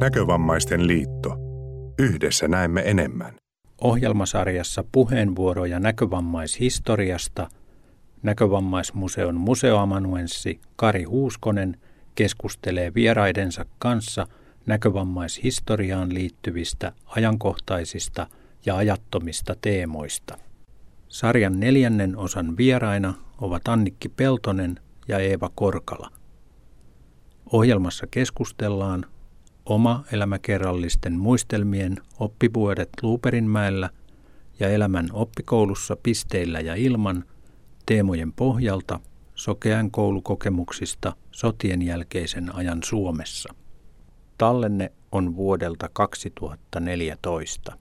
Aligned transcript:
Näkövammaisten 0.00 0.86
liitto. 0.86 1.36
Yhdessä 1.98 2.48
näemme 2.48 2.82
enemmän. 2.84 3.34
Ohjelmasarjassa 3.80 4.84
puheenvuoroja 4.92 5.80
näkövammaishistoriasta 5.80 7.48
Näkövammaismuseon 8.22 9.34
museoamanuenssi 9.34 10.60
Kari 10.76 11.04
Huuskonen 11.04 11.76
keskustelee 12.14 12.94
vieraidensa 12.94 13.64
kanssa 13.78 14.26
näkövammaishistoriaan 14.66 16.14
liittyvistä 16.14 16.92
ajankohtaisista 17.06 18.26
ja 18.66 18.76
ajattomista 18.76 19.54
teemoista. 19.60 20.38
Sarjan 21.08 21.60
neljännen 21.60 22.16
osan 22.16 22.56
vieraina 22.56 23.14
ovat 23.40 23.68
Annikki 23.68 24.08
Peltonen 24.08 24.80
ja 25.08 25.18
Eeva 25.18 25.50
Korkala. 25.54 26.10
Ohjelmassa 27.52 28.06
keskustellaan 28.10 29.06
oma 29.70 30.04
elämäkerrallisten 30.12 31.18
muistelmien 31.18 31.96
oppivuodet 32.18 32.88
Luuperinmäellä 33.02 33.90
ja 34.60 34.68
elämän 34.68 35.08
oppikoulussa 35.12 35.96
pisteillä 36.02 36.60
ja 36.60 36.74
ilman 36.74 37.24
teemojen 37.86 38.32
pohjalta 38.32 39.00
sokean 39.34 39.90
koulukokemuksista 39.90 41.12
sotien 41.30 41.82
jälkeisen 41.82 42.54
ajan 42.54 42.82
Suomessa. 42.84 43.54
Tallenne 44.38 44.92
on 45.12 45.36
vuodelta 45.36 45.90
2014. 45.92 47.72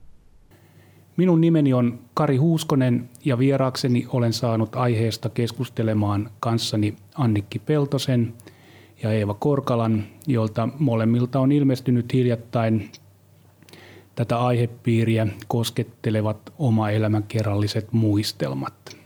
Minun 1.17 1.41
nimeni 1.41 1.73
on 1.73 1.99
Kari 2.13 2.37
Huuskonen 2.37 3.09
ja 3.26 3.40
vieraakseni 3.40 4.07
olen 4.13 4.34
saanut 4.34 4.76
aiheesta 4.76 5.29
keskustelemaan 5.29 6.29
kanssani 6.40 6.95
Annikki 7.15 7.59
Peltosen 7.59 8.34
ja 9.03 9.12
Eeva 9.12 9.34
Korkalan, 9.34 10.05
jolta 10.27 10.70
molemmilta 10.80 11.40
on 11.40 11.52
ilmestynyt 11.52 12.13
hiljattain 12.13 12.91
tätä 14.15 14.40
aihepiiriä 14.40 15.27
koskettelevat 15.48 16.54
oma 16.57 16.90
elämänkerralliset 16.90 17.93
muistelmat. 17.93 18.98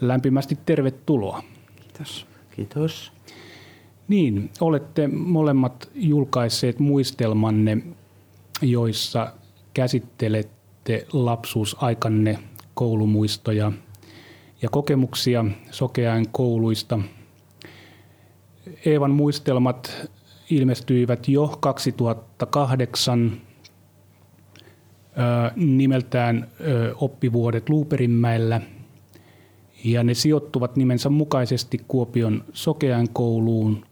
Lämpimästi 0.00 0.58
tervetuloa. 0.66 1.42
Kiitos. 1.76 2.26
Kiitos. 2.56 3.12
Niin, 4.08 4.50
olette 4.60 5.08
molemmat 5.08 5.90
julkaisseet 5.94 6.78
muistelmanne, 6.78 7.78
joissa 8.62 9.32
käsittelette 9.74 11.06
lapsuusaikanne 11.12 12.38
koulumuistoja 12.74 13.72
ja 14.62 14.68
kokemuksia 14.68 15.44
sokeain 15.70 16.28
kouluista. 16.32 16.98
Eevan 18.86 19.10
muistelmat 19.10 20.10
ilmestyivät 20.50 21.28
jo 21.28 21.56
2008 21.60 23.40
nimeltään 25.56 26.48
Oppivuodet 26.94 27.68
Luuperinmäellä 27.68 28.60
ja 29.84 30.02
ne 30.02 30.14
sijoittuvat 30.14 30.76
nimensä 30.76 31.08
mukaisesti 31.08 31.80
Kuopion 31.88 32.44
sokean 32.52 33.08
kouluun. 33.12 33.86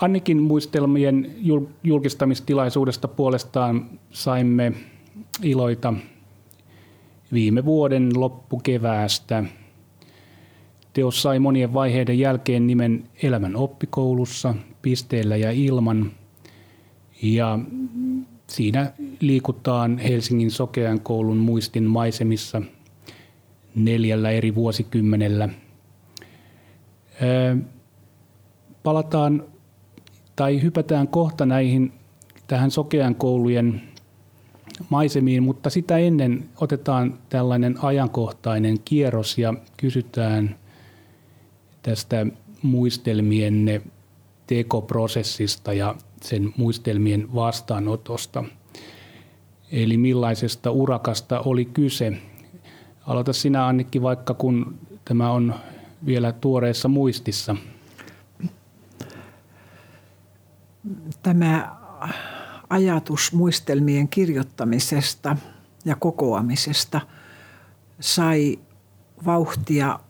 Annikin 0.00 0.42
muistelmien 0.42 1.34
julkistamistilaisuudesta 1.82 3.08
puolestaan 3.08 3.90
saimme 4.10 4.72
iloita 5.42 5.94
viime 7.32 7.64
vuoden 7.64 8.10
loppukeväästä. 8.16 9.44
Teos 10.94 11.22
sai 11.22 11.38
monien 11.38 11.74
vaiheiden 11.74 12.18
jälkeen 12.18 12.66
nimen 12.66 13.04
Elämän 13.22 13.56
oppikoulussa, 13.56 14.54
pisteellä 14.82 15.36
ja 15.36 15.50
ilman. 15.50 16.12
Ja 17.22 17.58
siinä 18.46 18.92
liikutaan 19.20 19.98
Helsingin 19.98 20.50
Sokean 20.50 21.00
koulun 21.00 21.36
muistin 21.36 21.84
maisemissa 21.84 22.62
neljällä 23.74 24.30
eri 24.30 24.54
vuosikymmenellä. 24.54 25.48
Palataan 28.82 29.44
tai 30.36 30.62
hypätään 30.62 31.08
kohta 31.08 31.46
näihin 31.46 31.92
tähän 32.46 32.70
Sokean 32.70 33.14
koulujen 33.14 33.82
maisemiin, 34.88 35.42
mutta 35.42 35.70
sitä 35.70 35.98
ennen 35.98 36.44
otetaan 36.60 37.18
tällainen 37.28 37.84
ajankohtainen 37.84 38.76
kierros 38.84 39.38
ja 39.38 39.54
kysytään 39.76 40.56
tästä 41.84 42.26
muistelmienne 42.62 43.82
tekoprosessista 44.46 45.72
ja 45.72 45.94
sen 46.22 46.52
muistelmien 46.56 47.34
vastaanotosta. 47.34 48.44
Eli 49.72 49.96
millaisesta 49.96 50.70
urakasta 50.70 51.40
oli 51.40 51.64
kyse. 51.64 52.12
Aloita 53.06 53.32
sinä 53.32 53.66
Annikki 53.66 54.02
vaikka 54.02 54.34
kun 54.34 54.78
tämä 55.04 55.30
on 55.30 55.54
vielä 56.06 56.32
tuoreessa 56.32 56.88
muistissa. 56.88 57.56
Tämä 61.22 61.76
ajatus 62.70 63.32
muistelmien 63.32 64.08
kirjoittamisesta 64.08 65.36
ja 65.84 65.96
kokoamisesta 65.96 67.00
sai 68.00 68.58
vauhtia 69.26 70.00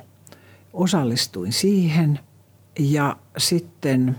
Osallistuin 0.73 1.53
siihen 1.53 2.19
ja 2.79 3.17
sitten 3.37 4.17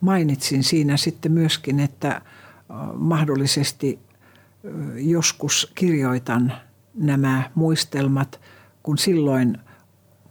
mainitsin 0.00 0.64
siinä 0.64 0.96
sitten 0.96 1.32
myöskin, 1.32 1.80
että 1.80 2.22
mahdollisesti 2.94 3.98
joskus 4.94 5.72
kirjoitan 5.74 6.52
nämä 6.94 7.50
muistelmat, 7.54 8.40
kun 8.82 8.98
silloin 8.98 9.58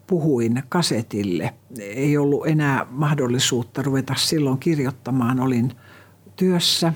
puhuin 0.07 0.63
kasetille. 0.69 1.53
Ei 1.79 2.17
ollut 2.17 2.47
enää 2.47 2.85
mahdollisuutta 2.89 3.81
ruveta 3.81 4.15
silloin 4.17 4.59
kirjoittamaan. 4.59 5.39
Olin 5.39 5.71
työssä 6.35 6.93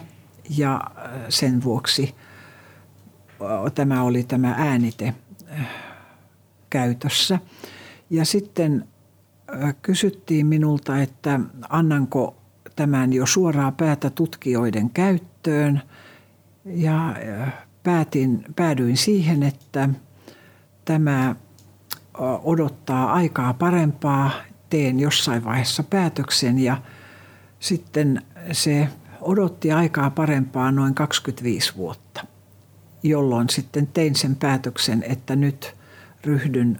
ja 0.57 0.81
sen 1.29 1.63
vuoksi 1.63 2.15
tämä 3.75 4.03
oli 4.03 4.23
tämä 4.23 4.55
äänite 4.57 5.13
käytössä. 6.69 7.39
Ja 8.09 8.25
sitten 8.25 8.87
kysyttiin 9.81 10.47
minulta, 10.47 11.01
että 11.01 11.39
annanko 11.69 12.35
tämän 12.75 13.13
jo 13.13 13.25
suoraa 13.25 13.71
päätä 13.71 14.09
tutkijoiden 14.09 14.89
käyttöön 14.89 15.81
ja 16.65 17.15
päätin, 17.87 18.43
päädyin 18.55 18.97
siihen, 18.97 19.43
että 19.43 19.89
tämä 20.85 21.35
odottaa 22.43 23.13
aikaa 23.13 23.53
parempaa, 23.53 24.31
teen 24.69 24.99
jossain 24.99 25.45
vaiheessa 25.45 25.83
päätöksen 25.83 26.59
ja 26.59 26.77
sitten 27.59 28.21
se 28.51 28.87
odotti 29.21 29.71
aikaa 29.71 30.09
parempaa 30.09 30.71
noin 30.71 30.95
25 30.95 31.75
vuotta, 31.77 32.25
jolloin 33.03 33.49
sitten 33.49 33.87
tein 33.87 34.15
sen 34.15 34.35
päätöksen, 34.35 35.03
että 35.03 35.35
nyt 35.35 35.75
ryhdyn 36.23 36.79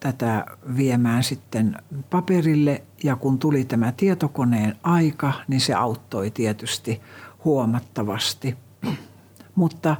tätä 0.00 0.46
viemään 0.76 1.24
sitten 1.24 1.76
paperille 2.10 2.82
ja 3.04 3.16
kun 3.16 3.38
tuli 3.38 3.64
tämä 3.64 3.92
tietokoneen 3.92 4.76
aika, 4.82 5.32
niin 5.48 5.60
se 5.60 5.74
auttoi 5.74 6.30
tietysti 6.30 7.00
huomattavasti. 7.44 8.56
Mutta 9.54 9.96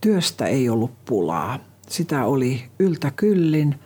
työstä 0.00 0.46
ei 0.46 0.68
ollut 0.68 1.04
pulaa. 1.04 1.58
Sitä 1.88 2.24
oli 2.24 2.64
yltäkyllin, 2.78 3.78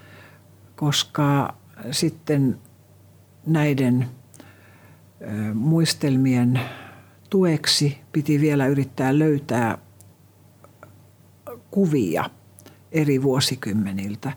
koska 0.77 1.55
sitten 1.91 2.59
näiden 3.47 4.09
muistelmien 5.55 6.61
tueksi 7.31 7.99
piti 8.13 8.41
vielä 8.41 8.67
yrittää 8.67 9.19
löytää 9.19 9.79
kuvia 11.71 12.31
eri 12.93 13.23
vuosikymmeniltä. 13.23 14.33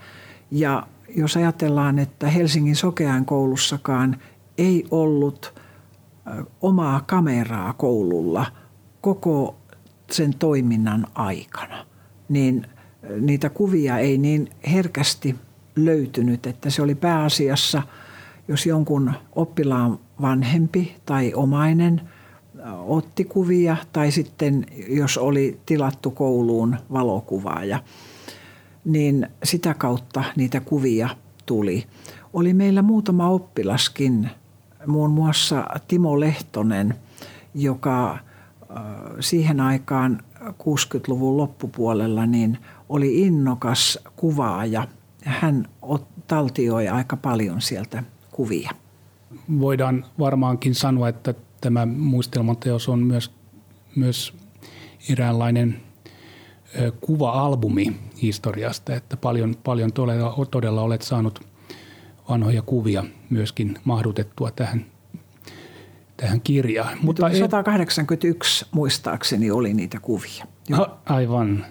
Ja 0.51 0.87
jos 1.15 1.37
ajatellaan, 1.37 1.99
että 1.99 2.29
Helsingin 2.29 2.75
Sokean 2.75 3.25
koulussakaan 3.25 4.17
ei 4.57 4.85
ollut 4.91 5.53
omaa 6.61 7.01
kameraa 7.01 7.73
koululla 7.73 8.45
koko 9.01 9.55
sen 10.11 10.33
toiminnan 10.33 11.07
aikana, 11.15 11.85
niin 12.29 12.67
niitä 13.19 13.49
kuvia 13.49 13.97
ei 13.97 14.17
niin 14.17 14.49
herkästi 14.71 15.35
löytynyt, 15.75 16.47
että 16.47 16.69
se 16.69 16.81
oli 16.81 16.95
pääasiassa, 16.95 17.81
jos 18.47 18.65
jonkun 18.65 19.13
oppilaan 19.35 19.99
vanhempi 20.21 20.95
tai 21.05 21.33
omainen 21.33 22.01
otti 22.87 23.25
kuvia 23.25 23.77
tai 23.93 24.11
sitten 24.11 24.65
jos 24.87 25.17
oli 25.17 25.59
tilattu 25.65 26.11
kouluun 26.11 26.77
valokuvaaja, 26.93 27.83
niin 28.85 29.27
sitä 29.43 29.73
kautta 29.73 30.23
niitä 30.35 30.59
kuvia 30.59 31.09
tuli. 31.45 31.85
Oli 32.33 32.53
meillä 32.53 32.81
muutama 32.81 33.29
oppilaskin, 33.29 34.29
muun 34.87 35.11
muassa 35.11 35.65
Timo 35.87 36.19
Lehtonen, 36.19 36.95
joka 37.53 38.17
siihen 39.19 39.59
aikaan 39.59 40.23
60-luvun 40.41 41.37
loppupuolella 41.37 42.25
niin 42.25 42.57
oli 42.89 43.21
innokas 43.21 43.99
kuvaaja. 44.15 44.87
Hän 45.23 45.67
taltioi 46.27 46.87
aika 46.87 47.17
paljon 47.17 47.61
sieltä 47.61 48.03
kuvia. 48.31 48.71
Voidaan 49.59 50.05
varmaankin 50.19 50.75
sanoa, 50.75 51.09
että 51.09 51.33
tämä 51.61 51.85
muistelmateos 51.85 52.89
on 52.89 52.99
myös, 52.99 53.31
myös 53.95 54.33
eräänlainen 55.09 55.81
kuva-albumi 57.01 57.95
historiasta, 58.21 58.95
että 58.95 59.17
paljon, 59.17 59.55
paljon 59.63 59.93
todella, 59.93 60.45
todella 60.51 60.81
olet 60.81 61.01
saanut 61.01 61.39
vanhoja 62.29 62.61
kuvia 62.61 63.03
myöskin 63.29 63.77
mahdutettua 63.83 64.51
tähän, 64.51 64.85
tähän 66.21 66.41
kirjaan. 66.41 66.97
Mutta 67.01 67.29
181 67.39 68.65
muistaakseni 68.71 69.51
oli 69.51 69.73
niitä 69.73 69.99
kuvia. 69.99 70.45
No, 70.69 70.87
aivan. 71.05 71.65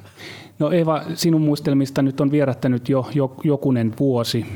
No 0.59 0.71
Eva, 0.71 1.03
sinun 1.15 1.41
muistelmista 1.41 2.03
nyt 2.03 2.21
on 2.21 2.31
vierättänyt 2.31 2.89
jo, 2.89 3.09
jo 3.15 3.37
jokunen 3.45 3.95
vuosi. 4.01 4.47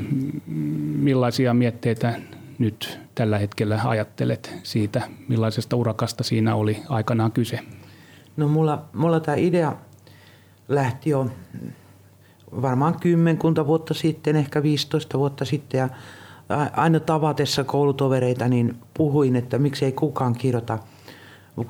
Millaisia 0.95 1.53
mietteitä 1.53 2.13
nyt 2.59 2.99
tällä 3.15 3.37
hetkellä 3.37 3.79
ajattelet 3.83 4.55
siitä, 4.63 5.01
millaisesta 5.27 5.75
urakasta 5.75 6.23
siinä 6.23 6.55
oli 6.55 6.77
aikanaan 6.89 7.31
kyse? 7.31 7.59
No 8.37 8.47
mulla, 8.47 8.85
mulla 8.93 9.19
tämä 9.19 9.35
idea 9.35 9.73
lähti 10.67 11.09
jo 11.09 11.29
varmaan 12.61 12.99
kymmenkunta 12.99 13.67
vuotta 13.67 13.93
sitten, 13.93 14.35
ehkä 14.35 14.63
15 14.63 15.19
vuotta 15.19 15.45
sitten 15.45 15.77
ja 15.77 15.89
aina 16.75 16.99
tavatessa 16.99 17.63
koulutovereita 17.63 18.47
niin 18.47 18.75
puhuin, 18.93 19.35
että 19.35 19.57
miksei 19.57 19.91
kukaan 19.91 20.33
kirjoita, 20.33 20.79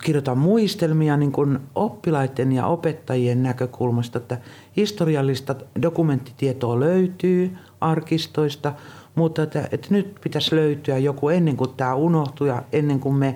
kirjoita 0.03 0.35
muistelmia 0.35 1.17
niin 1.17 1.31
kuin 1.31 1.59
oppilaiden 1.75 2.51
ja 2.51 2.65
opettajien 2.65 3.43
näkökulmasta, 3.43 4.17
että 4.17 4.37
historiallista 4.77 5.55
dokumenttitietoa 5.81 6.79
löytyy 6.79 7.57
arkistoista, 7.81 8.73
mutta 9.15 9.43
että, 9.43 9.67
että 9.71 9.87
nyt 9.89 10.15
pitäisi 10.23 10.55
löytyä 10.55 10.97
joku 10.97 11.29
ennen 11.29 11.57
kuin 11.57 11.73
tämä 11.77 11.95
unohtuu 11.95 12.47
ja 12.47 12.63
ennen 12.71 12.99
kuin 12.99 13.15
me 13.15 13.35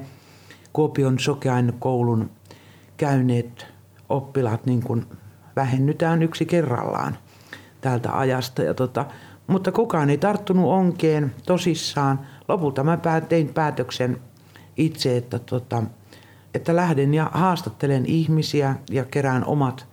Kuopion 0.78 1.20
sokeain 1.20 1.74
koulun 1.80 2.30
käyneet 2.98 3.68
oppilaat 4.10 4.66
niin 4.66 4.84
kuin 4.84 5.06
vähennytään 5.56 6.24
yksi 6.24 6.46
kerrallaan 6.46 7.18
tältä 7.82 8.18
ajasta. 8.18 8.64
Ja 8.64 8.74
tota, 8.74 9.06
mutta 9.48 9.72
kukaan 9.72 10.10
ei 10.10 10.18
tarttunut 10.18 10.72
onkeen 10.72 11.36
tosissaan. 11.46 12.20
Lopulta 12.48 12.84
mä 12.84 13.00
tein 13.30 13.54
päätöksen 13.54 14.22
itse, 14.78 15.18
että, 15.18 15.40
tota, 15.40 15.84
että 16.54 16.76
lähden 16.76 17.14
ja 17.14 17.32
haastattelen 17.34 18.06
ihmisiä 18.06 18.76
ja 18.90 19.06
kerään 19.06 19.46
omat 19.46 19.88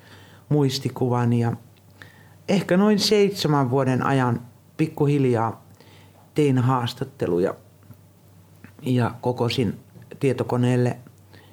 muistikuvani. 0.49 1.41
Ja 1.41 1.53
ehkä 2.49 2.77
noin 2.77 2.99
seitsemän 2.99 3.71
vuoden 3.71 4.07
ajan 4.07 4.41
pikkuhiljaa 4.77 5.65
tein 6.35 6.59
haastatteluja 6.59 7.55
ja 8.83 9.15
kokosin 9.21 9.81
tietokoneelle, 10.21 10.97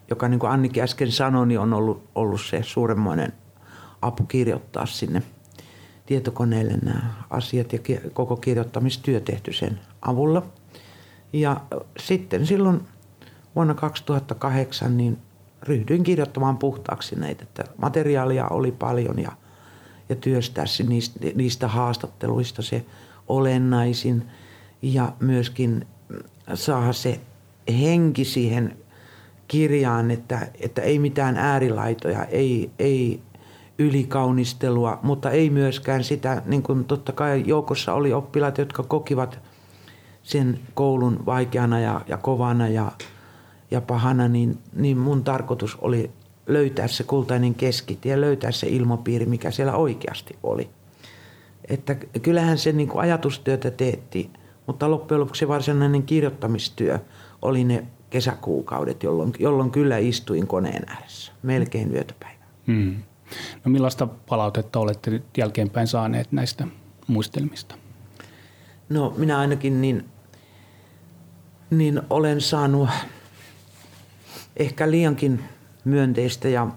joka 0.09 0.27
niin 0.27 0.39
kuin 0.39 0.51
Annikin 0.51 0.83
äsken 0.83 1.11
sanoi, 1.11 1.47
niin 1.47 1.59
on 1.59 1.73
ollut, 1.73 2.03
ollut 2.15 2.41
se 2.41 2.63
suuremmoinen 2.63 3.33
apu 4.01 4.23
kirjoittaa 4.23 4.85
sinne 4.85 5.23
tietokoneelle 6.11 6.77
nämä 6.83 7.13
asiat 7.29 7.73
ja 7.73 7.79
koko 8.13 8.35
kirjoittamistyö 8.35 9.19
tehty 9.19 9.53
sen 9.53 9.79
avulla. 10.01 10.45
Ja 11.33 11.61
sitten 11.99 12.45
silloin 12.45 12.81
vuonna 13.55 13.73
2008 13.73 14.97
niin 14.97 15.17
ryhdyin 15.63 16.03
kirjoittamaan 16.03 16.57
puhtaaksi 16.57 17.15
näitä, 17.15 17.43
että 17.43 17.63
materiaalia 17.77 18.47
oli 18.47 18.71
paljon 18.71 19.19
ja, 19.19 19.31
ja 20.09 20.15
työstää 20.15 20.65
niistä, 20.87 21.19
niistä 21.35 21.67
haastatteluista 21.67 22.61
se 22.61 22.85
olennaisin– 23.27 24.23
ja 24.81 25.13
myöskin 25.19 25.87
saada 26.53 26.93
se 26.93 27.19
henki 27.79 28.25
siihen 28.25 28.77
kirjaan, 29.47 30.11
että, 30.11 30.47
että 30.59 30.81
ei 30.81 30.99
mitään 30.99 31.37
äärilaitoja, 31.37 32.25
ei, 32.25 32.71
ei 32.79 33.21
ylikaunistelua, 33.81 34.99
mutta 35.03 35.31
ei 35.31 35.49
myöskään 35.49 36.03
sitä, 36.03 36.41
niin 36.45 36.63
kuin 36.63 36.85
totta 36.85 37.11
kai 37.11 37.43
joukossa 37.45 37.93
oli 37.93 38.13
oppilaat, 38.13 38.57
jotka 38.57 38.83
kokivat 38.83 39.39
sen 40.23 40.59
koulun 40.73 41.25
vaikeana 41.25 41.79
ja, 41.79 42.01
ja 42.07 42.17
kovana 42.17 42.67
ja, 42.67 42.91
ja 43.71 43.81
pahana, 43.81 44.27
niin, 44.27 44.57
niin 44.73 44.97
mun 44.97 45.23
tarkoitus 45.23 45.77
oli 45.81 46.11
löytää 46.47 46.87
se 46.87 47.03
kultainen 47.03 47.55
keskitie, 47.55 48.21
löytää 48.21 48.51
se 48.51 48.67
ilmapiiri, 48.67 49.25
mikä 49.25 49.51
siellä 49.51 49.75
oikeasti 49.75 50.35
oli. 50.43 50.69
Että 51.69 51.95
kyllähän 51.95 52.57
se 52.57 52.71
niin 52.71 52.87
kuin 52.87 53.01
ajatustyötä 53.01 53.71
teetti– 53.71 54.29
mutta 54.71 54.91
loppujen 54.91 55.21
lopuksi 55.21 55.47
varsinainen 55.47 56.03
kirjoittamistyö 56.03 56.99
oli 57.41 57.63
ne 57.63 57.87
kesäkuukaudet, 58.09 59.03
jolloin, 59.03 59.33
jolloin 59.39 59.71
kyllä 59.71 59.97
istuin 59.97 60.47
koneen 60.47 60.83
ääressä, 60.87 61.31
melkein 61.43 61.93
yötöpäivä. 61.93 62.43
Hmm. 62.67 62.95
No 63.65 63.71
millaista 63.71 64.07
palautetta 64.07 64.79
olette 64.79 65.11
nyt 65.11 65.37
jälkeenpäin 65.37 65.87
saaneet 65.87 66.31
näistä 66.31 66.67
muistelmista? 67.07 67.75
No 68.89 69.13
minä 69.17 69.39
ainakin 69.39 69.81
niin, 69.81 70.05
niin 71.69 72.01
olen 72.09 72.41
saanut 72.41 72.89
ehkä 74.57 74.91
liiankin 74.91 75.43
myönteistä 75.85 76.49
ja 76.49 76.67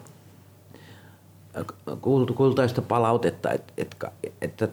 kultaista 2.37 2.83
palautetta, 2.83 3.51
että, 3.51 3.73
että, 3.77 4.13
että 4.41 4.69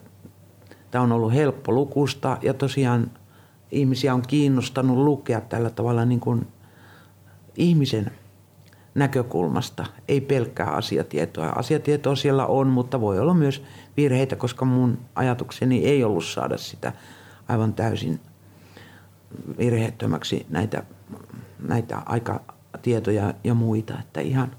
Tämä 0.91 1.03
on 1.03 1.11
ollut 1.11 1.33
helppo 1.33 1.71
lukusta 1.71 2.37
ja 2.41 2.53
tosiaan 2.53 3.11
ihmisiä 3.71 4.13
on 4.13 4.21
kiinnostanut 4.21 4.97
lukea 4.97 5.41
tällä 5.41 5.69
tavalla 5.69 6.05
niin 6.05 6.19
kuin 6.19 6.47
ihmisen 7.55 8.11
näkökulmasta, 8.95 9.85
ei 10.07 10.21
pelkkää 10.21 10.69
asiatietoa. 10.69 11.45
Asiatietoa 11.45 12.15
siellä 12.15 12.45
on, 12.45 12.67
mutta 12.67 13.01
voi 13.01 13.19
olla 13.19 13.33
myös 13.33 13.63
virheitä, 13.97 14.35
koska 14.35 14.65
mun 14.65 14.97
ajatukseni 15.15 15.85
ei 15.85 16.03
ollut 16.03 16.25
saada 16.25 16.57
sitä 16.57 16.93
aivan 17.47 17.73
täysin 17.73 18.19
virheettömäksi 19.57 20.45
näitä, 20.49 20.83
näitä 21.67 22.01
aikatietoja 22.05 23.33
ja 23.43 23.53
muita. 23.53 23.93
Että 23.99 24.21
ihan, 24.21 24.51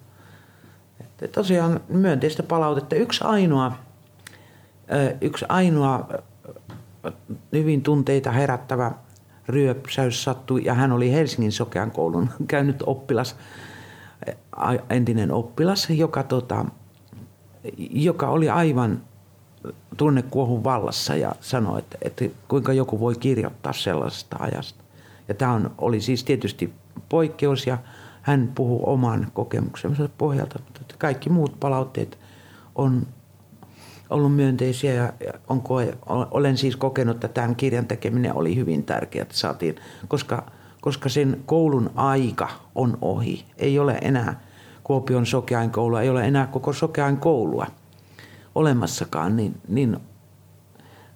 että 1.01 1.29
tosiaan 1.29 1.81
myönteistä 1.89 2.43
palautetta. 2.43 2.97
Yksi 2.97 3.25
ainoa 3.25 3.73
yksi 5.21 5.45
ainoa 5.49 6.09
hyvin 7.53 7.83
tunteita 7.83 8.31
herättävä 8.31 8.93
ryöpsäys 9.49 10.25
sattui 10.25 10.65
ja 10.65 10.75
hän 10.75 10.93
oli 10.93 11.13
Helsingin 11.13 11.53
sokean 11.53 11.91
koulun 11.91 12.31
käynyt 12.49 12.83
oppilas, 12.87 13.37
entinen 14.91 15.33
oppilas, 15.33 15.91
joka, 15.91 16.23
tota, 16.23 16.65
joka 17.91 18.29
oli 18.29 18.51
aivan 18.51 19.03
tunnekuohun 19.97 20.65
vallassa 20.65 21.17
ja 21.17 21.33
sanoi, 21.41 21.79
että, 21.79 21.99
että 22.03 22.25
kuinka 22.49 22.73
joku 22.73 23.01
voi 23.01 23.15
kirjoittaa 23.15 23.73
sellaisesta 23.73 24.37
ajasta. 24.41 24.85
Ja 25.29 25.35
tämä 25.35 25.53
on, 25.53 25.71
oli 25.79 26.01
siis 26.01 26.25
tietysti 26.25 26.73
poikkeus 27.09 27.67
ja 27.67 27.79
hän 28.23 28.53
puhuu 28.55 28.91
oman 28.91 29.27
kokemuksensa 29.35 30.09
pohjalta, 30.19 30.59
mutta 30.79 30.95
kaikki 30.99 31.31
muut 31.31 31.61
palautteet 31.61 32.19
on 32.75 33.07
ollut 34.11 34.35
myönteisiä 34.35 34.95
ja 34.95 35.13
on 35.49 35.61
koe, 35.61 35.99
olen 36.07 36.57
siis 36.57 36.77
kokenut, 36.77 37.17
että 37.17 37.29
tämän 37.29 37.57
kirjan 37.57 37.87
tekeminen 37.87 38.35
oli 38.35 38.57
hyvin 38.57 38.85
tärkeää, 38.85 39.23
että 39.23 39.37
saatiin, 39.37 39.77
koska, 40.09 40.47
koska 40.83 41.09
sen 41.09 41.43
koulun 41.47 41.91
aika 41.95 42.49
on 42.75 42.99
ohi. 43.01 43.45
Ei 43.59 43.79
ole 43.79 43.99
enää 44.03 44.41
Kuopion 44.85 45.27
sokeain 45.27 45.71
koulua, 45.71 46.01
ei 46.01 46.11
ole 46.11 46.27
enää 46.27 46.47
koko 46.47 46.73
sokeain 46.73 47.17
koulua 47.17 47.67
olemassakaan, 48.55 49.37
niin, 49.37 49.61
niin, 49.69 49.97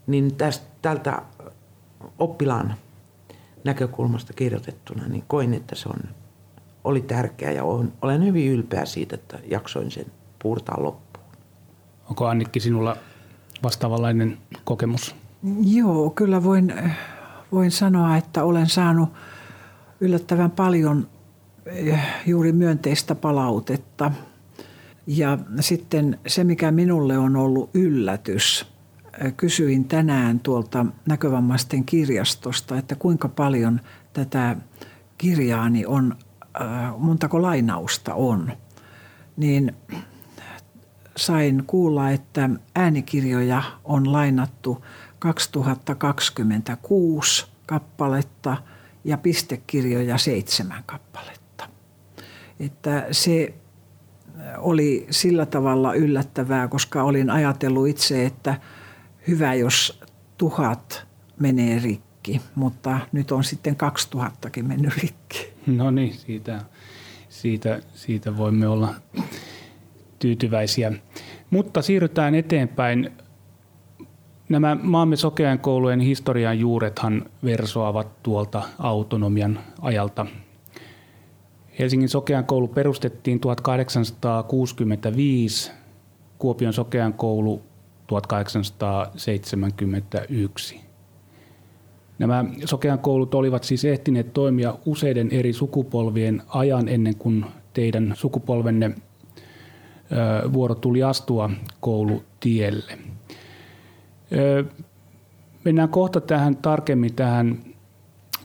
niin 0.06 0.34
tästä, 0.34 0.66
tältä 0.82 1.22
oppilaan 2.18 2.74
näkökulmasta 3.64 4.32
kirjoitettuna, 4.32 5.08
niin 5.08 5.24
koin, 5.28 5.54
että 5.54 5.74
se 5.74 5.88
on, 5.88 6.00
oli 6.84 7.00
tärkeä 7.00 7.50
ja 7.50 7.64
on, 7.64 7.92
olen 8.02 8.24
hyvin 8.24 8.52
ylpeä 8.52 8.84
siitä, 8.84 9.14
että 9.14 9.38
jaksoin 9.50 9.90
sen 9.90 10.06
puurtaa 10.42 10.82
loppuun. 10.82 11.26
Onko 12.08 12.26
Annikki 12.26 12.60
sinulla 12.60 12.96
vastaavanlainen 13.62 14.38
kokemus? 14.64 15.14
Joo, 15.64 16.10
kyllä 16.10 16.44
voin, 16.44 16.74
voin 17.52 17.70
sanoa, 17.70 18.16
että 18.16 18.44
olen 18.44 18.68
saanut 18.68 19.08
yllättävän 20.00 20.50
paljon 20.50 21.08
eh, 21.66 22.00
juuri 22.26 22.52
myönteistä 22.52 23.14
palautetta. 23.14 24.12
Ja 25.06 25.38
sitten 25.60 26.18
se, 26.26 26.44
mikä 26.44 26.70
minulle 26.70 27.18
on 27.18 27.36
ollut 27.36 27.70
yllätys, 27.74 28.66
eh, 29.24 29.34
kysyin 29.36 29.84
tänään 29.84 30.40
tuolta 30.40 30.86
näkövammaisten 31.08 31.84
kirjastosta, 31.84 32.78
että 32.78 32.94
kuinka 32.94 33.28
paljon 33.28 33.80
tätä 34.12 34.56
kirjaani 35.18 35.86
on, 35.86 36.16
äh, 36.60 36.98
montako 36.98 37.42
lainausta 37.42 38.14
on. 38.14 38.52
Niin 39.36 39.72
sain 41.16 41.64
kuulla, 41.66 42.10
että 42.10 42.50
äänikirjoja 42.74 43.62
on 43.84 44.12
lainattu 44.12 44.84
2026 45.18 47.46
kappaletta 47.66 48.56
ja 49.06 49.18
pistekirjoja 49.18 50.18
seitsemän 50.18 50.82
kappaletta. 50.86 51.68
Että 52.60 53.06
se 53.10 53.54
oli 54.58 55.06
sillä 55.10 55.46
tavalla 55.46 55.94
yllättävää, 55.94 56.68
koska 56.68 57.02
olin 57.02 57.30
ajatellut 57.30 57.88
itse, 57.88 58.26
että 58.26 58.60
hyvä 59.28 59.54
jos 59.54 60.00
tuhat 60.38 61.06
menee 61.40 61.78
rikki, 61.78 62.40
mutta 62.54 63.00
nyt 63.12 63.32
on 63.32 63.44
sitten 63.44 63.76
2000kin 64.16 64.62
mennyt 64.62 64.96
rikki. 65.02 65.52
No 65.66 65.90
niin, 65.90 66.14
siitä, 66.14 66.60
siitä, 67.28 67.80
siitä 67.94 68.36
voimme 68.36 68.68
olla 68.68 68.94
tyytyväisiä. 70.18 70.92
Mutta 71.50 71.82
siirrytään 71.82 72.34
eteenpäin. 72.34 73.10
Nämä 74.48 74.76
maamme 74.82 75.16
sokean 75.16 75.58
koulujen 75.58 76.00
historian 76.00 76.58
juurethan 76.58 77.26
versoavat 77.44 78.22
tuolta 78.22 78.62
autonomian 78.78 79.58
ajalta. 79.80 80.26
Helsingin 81.78 82.08
sokean 82.08 82.44
koulu 82.44 82.68
perustettiin 82.68 83.40
1865, 83.40 85.72
Kuopion 86.38 86.72
sokean 86.72 87.12
koulu 87.12 87.62
1871. 88.06 90.80
Nämä 92.18 92.44
sokean 92.64 92.98
koulut 92.98 93.34
olivat 93.34 93.64
siis 93.64 93.84
ehtineet 93.84 94.32
toimia 94.32 94.78
useiden 94.86 95.28
eri 95.30 95.52
sukupolvien 95.52 96.42
ajan 96.48 96.88
ennen 96.88 97.16
kuin 97.16 97.44
teidän 97.72 98.12
sukupolvenne 98.16 98.90
vuoro 100.52 100.74
tuli 100.74 101.02
astua 101.02 101.50
koulutielle. 101.80 102.98
Mennään 105.64 105.88
kohta 105.88 106.20
tähän 106.20 106.56
tarkemmin 106.56 107.14
tähän, 107.14 107.58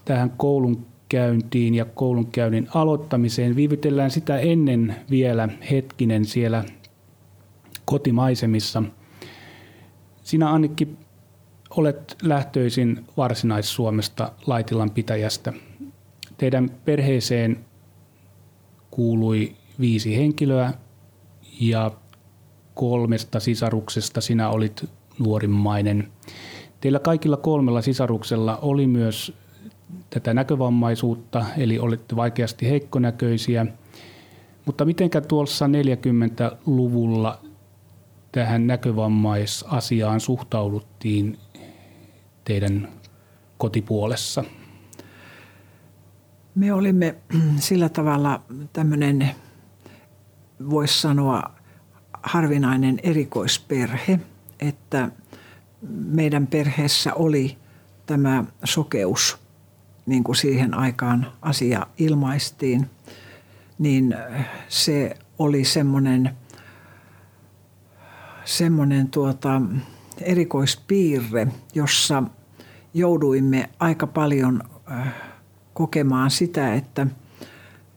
tähän 0.05 0.29
koulun 0.37 0.85
käyntiin 1.09 1.75
ja 1.75 1.85
koulunkäynnin 1.85 2.67
aloittamiseen. 2.73 3.55
Viivytellään 3.55 4.11
sitä 4.11 4.37
ennen 4.37 4.95
vielä 5.09 5.49
hetkinen 5.71 6.25
siellä 6.25 6.63
kotimaisemissa. 7.85 8.83
Sinä 10.23 10.53
Annikki 10.53 10.87
olet 11.69 12.17
lähtöisin 12.23 13.05
Varsinais-Suomesta 13.17 14.31
Laitilan 14.47 14.91
pitäjästä. 14.91 15.53
Teidän 16.37 16.69
perheeseen 16.85 17.65
kuului 18.91 19.55
viisi 19.79 20.17
henkilöä 20.17 20.73
ja 21.59 21.91
kolmesta 22.73 23.39
sisaruksesta 23.39 24.21
sinä 24.21 24.49
olit 24.49 24.89
nuorimmainen. 25.23 26.11
Teillä 26.81 26.99
kaikilla 26.99 27.37
kolmella 27.37 27.81
sisaruksella 27.81 28.57
oli 28.57 28.87
myös 28.87 29.33
tätä 30.09 30.33
näkövammaisuutta, 30.33 31.45
eli 31.57 31.79
olitte 31.79 32.15
vaikeasti 32.15 32.69
heikkonäköisiä. 32.69 33.65
Mutta 34.65 34.85
mitenkä 34.85 35.21
tuossa 35.21 35.65
40-luvulla 35.67 37.39
tähän 38.31 38.67
näkövammaisasiaan 38.67 40.19
suhtauduttiin 40.19 41.37
teidän 42.43 42.89
kotipuolessa? 43.57 44.43
Me 46.55 46.73
olimme 46.73 47.15
sillä 47.55 47.89
tavalla 47.89 48.41
tämmöinen, 48.73 49.29
voisi 50.69 51.01
sanoa, 51.01 51.43
harvinainen 52.23 52.99
erikoisperhe, 53.03 54.19
että 54.61 55.09
meidän 55.89 56.47
perheessä 56.47 57.13
oli 57.13 57.57
tämä 58.05 58.43
sokeus, 58.63 59.37
niin 60.05 60.23
kuin 60.23 60.35
siihen 60.35 60.73
aikaan 60.73 61.27
asia 61.41 61.87
ilmaistiin, 61.97 62.89
niin 63.79 64.15
se 64.67 65.17
oli 65.39 65.65
semmoinen, 65.65 66.37
semmoinen 68.45 69.07
tuota, 69.07 69.61
erikoispiirre, 70.21 71.47
jossa 71.75 72.23
jouduimme 72.93 73.69
aika 73.79 74.07
paljon 74.07 74.63
äh, 74.91 75.13
kokemaan 75.73 76.31
sitä, 76.31 76.73
että, 76.73 77.07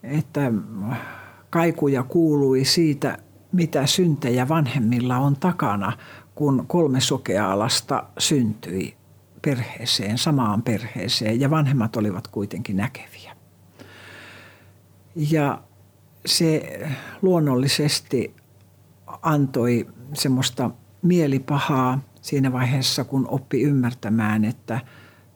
että 0.02 0.52
kaikuja 1.50 2.02
kuului 2.02 2.64
siitä, 2.64 3.18
mitä 3.52 3.87
syntejä 3.87 4.49
vanhemmilla 4.49 5.18
on 5.18 5.37
takana, 5.37 5.92
kun 6.35 6.64
kolme 6.67 7.00
sokeaalasta 7.00 8.05
syntyi 8.19 8.97
perheeseen, 9.43 10.19
samaan 10.19 10.62
perheeseen 10.62 11.41
ja 11.41 11.50
vanhemmat 11.50 11.97
olivat 11.97 12.29
kuitenkin 12.29 12.76
näkeviä. 12.76 13.37
Ja 15.14 15.62
se 16.26 16.81
luonnollisesti 17.23 18.35
antoi 19.23 19.87
semmoista 20.14 20.71
mielipahaa 21.03 22.00
siinä 22.21 22.53
vaiheessa, 22.53 23.05
kun 23.05 23.29
oppi 23.29 23.62
ymmärtämään, 23.62 24.45
että, 24.45 24.81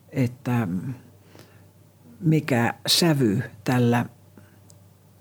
että 0.09 0.69
mikä 2.21 2.75
sävy 2.87 3.43
tällä 3.65 4.07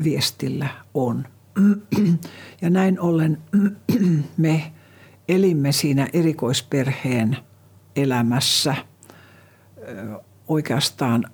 viestillä 0.03 0.69
on. 0.93 1.25
Ja 2.61 2.69
näin 2.69 2.99
ollen 2.99 3.37
me 4.37 4.71
elimme 5.27 5.71
siinä 5.71 6.07
erikoisperheen 6.13 7.37
elämässä 7.95 8.75
oikeastaan 10.47 11.25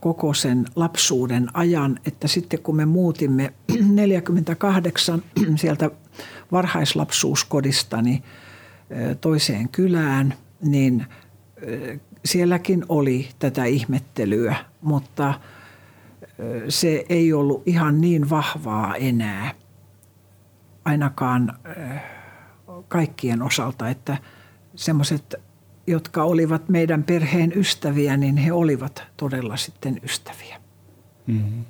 koko 0.00 0.34
sen 0.34 0.64
lapsuuden 0.76 1.48
ajan, 1.54 1.98
että 2.06 2.28
sitten 2.28 2.62
kun 2.62 2.76
me 2.76 2.84
muutimme 2.84 3.52
48 3.90 5.22
sieltä 5.56 5.90
varhaislapsuuskodistani 6.52 8.22
toiseen 9.20 9.68
kylään, 9.68 10.34
niin 10.62 11.06
sielläkin 12.24 12.84
oli 12.88 13.28
tätä 13.38 13.64
ihmettelyä, 13.64 14.56
mutta 14.80 15.34
se 16.68 17.04
ei 17.08 17.32
ollut 17.32 17.62
ihan 17.66 18.00
niin 18.00 18.30
vahvaa 18.30 18.96
enää, 18.96 19.54
ainakaan 20.84 21.58
kaikkien 22.88 23.42
osalta, 23.42 23.88
että 23.88 24.16
semmoiset, 24.74 25.34
jotka 25.86 26.24
olivat 26.24 26.68
meidän 26.68 27.04
perheen 27.04 27.52
ystäviä, 27.56 28.16
niin 28.16 28.36
he 28.36 28.52
olivat 28.52 29.02
todella 29.16 29.56
sitten 29.56 30.00
ystäviä. 30.02 30.60
Mm-hmm. 31.26 31.64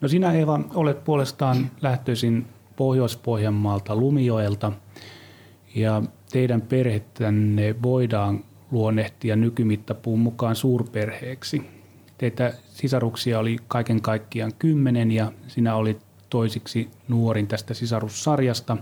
No 0.00 0.08
sinä 0.08 0.32
Eeva 0.32 0.60
olet 0.74 1.04
puolestaan 1.04 1.70
lähtöisin 1.80 2.46
Pohjois-Pohjanmaalta 2.76 3.96
Lumijoelta 3.96 4.72
ja 5.74 6.02
teidän 6.32 6.62
perhettänne 6.62 7.74
voidaan 7.82 8.44
luonnehtia 8.70 9.36
nykymittapuun 9.36 10.18
mukaan 10.18 10.56
suurperheeksi. 10.56 11.62
Teitä 12.18 12.52
sisaruksia 12.68 13.38
oli 13.38 13.56
kaiken 13.68 14.02
kaikkiaan 14.02 14.52
kymmenen 14.58 15.10
ja 15.10 15.32
sinä 15.46 15.74
olit 15.74 16.00
toisiksi 16.30 16.90
nuorin 17.08 17.46
tästä 17.46 17.74
sisarussarjasta. 17.74 18.76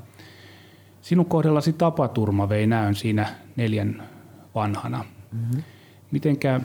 Sinun 1.02 1.26
kohdallasi 1.26 1.72
tapaturma 1.72 2.48
vei 2.48 2.66
näön 2.66 2.94
siinä 2.94 3.28
neljän 3.56 4.08
vanhana. 4.54 5.04
Mm-hmm. 5.32 5.62
Mitenkä 6.10 6.60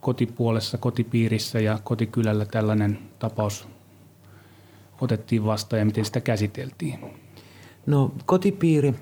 kotipuolessa, 0.00 0.78
kotipiirissä 0.78 1.60
ja 1.60 1.78
kotikylällä 1.84 2.44
tällainen 2.44 2.98
tapaus 3.18 3.68
otettiin 5.00 5.44
vastaan 5.44 5.80
ja 5.80 5.86
miten 5.86 6.04
sitä 6.04 6.20
käsiteltiin? 6.20 6.98
No 7.86 8.12
kotipiiri, 8.26 8.94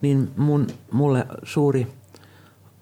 niin 0.00 0.30
mun, 0.36 0.66
mulle 0.92 1.26
suuri 1.42 1.86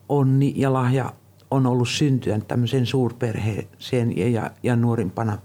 onni 0.08 0.52
ja 0.56 0.72
lahja 0.72 1.12
on 1.50 1.66
ollut 1.66 1.88
syntyä 1.88 2.40
tämmöiseen 2.48 2.86
suurperheeseen 2.86 4.16
ja, 4.16 4.28
ja, 4.28 4.50
ja 4.62 4.76
nuorimpana, 4.76 5.38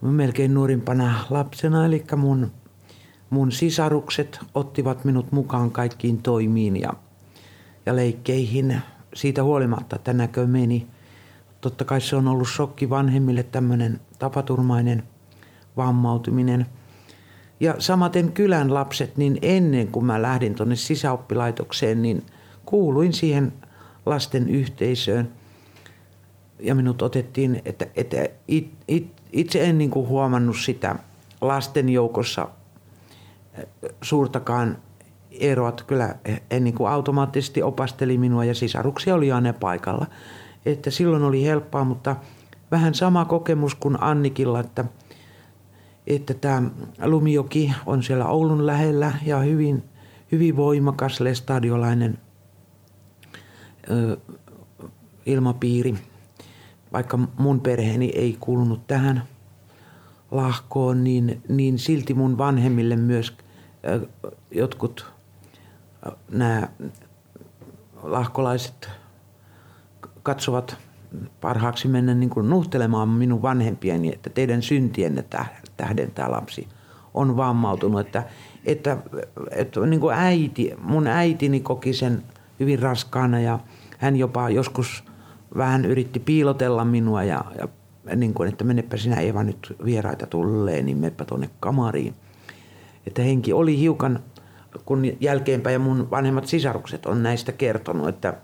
melkein 0.00 0.54
nuorimpana 0.54 1.24
lapsena. 1.30 1.86
Eli 1.86 2.04
mun, 2.16 2.50
mun 3.30 3.52
sisarukset 3.52 4.40
ottivat 4.54 5.04
minut 5.04 5.32
mukaan 5.32 5.70
kaikkiin 5.70 6.22
toimiin 6.22 6.76
ja, 6.76 6.92
ja 7.86 7.96
leikkeihin 7.96 8.82
siitä 9.14 9.42
huolimatta, 9.42 9.96
että 9.96 10.12
näkö 10.12 10.46
meni. 10.46 10.86
totta 11.60 11.84
kai 11.84 12.00
se 12.00 12.16
on 12.16 12.28
ollut 12.28 12.48
shokki 12.48 12.90
vanhemmille 12.90 13.42
tämmöinen 13.42 14.00
tapaturmainen 14.18 15.02
vammautuminen. 15.76 16.66
Ja 17.60 17.74
samaten 17.78 18.32
kylän 18.32 18.74
lapset, 18.74 19.16
niin 19.16 19.38
ennen 19.42 19.88
kuin 19.88 20.06
mä 20.06 20.22
lähdin 20.22 20.54
tuonne 20.54 20.76
sisäoppilaitokseen, 20.76 22.02
niin 22.02 22.26
kuuluin 22.66 23.12
siihen 23.12 23.52
lasten 24.06 24.48
yhteisöön. 24.48 25.32
Ja 26.60 26.74
minut 26.74 27.02
otettiin, 27.02 27.62
että, 27.64 27.86
että 27.96 28.28
it, 28.48 28.70
it, 28.88 29.12
itse 29.32 29.64
en 29.64 29.78
niin 29.78 29.90
kuin 29.90 30.08
huomannut 30.08 30.56
sitä 30.56 30.96
lasten 31.40 31.88
joukossa 31.88 32.48
suurtakaan 34.02 34.78
eroa. 35.30 35.72
Kyllä 35.72 36.14
en 36.50 36.64
niin 36.64 36.74
kuin 36.74 36.90
automaattisesti 36.90 37.62
opasteli 37.62 38.18
minua 38.18 38.44
ja 38.44 38.54
sisaruksia 38.54 39.14
oli 39.14 39.32
aina 39.32 39.52
paikalla. 39.52 40.06
Että 40.66 40.90
silloin 40.90 41.22
oli 41.22 41.44
helppoa, 41.44 41.84
mutta 41.84 42.16
vähän 42.70 42.94
sama 42.94 43.24
kokemus 43.24 43.74
kuin 43.74 44.02
Annikilla, 44.02 44.60
että, 44.60 44.84
että 46.06 46.34
tämä 46.34 46.70
Lumijoki 47.04 47.72
on 47.86 48.02
siellä 48.02 48.26
Oulun 48.26 48.66
lähellä 48.66 49.12
ja 49.26 49.38
hyvin, 49.38 49.84
hyvin 50.32 50.56
voimakas 50.56 51.20
lestadiolainen 51.20 52.18
ö, 53.90 54.16
ilmapiiri. 55.26 55.94
Vaikka 56.92 57.18
mun 57.38 57.60
perheeni 57.60 58.12
ei 58.14 58.36
kuulunut 58.40 58.86
tähän 58.86 59.22
lahkoon, 60.30 61.04
niin, 61.04 61.42
niin 61.48 61.78
silti 61.78 62.14
mun 62.14 62.38
vanhemmille 62.38 62.96
myös 62.96 63.36
jotkut 64.50 65.12
nämä 66.30 66.68
lahkolaiset 68.02 68.90
katsovat 70.22 70.76
parhaaksi 71.40 71.88
mennä 71.88 72.14
niin 72.14 72.30
kuin 72.30 72.50
nuhtelemaan 72.50 73.08
minun 73.08 73.42
vanhempieni, 73.42 74.12
että 74.12 74.30
teidän 74.30 74.62
syntienne 74.62 75.24
tähden 75.76 76.10
tämä 76.10 76.30
lapsi 76.30 76.68
on 77.14 77.36
vammautunut. 77.36 78.00
Että, 78.00 78.22
että, 78.64 78.96
että 79.50 79.80
niin 79.80 80.00
kuin 80.00 80.14
äiti, 80.14 80.74
mun 80.82 81.06
äitini 81.06 81.60
koki 81.60 81.92
sen 81.92 82.22
hyvin 82.60 82.78
raskaana 82.78 83.40
ja 83.40 83.58
hän 83.98 84.16
jopa 84.16 84.50
joskus 84.50 85.04
vähän 85.56 85.84
yritti 85.84 86.20
piilotella 86.20 86.84
minua 86.84 87.24
ja, 87.24 87.44
ja 87.58 87.68
niin 88.16 88.34
kuin, 88.34 88.48
että 88.48 88.64
menepä 88.64 88.96
sinä 88.96 89.20
Eva 89.20 89.42
nyt 89.42 89.76
vieraita 89.84 90.26
tulee, 90.26 90.82
niin 90.82 90.96
meppä 90.96 91.24
tuonne 91.24 91.50
kamariin. 91.60 92.14
Että 93.08 93.22
henki 93.22 93.52
oli 93.52 93.78
hiukan 93.78 94.20
kun 94.84 95.02
jälkeenpäin 95.20 95.72
ja 95.72 95.78
mun 95.78 96.10
vanhemmat 96.10 96.46
sisarukset 96.46 97.06
on 97.06 97.22
näistä 97.22 97.52
kertonut, 97.52 98.08
että, 98.08 98.34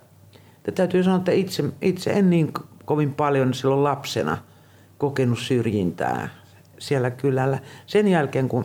että 0.57 0.73
täytyy 0.73 1.03
sanoa, 1.03 1.19
että 1.19 1.33
itse, 1.33 1.65
itse 1.83 2.11
en 2.11 2.31
niin 2.31 2.53
kovin 2.85 3.15
paljon 3.15 3.55
silloin 3.55 3.85
lapsena 3.85 4.39
kokenut 4.99 5.39
syrjintää 5.39 6.29
siellä 6.79 7.11
kylällä. 7.11 7.59
Sen 7.87 8.09
jälkeen, 8.09 8.49
kun 8.49 8.65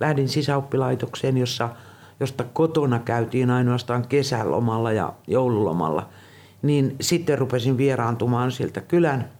lähdin 0.00 0.28
sisäoppilaitokseen, 0.28 1.36
jossa, 1.36 1.68
josta 2.20 2.44
kotona 2.44 2.98
käytiin 2.98 3.50
ainoastaan 3.50 4.08
kesälomalla 4.08 4.92
ja 4.92 5.12
joululomalla, 5.26 6.08
niin 6.62 6.96
sitten 7.00 7.38
rupesin 7.38 7.78
vieraantumaan 7.78 8.52
siltä 8.52 8.80
kylän 8.80 9.30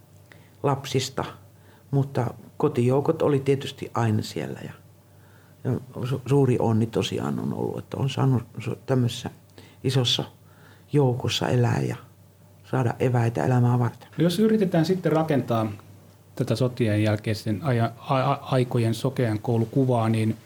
lapsista, 0.63 1.25
mutta 1.91 2.35
kotijoukot 2.57 3.23
oli 3.23 3.41
tietysti 3.41 3.91
aina 3.95 4.23
siellä 4.23 4.61
ja 4.65 4.80
suuri 6.27 6.57
onni 6.59 6.87
tosiaan 6.87 7.39
on 7.39 7.53
ollut, 7.53 7.79
että 7.79 7.97
on 7.97 8.11
saanut 8.11 8.43
tämmöisessä 8.87 9.31
isossa 9.85 10.25
joukossa 10.93 11.49
elää 11.49 11.81
ja 11.81 11.97
saada 12.71 12.95
eväitä 12.99 13.45
elämää 13.45 13.79
varten. 13.79 14.09
No 14.19 14.25
jos 14.25 14.39
yritetään 14.39 14.85
sitten 14.85 15.13
rakentaa 15.13 15.73
tätä 16.35 16.57
sotien 16.57 17.03
jälkeisten 17.03 17.61
aikojen 18.41 18.95
sokean 18.95 19.39
koulukuvaa, 19.39 20.09
niin 20.09 20.37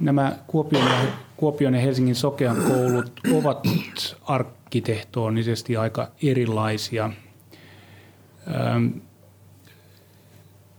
nämä 0.00 0.36
Kuopion 0.46 0.84
ja, 0.84 0.96
Kuopion 1.36 1.74
ja 1.74 1.80
Helsingin 1.80 2.14
sokean 2.14 2.56
koulut 2.56 3.20
ovat 3.34 3.66
arkkitehtonisesti 4.22 5.76
aika 5.76 6.08
erilaisia. 6.22 7.10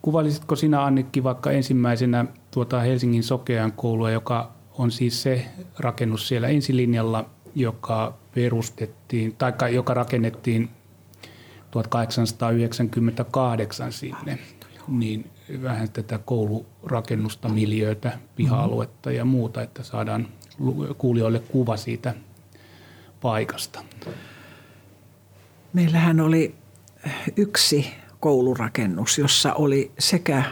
Kuvailisitko 0.02 0.56
sinä 0.56 0.84
Annikki 0.84 1.24
vaikka 1.24 1.52
ensimmäisenä 1.52 2.26
tuota 2.52 2.80
Helsingin 2.80 3.24
Sokean 3.24 3.72
koulua, 3.72 4.12
joka 4.12 4.52
on 4.78 4.92
siis 4.92 5.22
se 5.22 5.46
rakennus 5.80 6.28
siellä 6.28 6.48
ensilinjalla, 6.48 7.30
joka 7.56 8.18
perustettiin, 8.36 9.36
tai 9.36 9.76
joka 9.76 9.94
rakennettiin 9.94 10.70
1898 11.72 13.92
sinne, 13.92 14.40
niin 14.88 15.30
vähän 15.62 15.92
tätä 15.92 16.18
koulurakennusta, 16.18 17.50
miljöötä, 17.50 18.20
piha-aluetta 18.36 19.12
ja 19.12 19.26
muuta, 19.26 19.62
että 19.62 19.84
saadaan 19.84 20.28
kuulijoille 20.98 21.40
kuva 21.40 21.78
siitä 21.78 22.14
paikasta. 23.22 23.84
Meillähän 25.74 26.20
oli 26.20 26.56
yksi 27.36 27.92
koulurakennus, 28.20 29.18
jossa 29.18 29.54
oli 29.54 29.92
sekä 30.00 30.44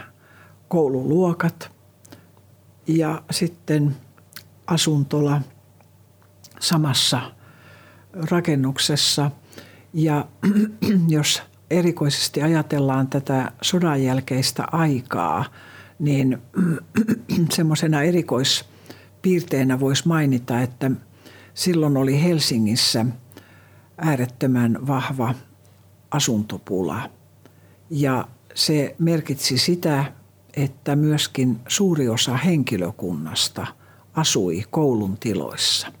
koululuokat 0.68 1.79
ja 2.96 3.22
sitten 3.30 3.96
asuntola 4.66 5.40
samassa 6.60 7.32
rakennuksessa. 8.30 9.30
Ja 9.92 10.26
jos 11.08 11.42
erikoisesti 11.70 12.42
ajatellaan 12.42 13.08
tätä 13.08 13.52
sodan 13.62 14.02
jälkeistä 14.02 14.64
aikaa, 14.72 15.44
niin 15.98 16.38
semmoisena 17.56 18.02
erikoispiirteenä 18.02 19.80
voisi 19.80 20.08
mainita, 20.08 20.60
että 20.60 20.90
silloin 21.54 21.96
oli 21.96 22.22
Helsingissä 22.22 23.06
äärettömän 23.98 24.86
vahva 24.86 25.34
asuntopula– 26.10 27.02
ja 27.90 28.28
se 28.54 28.94
merkitsi 28.98 29.58
sitä, 29.58 30.12
että 30.56 30.96
myöskin 30.96 31.60
suuri 31.68 32.08
osa 32.08 32.36
henkilökunnasta 32.36 33.66
asui 34.14 34.64
koulun 34.70 35.16
tiloissa. 35.16 35.92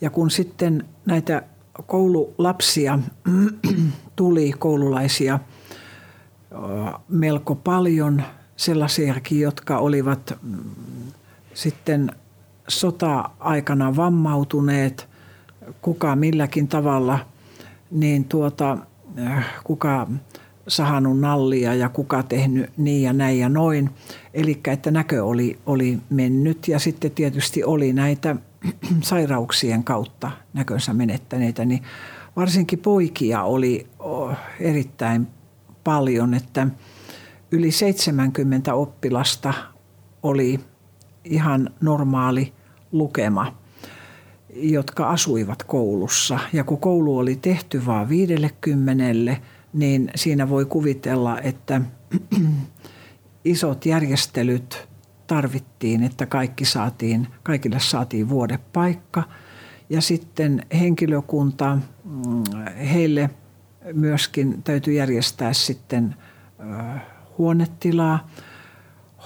Ja 0.00 0.10
kun 0.10 0.30
sitten 0.30 0.84
näitä 1.06 1.42
koululapsia 1.86 2.98
tuli, 4.16 4.52
koululaisia 4.58 5.38
melko 7.08 7.54
paljon, 7.54 8.22
sellaisiakin, 8.56 9.40
jotka 9.40 9.78
olivat 9.78 10.38
mm, 10.42 10.58
sitten 11.54 12.12
sota-aikana 12.68 13.96
vammautuneet, 13.96 15.08
kuka 15.82 16.16
milläkin 16.16 16.68
tavalla, 16.68 17.18
niin 17.90 18.24
tuota, 18.24 18.78
kuka 19.64 20.06
sahannut 20.68 21.20
nallia 21.20 21.74
ja 21.74 21.88
kuka 21.88 22.22
tehnyt 22.22 22.70
niin 22.76 23.02
ja 23.02 23.12
näin 23.12 23.38
ja 23.38 23.48
noin. 23.48 23.90
Eli 24.34 24.60
että 24.72 24.90
näkö 24.90 25.24
oli, 25.24 25.58
oli 25.66 25.98
mennyt 26.10 26.68
ja 26.68 26.78
sitten 26.78 27.10
tietysti 27.10 27.64
oli 27.64 27.92
näitä 27.92 28.36
sairauksien 29.00 29.84
kautta 29.84 30.30
näkönsä 30.52 30.94
menettäneitä, 30.94 31.64
niin 31.64 31.82
varsinkin 32.36 32.78
poikia 32.78 33.42
oli 33.42 33.86
erittäin 34.60 35.26
paljon, 35.84 36.34
että 36.34 36.66
yli 37.50 37.70
70 37.70 38.74
oppilasta 38.74 39.54
oli 40.22 40.60
ihan 41.24 41.70
normaali 41.80 42.52
lukema, 42.92 43.56
jotka 44.54 45.10
asuivat 45.10 45.62
koulussa. 45.62 46.38
Ja 46.52 46.64
kun 46.64 46.80
koulu 46.80 47.18
oli 47.18 47.36
tehty 47.36 47.86
vain 47.86 48.08
50, 48.08 49.36
niin 49.74 50.10
siinä 50.14 50.48
voi 50.48 50.64
kuvitella, 50.64 51.40
että 51.40 51.80
isot 53.44 53.86
järjestelyt 53.86 54.88
tarvittiin, 55.26 56.02
että 56.02 56.26
kaikki 56.26 56.64
saatiin, 56.64 57.28
kaikille 57.42 57.80
saatiin 57.80 58.28
vuodepaikka. 58.28 59.22
Ja 59.90 60.00
sitten 60.00 60.62
henkilökunta, 60.78 61.78
mm, 62.04 62.44
heille 62.76 63.30
myöskin 63.92 64.62
täytyy 64.62 64.94
järjestää 64.94 65.52
sitten 65.52 66.14
huonetilaa. 67.38 68.28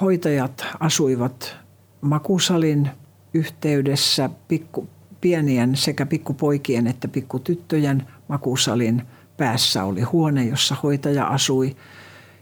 Hoitajat 0.01 0.67
asuivat 0.81 1.57
makusalin 2.01 2.91
yhteydessä 3.35 4.31
pikku, 4.49 4.89
pienien 5.21 5.77
sekä 5.77 6.07
pikkupoikien 6.07 6.87
että 6.87 7.09
pikkutyttöjen 7.09 8.07
makusalin– 8.29 9.03
päässä 9.39 9.85
oli 9.85 10.03
huone, 10.03 10.45
jossa 10.45 10.77
hoitaja 10.83 11.27
asui 11.27 11.77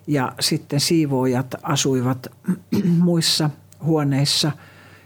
ja 0.06 0.32
sitten 0.40 0.80
siivoojat 0.80 1.54
asuivat 1.62 2.26
muissa 3.04 3.50
huoneissa 3.84 4.52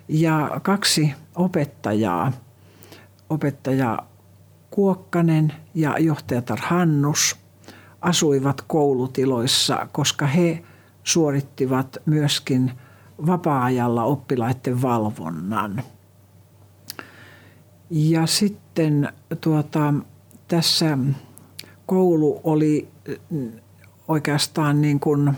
ja 0.08 0.60
kaksi 0.62 1.12
opettajaa, 1.34 2.32
opettaja 3.30 3.98
Kuokkanen 4.70 5.52
ja 5.74 5.98
johtajatar 5.98 6.58
Hannus 6.62 7.36
asuivat 8.00 8.60
koulutiloissa, 8.60 9.88
koska 9.92 10.26
he 10.26 10.62
suorittivat 11.04 11.96
myöskin 12.06 12.72
vapaa-ajalla 13.26 14.04
oppilaiden 14.04 14.82
valvonnan. 14.82 15.82
Ja 17.90 18.26
sitten 18.26 19.12
tuota, 19.40 19.94
tässä 20.48 20.98
koulu 21.90 22.40
oli 22.44 22.88
oikeastaan 24.08 24.80
niin 24.80 25.00
kuin 25.00 25.32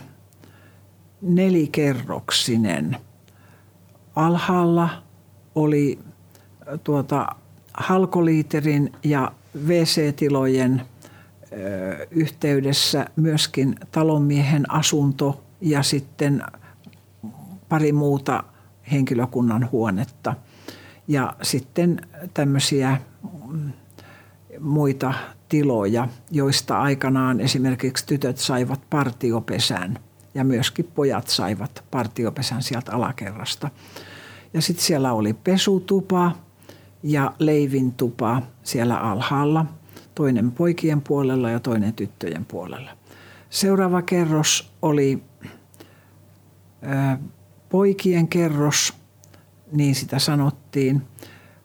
nelikerroksinen. 1.22 2.96
Alhaalla 4.16 4.88
oli 5.54 5.98
tuota 6.84 7.26
halkoliiterin 7.74 8.92
ja 9.04 9.32
WC-tilojen 9.66 10.82
yhteydessä 12.10 13.06
myöskin 13.16 13.74
talonmiehen 13.92 14.70
asunto 14.70 15.44
ja 15.60 15.82
sitten 15.82 16.42
pari 17.68 17.92
muuta 17.92 18.44
henkilökunnan 18.92 19.68
huonetta. 19.72 20.34
Ja 21.08 21.36
sitten 21.42 22.00
tämmöisiä 22.34 22.98
mm, 23.48 23.72
muita 24.60 25.14
tiloja, 25.52 26.08
joista 26.30 26.80
aikanaan 26.80 27.40
esimerkiksi 27.40 28.06
tytöt 28.06 28.38
saivat 28.38 28.80
partiopesän 28.90 29.98
ja 30.34 30.44
myöskin 30.44 30.88
pojat 30.94 31.28
saivat 31.28 31.84
partiopesän 31.90 32.62
sieltä 32.62 32.92
alakerrasta. 32.92 33.70
Ja 34.54 34.62
sitten 34.62 34.84
siellä 34.84 35.12
oli 35.12 35.32
pesutupa 35.32 36.32
ja 37.02 37.32
leivintupa 37.38 38.42
siellä 38.62 38.96
alhaalla, 38.96 39.66
toinen 40.14 40.52
poikien 40.52 41.00
puolella 41.00 41.50
ja 41.50 41.60
toinen 41.60 41.92
tyttöjen 41.92 42.44
puolella. 42.44 42.90
Seuraava 43.50 44.02
kerros 44.02 44.72
oli 44.82 45.22
ö, 46.82 47.18
poikien 47.68 48.28
kerros, 48.28 48.94
niin 49.72 49.94
sitä 49.94 50.18
sanottiin. 50.18 51.02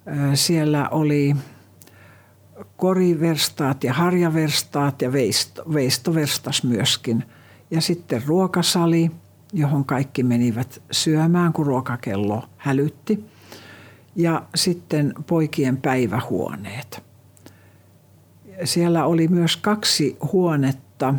Ö, 0.08 0.36
siellä 0.36 0.90
oli 0.90 1.36
koriverstaat 2.78 3.84
ja 3.84 3.94
harjaverstaat 3.94 5.02
ja 5.02 5.14
veisto, 5.14 5.64
veistoverstas 5.74 6.64
myöskin. 6.64 7.24
Ja 7.72 7.82
sitten 7.82 8.24
ruokasali, 8.26 9.12
johon 9.54 9.86
kaikki 9.86 10.24
menivät 10.24 10.82
syömään, 10.92 11.54
kun 11.54 11.66
ruokakello 11.66 12.44
hälytti. 12.58 13.26
Ja 14.16 14.44
sitten 14.56 15.14
poikien 15.28 15.78
päivähuoneet. 15.78 17.04
Siellä 18.64 19.06
oli 19.06 19.28
myös 19.28 19.58
kaksi 19.58 20.18
huonetta 20.32 21.14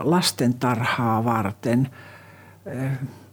lastentarhaa 0.00 1.24
varten. 1.24 1.90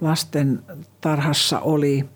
Lastentarhassa 0.02 1.60
oli 1.60 2.10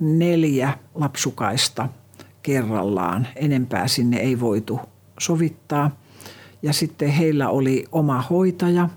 neljä 0.00 0.78
lapsukaista– 0.94 1.88
kerrallaan. 2.42 3.26
Enempää 3.36 3.88
sinne 3.88 4.16
ei 4.16 4.40
voitu 4.40 4.80
sovittaa. 5.20 5.90
Ja 6.62 6.72
sitten 6.72 7.08
heillä 7.08 7.48
oli 7.48 7.84
oma 7.92 8.24
hoitaja, 8.30 8.88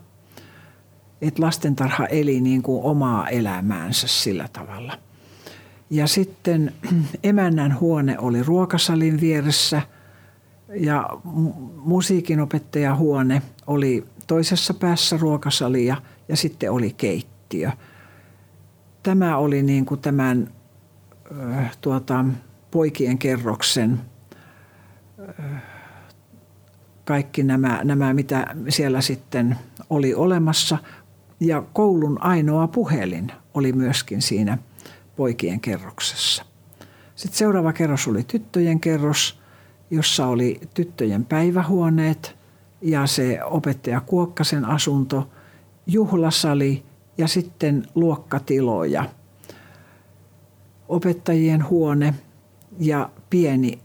että 1.22 1.42
lastentarha 1.42 2.06
eli 2.06 2.42
niin 2.42 2.62
kuin 2.62 2.84
omaa 2.84 3.30
elämäänsä 3.30 4.08
sillä 4.08 4.48
tavalla. 4.54 4.98
Ja 5.90 6.08
sitten 6.08 6.74
emännän 7.24 7.80
huone 7.80 8.20
oli 8.20 8.44
ruokasalin 8.44 9.22
vieressä 9.22 9.82
ja 10.80 11.10
musiikinopettajahuone 11.76 13.42
oli 13.68 14.06
toisessa 14.28 14.74
päässä 14.74 15.18
ruokasalia 15.18 15.98
ja 16.28 16.38
sitten 16.38 16.72
oli 16.72 16.94
keittiö. 16.98 17.72
Tämä 19.04 19.38
oli 19.38 19.64
niin 19.64 19.86
kuin 19.86 20.00
tämän 20.00 20.52
tuota, 21.82 22.26
poikien 22.74 23.18
kerroksen 23.18 24.02
kaikki 27.06 27.44
nämä, 27.44 27.82
nämä, 27.84 28.14
mitä 28.14 28.56
siellä 28.70 29.02
sitten 29.02 29.58
oli 29.90 30.14
olemassa. 30.14 30.78
Ja 31.40 31.64
koulun 31.74 32.22
ainoa 32.22 32.68
puhelin 32.68 33.32
oli 33.54 33.74
myöskin 33.74 34.22
siinä 34.22 34.58
poikien 35.16 35.60
kerroksessa. 35.60 36.46
Sitten 37.16 37.38
seuraava 37.38 37.74
kerros 37.74 38.08
oli 38.08 38.24
tyttöjen 38.24 38.80
kerros, 38.80 39.40
jossa 39.92 40.28
oli 40.28 40.60
tyttöjen 40.74 41.26
päivähuoneet 41.26 42.36
ja 42.82 43.08
se 43.08 43.44
opettaja 43.44 44.02
Kuokkasen 44.02 44.66
asunto, 44.66 45.30
juhlasali 45.88 46.84
ja 47.18 47.28
sitten 47.28 47.88
luokkatiloja. 47.96 49.06
Opettajien 50.88 51.70
huone– 51.70 52.14
ja 52.80 53.10
pieni 53.30 53.80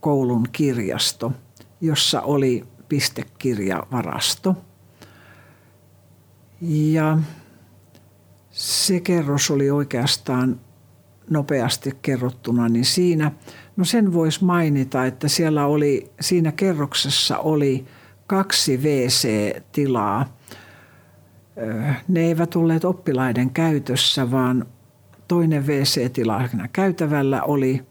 koulun 0.00 0.46
kirjasto, 0.52 1.32
jossa 1.80 2.20
oli 2.20 2.64
pistekirjavarasto. 2.88 4.56
Ja 6.60 7.18
se 8.50 9.00
kerros 9.00 9.50
oli 9.50 9.70
oikeastaan 9.70 10.60
nopeasti 11.30 11.98
kerrottuna, 12.02 12.68
niin 12.68 12.84
siinä, 12.84 13.32
no 13.76 13.84
sen 13.84 14.12
voisi 14.12 14.44
mainita, 14.44 15.06
että 15.06 15.28
siellä 15.28 15.66
oli, 15.66 16.10
siinä 16.20 16.52
kerroksessa 16.52 17.38
oli 17.38 17.86
kaksi 18.26 18.76
WC-tilaa. 18.76 20.36
Ne 22.08 22.20
eivät 22.20 22.56
olleet 22.56 22.84
oppilaiden 22.84 23.50
käytössä, 23.50 24.30
vaan 24.30 24.66
toinen 25.28 25.66
WC-tila 25.66 26.48
käytävällä 26.72 27.42
oli 27.42 27.87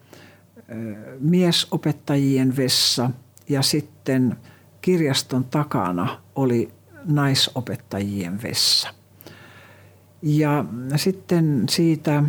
miesopettajien 1.19 2.57
vessa 2.57 3.09
ja 3.49 3.61
sitten 3.61 4.37
kirjaston 4.81 5.43
takana 5.43 6.21
oli 6.35 6.71
naisopettajien 7.05 8.41
vessa. 8.41 8.89
Ja 10.21 10.65
sitten 10.95 11.63
siitä 11.69 12.23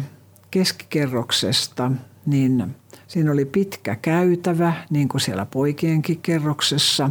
keskikerroksesta, 0.51 1.93
niin 2.27 2.77
siinä 3.07 3.33
oli 3.33 3.45
pitkä 3.45 3.97
käytävä, 3.97 4.73
niin 4.91 5.09
kuin 5.09 5.21
siellä 5.21 5.47
poikienkin 5.47 6.19
kerroksessa. 6.19 7.11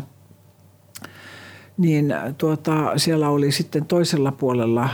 Niin 1.78 2.13
tuota, 2.38 2.98
siellä 2.98 3.30
oli 3.30 3.52
sitten 3.52 3.86
toisella 3.86 4.32
puolella 4.32 4.90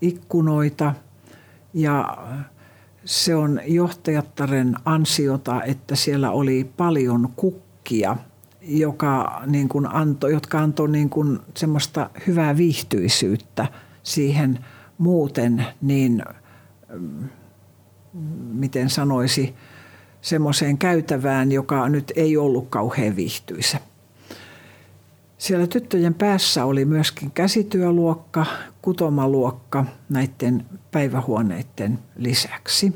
ikkunoita 0.00 0.94
ja 1.74 2.18
se 3.08 3.34
on 3.34 3.60
johtajattaren 3.66 4.74
ansiota, 4.84 5.62
että 5.62 5.96
siellä 5.96 6.30
oli 6.30 6.70
paljon 6.76 7.28
kukkia, 7.36 8.16
joka 8.62 9.42
niin 9.46 9.68
kuin 9.68 9.86
antoi, 9.86 10.32
jotka 10.32 10.58
antoi 10.58 10.88
niin 10.88 11.10
kuin 11.10 11.38
semmoista 11.56 12.10
hyvää 12.26 12.56
viihtyisyyttä 12.56 13.66
siihen 14.02 14.64
muuten 14.98 15.66
niin, 15.80 16.22
miten 18.52 18.90
sanoisi, 18.90 19.54
semmoiseen 20.20 20.78
käytävään, 20.78 21.52
joka 21.52 21.88
nyt 21.88 22.12
ei 22.16 22.36
ollut 22.36 22.66
kauhean 22.70 23.16
viihtyisä. 23.16 23.78
Siellä 25.38 25.66
tyttöjen 25.66 26.14
päässä 26.14 26.64
oli 26.64 26.84
myöskin 26.84 27.30
käsityöluokka, 27.30 28.46
kutomaluokka 28.82 29.84
näiden 30.08 30.66
päivähuoneiden 30.90 31.98
lisäksi. 32.16 32.94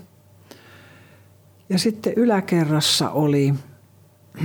Ja 1.68 1.78
sitten 1.78 2.12
yläkerrassa 2.16 3.11
oli 3.11 3.55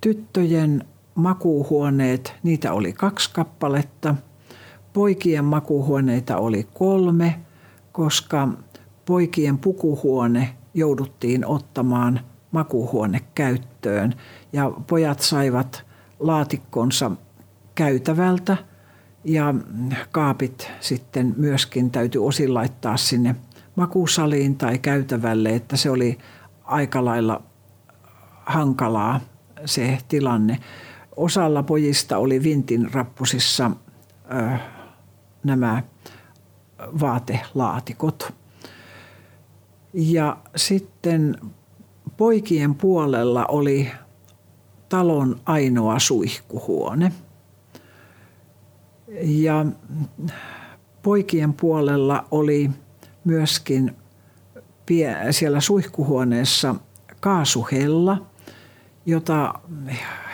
tyttöjen 0.00 0.84
makuuhuoneet, 1.14 2.34
niitä 2.42 2.72
oli 2.72 2.92
kaksi 2.92 3.30
kappaletta. 3.32 4.14
Poikien 4.92 5.44
makuuhuoneita 5.44 6.36
oli 6.36 6.68
kolme, 6.74 7.40
koska 7.92 8.48
poikien 9.04 9.58
pukuhuone 9.58 10.56
jouduttiin 10.74 11.46
ottamaan 11.46 12.20
makuuhuone 12.50 13.20
käyttöön 13.34 14.14
ja 14.52 14.72
pojat 14.86 15.20
saivat 15.20 15.85
laatikkonsa 16.18 17.10
käytävältä 17.74 18.56
ja 19.24 19.54
kaapit 20.12 20.70
sitten 20.80 21.34
myöskin 21.36 21.90
täytyy 21.90 22.26
osin 22.26 22.54
laittaa 22.54 22.96
sinne 22.96 23.36
makusaliin 23.76 24.56
tai 24.56 24.78
käytävälle, 24.78 25.54
että 25.54 25.76
se 25.76 25.90
oli 25.90 26.18
aika 26.64 27.04
lailla 27.04 27.42
hankalaa 28.46 29.20
se 29.64 29.98
tilanne. 30.08 30.58
Osalla 31.16 31.62
pojista 31.62 32.18
oli 32.18 32.42
vintin 32.42 32.94
rappusissa 32.94 33.70
ö, 34.34 34.58
nämä 35.44 35.82
vaatelaatikot. 37.00 38.34
Ja 39.92 40.36
sitten 40.56 41.36
poikien 42.16 42.74
puolella 42.74 43.46
oli 43.46 43.90
talon 44.88 45.40
ainoa 45.46 45.98
suihkuhuone. 45.98 47.12
Ja 49.22 49.66
poikien 51.02 51.52
puolella 51.52 52.24
oli 52.30 52.70
myöskin 53.24 53.96
siellä 55.30 55.60
suihkuhuoneessa 55.60 56.74
kaasuhella, 57.20 58.26
jota 59.06 59.54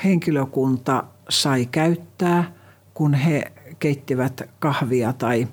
henkilökunta 0.04 1.04
sai 1.28 1.66
käyttää, 1.66 2.52
kun 2.94 3.14
he 3.14 3.52
keittivät 3.78 4.42
kahvia 4.58 5.12
tai 5.12 5.48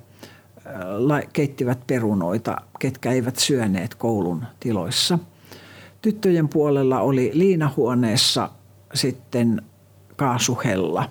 keittivät 1.34 1.88
perunoita, 1.88 2.58
ketkä 2.80 3.12
eivät 3.12 3.36
syöneet 3.36 3.96
koulun 3.96 4.46
tiloissa. 4.60 5.20
Tyttöjen 6.02 6.50
puolella 6.50 7.00
oli 7.00 7.32
liinahuoneessa 7.34 8.50
sitten 8.94 9.62
kaasuhella, 10.16 11.10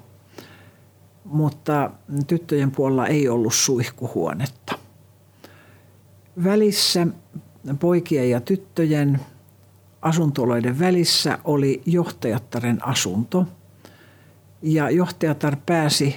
mutta 1.25 1.91
tyttöjen 2.27 2.71
puolella 2.71 3.07
ei 3.07 3.29
ollut 3.29 3.55
suihkuhuonetta. 3.55 4.79
Välissä 6.45 7.07
poikien 7.81 8.31
ja 8.31 8.41
tyttöjen 8.41 9.21
asuntoloiden 10.03 10.79
välissä 10.79 11.39
oli 11.45 11.83
johtajattaren 11.87 12.87
asunto. 12.87 13.47
Ja 14.63 14.91
johtajatar 14.91 15.57
pääsi 15.67 16.17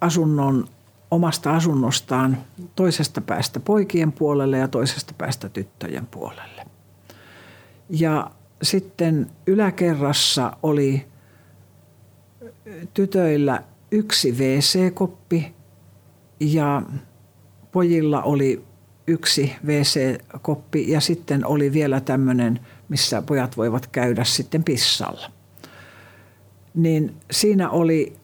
asunnon 0.00 0.68
omasta 1.10 1.56
asunnostaan 1.56 2.38
toisesta 2.76 3.20
päästä 3.20 3.60
poikien 3.60 4.12
puolelle 4.12 4.58
ja 4.58 4.68
toisesta 4.68 5.14
päästä 5.18 5.48
tyttöjen 5.48 6.06
puolelle. 6.06 6.66
Ja 7.90 8.30
sitten 8.62 9.30
yläkerrassa 9.46 10.56
oli 10.62 11.06
tytöillä 12.94 13.62
yksi 13.90 14.32
WC-koppi 14.32 15.54
ja 16.40 16.82
pojilla 17.72 18.22
oli 18.22 18.64
yksi 19.06 19.52
WC-koppi 19.66 20.90
ja 20.90 21.00
sitten 21.00 21.46
oli 21.46 21.72
vielä 21.72 22.00
tämmöinen, 22.00 22.60
missä 22.88 23.22
pojat 23.22 23.56
voivat 23.56 23.86
käydä 23.86 24.24
sitten 24.24 24.64
pissalla. 24.64 25.30
Niin 26.74 27.16
siinä 27.30 27.70
oli 27.70 28.16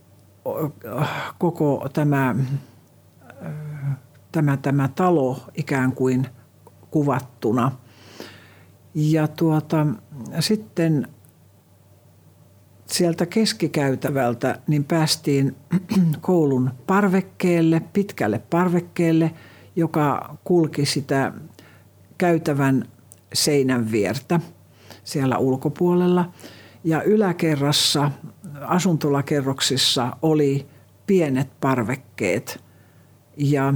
koko 1.38 1.88
tämä, 1.92 2.37
tämä, 4.33 4.57
tämä 4.57 4.88
talo 4.94 5.40
ikään 5.55 5.92
kuin 5.92 6.27
kuvattuna. 6.90 7.72
Ja 8.94 9.29
tuota, 9.29 9.87
sitten 10.41 11.09
sieltä 12.87 13.27
keskikäytävältä 13.27 14.59
niin 14.67 14.85
päästiin 14.85 15.57
koulun 16.21 16.71
parvekkeelle, 16.87 17.83
pitkälle 17.93 18.39
parvekkeelle– 18.39 19.31
joka 19.77 20.37
kulki 20.45 20.87
sitä 20.87 21.33
käytävän 22.19 22.89
seinän 23.33 23.93
viertä 23.93 24.41
siellä 25.05 25.39
ulkopuolella. 25.39 26.33
Ja 26.85 27.03
yläkerrassa 27.03 28.11
asuntolakerroksissa 28.61 30.17
oli 30.23 30.67
pienet 31.07 31.49
parvekkeet 31.61 32.61
ja 33.37 33.75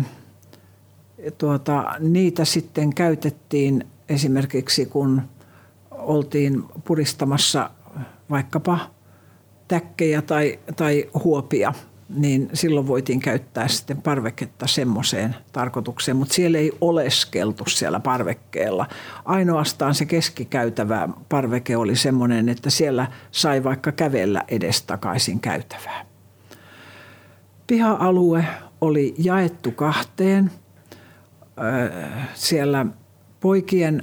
tuota, 1.39 1.85
niitä 1.99 2.45
sitten 2.45 2.95
käytettiin 2.95 3.87
esimerkiksi 4.09 4.87
kun 4.87 5.23
oltiin 6.01 6.65
puristamassa 6.85 7.71
vaikkapa 8.31 8.79
täkkejä 9.69 10.23
tai, 10.23 10.59
tai 10.77 11.09
huopia– 11.25 11.73
niin 12.17 12.51
silloin 12.53 12.87
voitiin 12.87 13.21
käyttää 13.21 13.69
sitten 13.69 14.03
parveketta 14.03 14.67
semmoiseen 14.67 15.37
tarkoitukseen, 15.53 16.17
mutta 16.17 16.35
siellä 16.35 16.59
ei 16.59 16.73
oleskeltu 16.81 17.65
siellä 17.69 18.01
parvekkeella. 18.01 18.87
Ainoastaan 19.25 19.95
se 19.95 20.05
keskikäytävä 20.05 21.09
parveke 21.29 21.77
oli 21.77 21.97
semmoinen, 21.97 22.49
että 22.49 22.71
siellä 22.71 23.07
sai 23.31 23.65
vaikka 23.65 23.93
kävellä 23.93 24.45
edestakaisin 24.49 25.41
käytävää. 25.41 26.07
Piha-alue 27.67 28.45
oli 28.81 29.15
jaettu 29.19 29.71
kahteen. 29.71 30.51
Siellä 32.35 32.87
poikien 33.41 34.03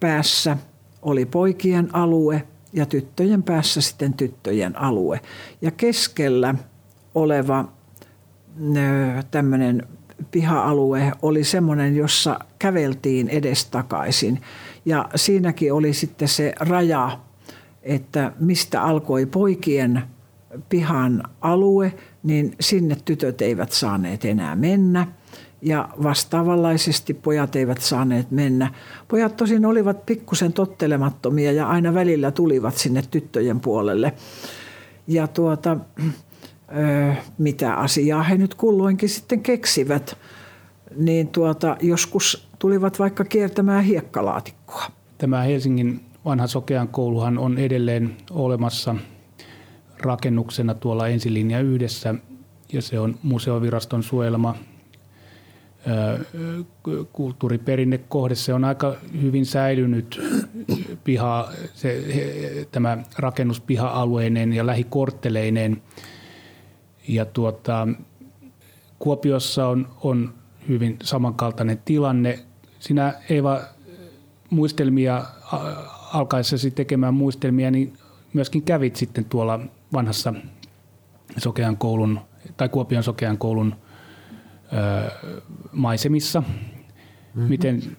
päässä 0.00 0.56
oli 1.02 1.26
poikien 1.26 1.94
alue 1.94 2.42
ja 2.72 2.86
tyttöjen 2.86 3.42
päässä 3.42 3.80
sitten 3.80 4.14
tyttöjen 4.14 4.78
alue. 4.78 5.20
Ja 5.62 5.70
keskellä– 5.70 6.54
oleva 7.14 7.64
tämmöinen 9.30 9.86
piha-alue 10.30 11.12
oli 11.22 11.44
semmoinen, 11.44 11.96
jossa 11.96 12.38
käveltiin 12.58 13.28
edestakaisin. 13.28 14.40
Ja 14.84 15.08
siinäkin 15.14 15.72
oli 15.72 15.92
sitten 15.92 16.28
se 16.28 16.52
raja, 16.60 17.18
että 17.82 18.32
mistä 18.40 18.82
alkoi 18.82 19.26
poikien 19.26 20.02
pihan 20.68 21.22
alue, 21.40 21.94
niin 22.22 22.54
sinne 22.60 22.96
tytöt 23.04 23.42
eivät 23.42 23.72
saaneet 23.72 24.24
enää 24.24 24.56
mennä. 24.56 25.06
Ja 25.62 25.88
vastaavanlaisesti 26.02 27.14
pojat 27.14 27.56
eivät 27.56 27.80
saaneet 27.80 28.30
mennä. 28.30 28.74
Pojat 29.08 29.36
tosin 29.36 29.66
olivat 29.66 30.06
pikkusen 30.06 30.52
tottelemattomia 30.52 31.52
ja 31.52 31.68
aina 31.68 31.94
välillä 31.94 32.30
tulivat 32.30 32.76
sinne 32.76 33.02
tyttöjen 33.10 33.60
puolelle. 33.60 34.12
Ja 35.06 35.26
tuota, 35.28 35.76
mitä 37.38 37.74
asiaa 37.74 38.22
he 38.22 38.36
nyt 38.36 38.54
kulloinkin 38.54 39.08
sitten 39.08 39.42
keksivät, 39.42 40.16
niin 40.96 41.28
tuota, 41.28 41.76
joskus 41.80 42.48
tulivat 42.58 42.98
vaikka 42.98 43.24
kiertämään 43.24 43.84
hiekkalaatikkoa. 43.84 44.84
Tämä 45.18 45.42
Helsingin 45.42 46.00
vanha 46.24 46.46
Sokean 46.46 46.88
kouluhan 46.88 47.38
on 47.38 47.58
edelleen 47.58 48.16
olemassa 48.30 48.94
rakennuksena 50.02 50.74
tuolla 50.74 51.08
ensilinja 51.08 51.60
yhdessä 51.60 52.14
ja 52.72 52.82
se 52.82 53.00
on 53.00 53.18
museoviraston 53.22 54.02
suojelma 54.02 54.54
kulttuuriperinnekohde. 57.12 58.34
Se 58.34 58.54
on 58.54 58.64
aika 58.64 58.96
hyvin 59.22 59.46
säilynyt 59.46 60.20
piha, 61.04 61.48
se, 61.74 62.04
tämä 62.72 62.98
rakennus 63.18 63.60
piha-alueineen 63.60 64.52
ja 64.52 64.66
lähikortteleineen– 64.66 65.82
ja 67.08 67.24
tuota, 67.24 67.88
Kuopiossa 68.98 69.66
on, 69.66 69.88
on 70.02 70.34
hyvin 70.68 70.96
samankaltainen 71.02 71.82
tilanne. 71.84 72.38
Sinä 72.78 73.14
Eeva 73.30 73.60
muistelmia 74.50 75.24
alkaessasi 76.12 76.70
tekemään 76.70 77.14
muistelmia, 77.14 77.70
niin 77.70 77.92
myöskin 78.32 78.62
kävit 78.62 78.96
sitten 78.96 79.24
tuolla 79.24 79.60
vanhassa 79.92 80.34
Sokean 81.36 81.76
koulun 81.76 82.20
tai 82.56 82.68
Kuopion 82.68 83.02
Sokean 83.02 83.38
koulun 83.38 83.74
maisemissa. 85.72 86.40
Mm-hmm. 86.40 87.48
Miten, 87.48 87.96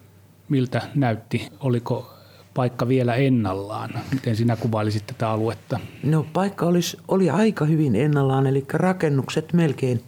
miltä 0.48 0.82
näytti? 0.94 1.48
Oliko 1.60 2.14
paikka 2.54 2.88
vielä 2.88 3.14
ennallaan? 3.14 3.90
Miten 4.12 4.36
sinä 4.36 4.56
kuvailisit 4.56 5.06
tätä 5.06 5.30
aluetta? 5.30 5.80
No 6.02 6.26
paikka 6.32 6.66
olisi, 6.66 6.96
oli 7.08 7.30
aika 7.30 7.64
hyvin 7.64 7.96
ennallaan, 7.96 8.46
eli 8.46 8.64
rakennukset 8.72 9.52
melkein 9.52 10.02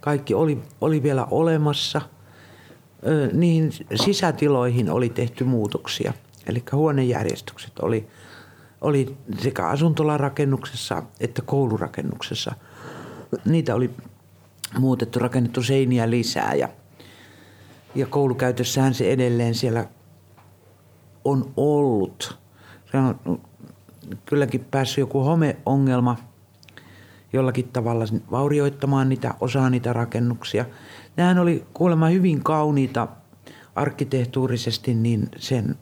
kaikki 0.00 0.34
oli, 0.34 0.62
oli 0.80 1.02
vielä 1.02 1.24
olemassa. 1.30 2.00
Niihin 3.32 3.72
sisätiloihin 3.94 4.90
oli 4.90 5.08
tehty 5.08 5.44
muutoksia, 5.44 6.12
eli 6.46 6.62
huonejärjestykset 6.72 7.78
oli, 7.78 8.08
oli 8.80 9.16
sekä 9.38 9.68
asuntolarakennuksessa 9.68 11.02
että 11.20 11.42
koulurakennuksessa. 11.42 12.52
Niitä 13.44 13.74
oli 13.74 13.90
muutettu, 14.78 15.18
rakennettu 15.18 15.62
seiniä 15.62 16.10
lisää 16.10 16.54
ja, 16.54 16.68
ja 17.94 18.06
koulukäytössähän 18.06 18.94
se 18.94 19.12
edelleen 19.12 19.54
siellä 19.54 19.84
on 21.24 21.52
ollut. 21.56 22.38
Se 22.90 22.96
on 22.96 23.40
kylläkin 24.26 24.66
päässyt 24.70 24.98
joku 24.98 25.20
homeongelma 25.20 26.16
jollakin 27.32 27.68
tavalla 27.68 28.04
vaurioittamaan 28.30 29.08
niitä, 29.08 29.34
osaa 29.40 29.70
niitä 29.70 29.92
rakennuksia. 29.92 30.64
Nehän 31.16 31.38
oli 31.38 31.64
kuulemma 31.74 32.08
hyvin 32.08 32.42
kauniita 32.42 33.08
arkkitehtuurisesti, 33.74 34.94
niin 34.94 35.28
sen, 35.36 35.76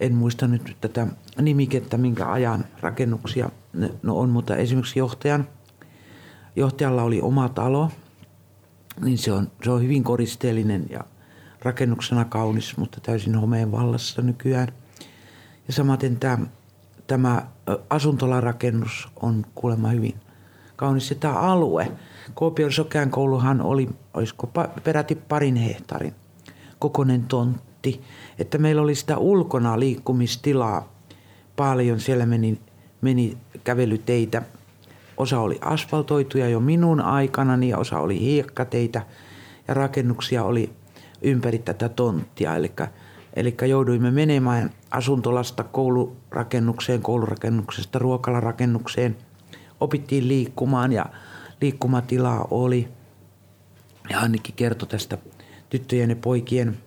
en 0.00 0.14
muista 0.14 0.46
nyt 0.46 0.76
tätä 0.80 1.06
nimikettä, 1.40 1.98
minkä 1.98 2.30
ajan 2.30 2.64
rakennuksia 2.80 3.50
ne 3.72 3.90
no 4.02 4.18
on, 4.18 4.28
mutta 4.28 4.56
esimerkiksi 4.56 4.98
johtajan, 4.98 5.48
johtajalla 6.60 7.02
oli 7.02 7.20
oma 7.20 7.48
talo, 7.48 7.90
niin 9.00 9.18
se 9.18 9.32
on, 9.32 9.50
se 9.64 9.70
on 9.70 9.82
hyvin 9.82 10.04
koristeellinen 10.04 10.86
ja 10.90 11.00
rakennuksena 11.62 12.24
kaunis, 12.24 12.76
mutta 12.76 13.00
täysin 13.00 13.34
homeen 13.34 13.72
vallassa 13.72 14.22
nykyään. 14.22 14.68
Ja 15.66 15.72
samaten 15.72 16.16
tämä, 16.16 16.38
tämä 17.06 17.46
asuntolarakennus 17.90 19.08
on 19.22 19.46
kuulemma 19.54 19.88
hyvin 19.88 20.14
kaunis. 20.76 21.10
Ja 21.10 21.16
tämä 21.16 21.34
alue, 21.34 21.92
Kuopion 22.34 22.72
Sokean 22.72 23.10
kouluhan 23.10 23.60
oli, 23.60 23.88
olisiko 24.14 24.50
peräti 24.84 25.14
parin 25.14 25.56
hehtaarin 25.56 26.14
kokoinen 26.78 27.24
tontti. 27.24 28.00
Että 28.38 28.58
meillä 28.58 28.82
oli 28.82 28.94
sitä 28.94 29.18
ulkona 29.18 29.80
liikkumistilaa 29.80 30.92
paljon. 31.56 32.00
Siellä 32.00 32.26
meni, 32.26 32.60
meni 33.00 33.38
kävelyteitä. 33.64 34.42
Osa 35.20 35.40
oli 35.40 35.58
asfaltoituja 35.60 36.48
jo 36.48 36.60
minun 36.60 37.00
aikana 37.00 37.64
ja 37.64 37.78
osa 37.78 37.98
oli 37.98 38.20
hiekkateitä. 38.20 39.02
Ja 39.68 39.74
rakennuksia 39.74 40.44
oli 40.44 40.72
ympäri 41.22 41.58
tätä 41.58 41.88
tonttia. 41.88 42.56
Eli, 42.56 42.72
eli 43.36 43.56
jouduimme 43.68 44.10
menemään 44.10 44.70
asuntolasta 44.90 45.64
koulurakennukseen, 45.64 47.02
koulurakennuksesta 47.02 47.98
ruokalarakennukseen. 47.98 49.16
Opittiin 49.80 50.28
liikkumaan 50.28 50.92
ja 50.92 51.06
liikkumatilaa 51.60 52.48
oli. 52.50 52.88
Ja 54.10 54.20
Annikki 54.20 54.52
kertoi 54.52 54.88
tästä 54.88 55.18
tyttöjen 55.70 56.10
ja 56.10 56.16
poikien 56.16 56.78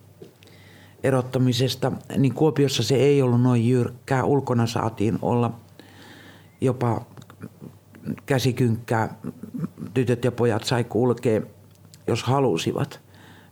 erottamisesta, 1.02 1.92
niin 2.16 2.34
Kuopiossa 2.34 2.82
se 2.82 2.94
ei 2.94 3.22
ollut 3.22 3.42
noin 3.42 3.68
jyrkkää. 3.68 4.24
Ulkona 4.24 4.66
saatiin 4.66 5.18
olla 5.22 5.52
jopa 6.60 7.06
käsikynkkää. 8.26 9.14
Tytöt 9.94 10.24
ja 10.24 10.32
pojat 10.32 10.64
sai 10.64 10.84
kulkea, 10.84 11.40
jos 12.06 12.22
halusivat. 12.22 13.00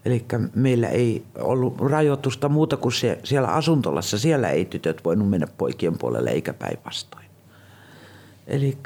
Eli 0.05 0.25
meillä 0.55 0.89
ei 0.89 1.25
ollut 1.39 1.81
rajoitusta 1.81 2.49
muuta 2.49 2.77
kuin 2.77 2.93
se, 2.93 3.21
siellä 3.25 3.49
asuntolassa. 3.49 4.19
Siellä 4.19 4.49
ei 4.49 4.65
tytöt 4.65 5.05
voinut 5.05 5.31
mennä 5.31 5.47
poikien 5.59 5.99
puolelle 5.99 6.31
eikä 6.31 6.53
päinvastoin. 6.53 7.27
Eli 8.47 8.79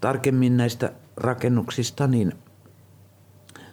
tarkemmin 0.00 0.56
näistä 0.56 0.92
rakennuksista, 1.16 2.06
niin, 2.06 2.32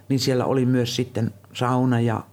niin 0.10 0.20
siellä 0.20 0.46
oli 0.46 0.66
myös 0.66 0.96
sitten 0.96 1.34
sauna 1.54 2.00
ja, 2.00 2.24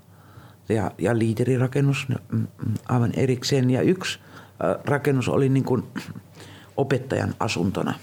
ja, 0.68 0.90
ja 0.98 1.18
liiterirakennus 1.18 2.06
mm, 2.08 2.16
mm, 2.32 2.46
aivan 2.88 3.12
erikseen. 3.16 3.70
Ja 3.70 3.82
yksi 3.82 4.18
rakennus 4.84 5.28
oli 5.28 5.48
niin 5.48 5.64
kuin 5.64 5.82
opettajan 6.76 7.34
asuntona. 7.40 7.94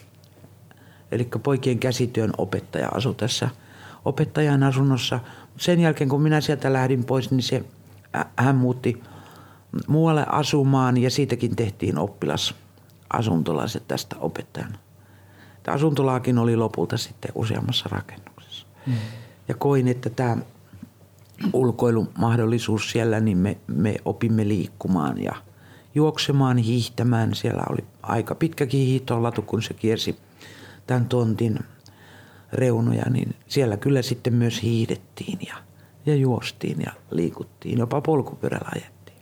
Eli 1.12 1.30
poikien 1.44 1.80
käsityön 1.80 2.32
opettaja 2.38 2.90
asui 2.90 3.16
tässä 3.16 3.50
opettajan 4.06 4.64
asunnossa. 4.64 5.20
Sen 5.58 5.80
jälkeen 5.80 6.10
kun 6.10 6.22
minä 6.22 6.42
sieltä 6.42 6.74
lähdin 6.74 7.06
pois, 7.06 7.32
niin 7.32 7.44
se, 7.44 7.64
hän 8.38 8.56
muutti 8.56 9.04
muualle 9.88 10.26
asumaan 10.30 10.98
ja 10.98 11.10
siitäkin 11.10 11.56
tehtiin 11.56 11.98
oppilasasuntolaiset 11.98 13.88
tästä 13.88 14.16
opettajan 14.20 14.78
että 15.68 15.76
asuntolaakin 15.76 16.38
oli 16.38 16.56
lopulta 16.56 16.98
sitten 16.98 17.32
useammassa 17.36 17.90
rakennuksessa. 17.92 18.68
Mm. 18.86 18.94
Ja 19.48 19.56
koin, 19.56 19.88
että 19.88 20.10
tämä 20.10 20.38
ulkoilumahdollisuus 21.54 22.92
siellä, 22.92 23.20
niin 23.20 23.38
me, 23.38 23.58
me 23.68 23.96
opimme 24.06 24.48
liikkumaan 24.48 25.24
ja 25.24 25.36
juoksemaan, 25.96 26.58
hiihtämään. 26.58 27.36
Siellä 27.36 27.64
oli 27.70 27.86
aika 28.04 28.36
pitkäkin 28.36 28.80
hiihtolatu, 28.80 29.42
kun 29.42 29.62
se 29.62 29.74
kiersi 29.74 30.18
tämän 30.88 31.06
tontin 31.06 31.60
reunoja, 32.54 33.10
niin 33.10 33.36
siellä 33.48 33.78
kyllä 33.78 34.02
sitten 34.02 34.34
myös 34.34 34.64
hiidettiin 34.64 35.40
ja, 35.48 35.56
ja 36.06 36.16
juostiin 36.16 36.82
ja 36.82 36.92
liikuttiin, 37.12 37.80
jopa 37.80 38.02
polkupyörällä 38.02 38.70
ajettiin. 38.76 39.18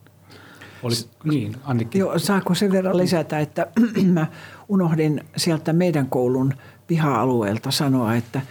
Oli, 0.84 0.96
niin, 1.24 1.58
Annikki. 1.64 2.00
Joo, 2.00 2.20
saako 2.20 2.56
sen 2.56 2.72
verran 2.72 2.98
lisätä, 2.98 3.40
että 3.40 3.68
mä 4.14 4.28
unohdin 4.70 5.24
sieltä 5.38 5.74
meidän 5.74 6.10
koulun 6.10 6.54
piha-alueelta 6.88 7.72
sanoa, 7.72 8.16
että 8.16 8.42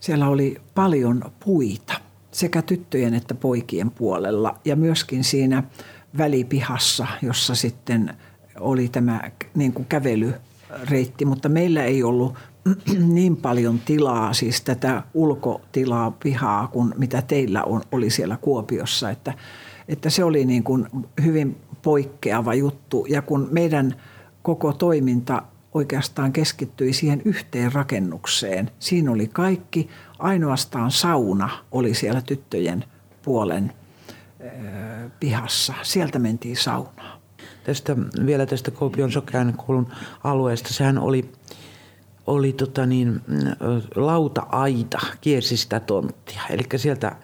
siellä 0.00 0.28
oli 0.28 0.60
paljon 0.74 1.32
puita 1.44 1.94
sekä 2.30 2.62
tyttöjen 2.62 3.14
että 3.14 3.34
poikien 3.34 3.90
puolella 3.90 4.58
ja 4.64 4.76
myöskin 4.76 5.24
siinä 5.24 5.62
välipihassa, 6.18 7.06
jossa 7.22 7.54
sitten 7.54 8.14
oli 8.60 8.88
tämä 8.88 9.20
niin 9.54 9.72
kuin 9.72 9.86
kävelyreitti, 10.72 11.24
mutta 11.24 11.48
meillä 11.48 11.84
ei 11.84 12.02
ollut 12.02 12.34
niin 13.14 13.36
paljon 13.36 13.78
tilaa, 13.78 14.32
siis 14.32 14.60
tätä 14.60 15.02
ulkotilaa, 15.14 16.10
pihaa, 16.10 16.68
kuin 16.68 16.94
mitä 16.96 17.22
teillä 17.22 17.62
on, 17.62 17.82
oli 17.92 18.10
siellä 18.10 18.36
Kuopiossa, 18.40 19.10
että, 19.10 19.34
että 19.88 20.10
se 20.10 20.24
oli 20.24 20.44
niin 20.44 20.62
kuin 20.62 20.86
hyvin 21.22 21.56
poikkeava 21.82 22.54
juttu. 22.54 23.06
Ja 23.08 23.22
kun 23.22 23.48
meidän 23.50 23.94
koko 24.42 24.72
toiminta 24.72 25.42
oikeastaan 25.74 26.32
keskittyi 26.32 26.92
siihen 26.92 27.22
yhteen 27.24 27.72
rakennukseen. 27.72 28.70
Siinä 28.78 29.10
oli 29.10 29.26
kaikki, 29.26 29.88
ainoastaan 30.18 30.90
sauna 30.90 31.48
oli 31.72 31.94
siellä 31.94 32.20
tyttöjen 32.20 32.84
puolen 33.22 33.72
pihassa. 35.20 35.74
Sieltä 35.82 36.18
mentiin 36.18 36.56
saunaan. 36.56 37.21
Tästä, 37.64 37.96
vielä 38.26 38.46
tästä 38.46 38.72
sokean 39.10 39.54
koulun 39.66 39.86
alueesta, 40.24 40.74
sehän 40.74 40.98
oli, 40.98 41.32
oli 42.26 42.52
tota 42.52 42.86
niin, 42.86 43.20
lauta-aita, 43.96 44.98
kiersi 45.20 45.56
sitä 45.56 45.80
tonttia. 45.80 46.42
Eli 46.50 46.62
sieltä 46.76 47.16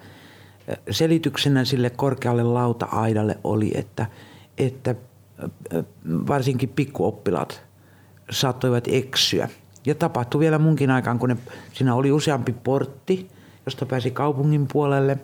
selityksenä 0.91 1.65
sille 1.65 1.89
korkealle 1.89 2.43
lauta-aidalle 2.43 3.37
oli, 3.43 3.71
että, 3.75 4.05
että 4.57 4.95
varsinkin 6.27 6.69
pikkuoppilaat 6.69 7.61
saattoivat 8.31 8.87
eksyä. 8.87 9.49
Ja 9.85 9.95
tapahtui 9.95 10.39
vielä 10.39 10.59
munkin 10.59 10.91
aikaan, 10.91 11.19
kun 11.19 11.29
ne, 11.29 11.37
siinä 11.73 11.95
oli 11.95 12.11
useampi 12.11 12.55
portti, 12.63 13.29
josta 13.65 13.85
pääsi 13.85 14.11
kaupungin 14.11 14.67
puolelle. 14.73 15.17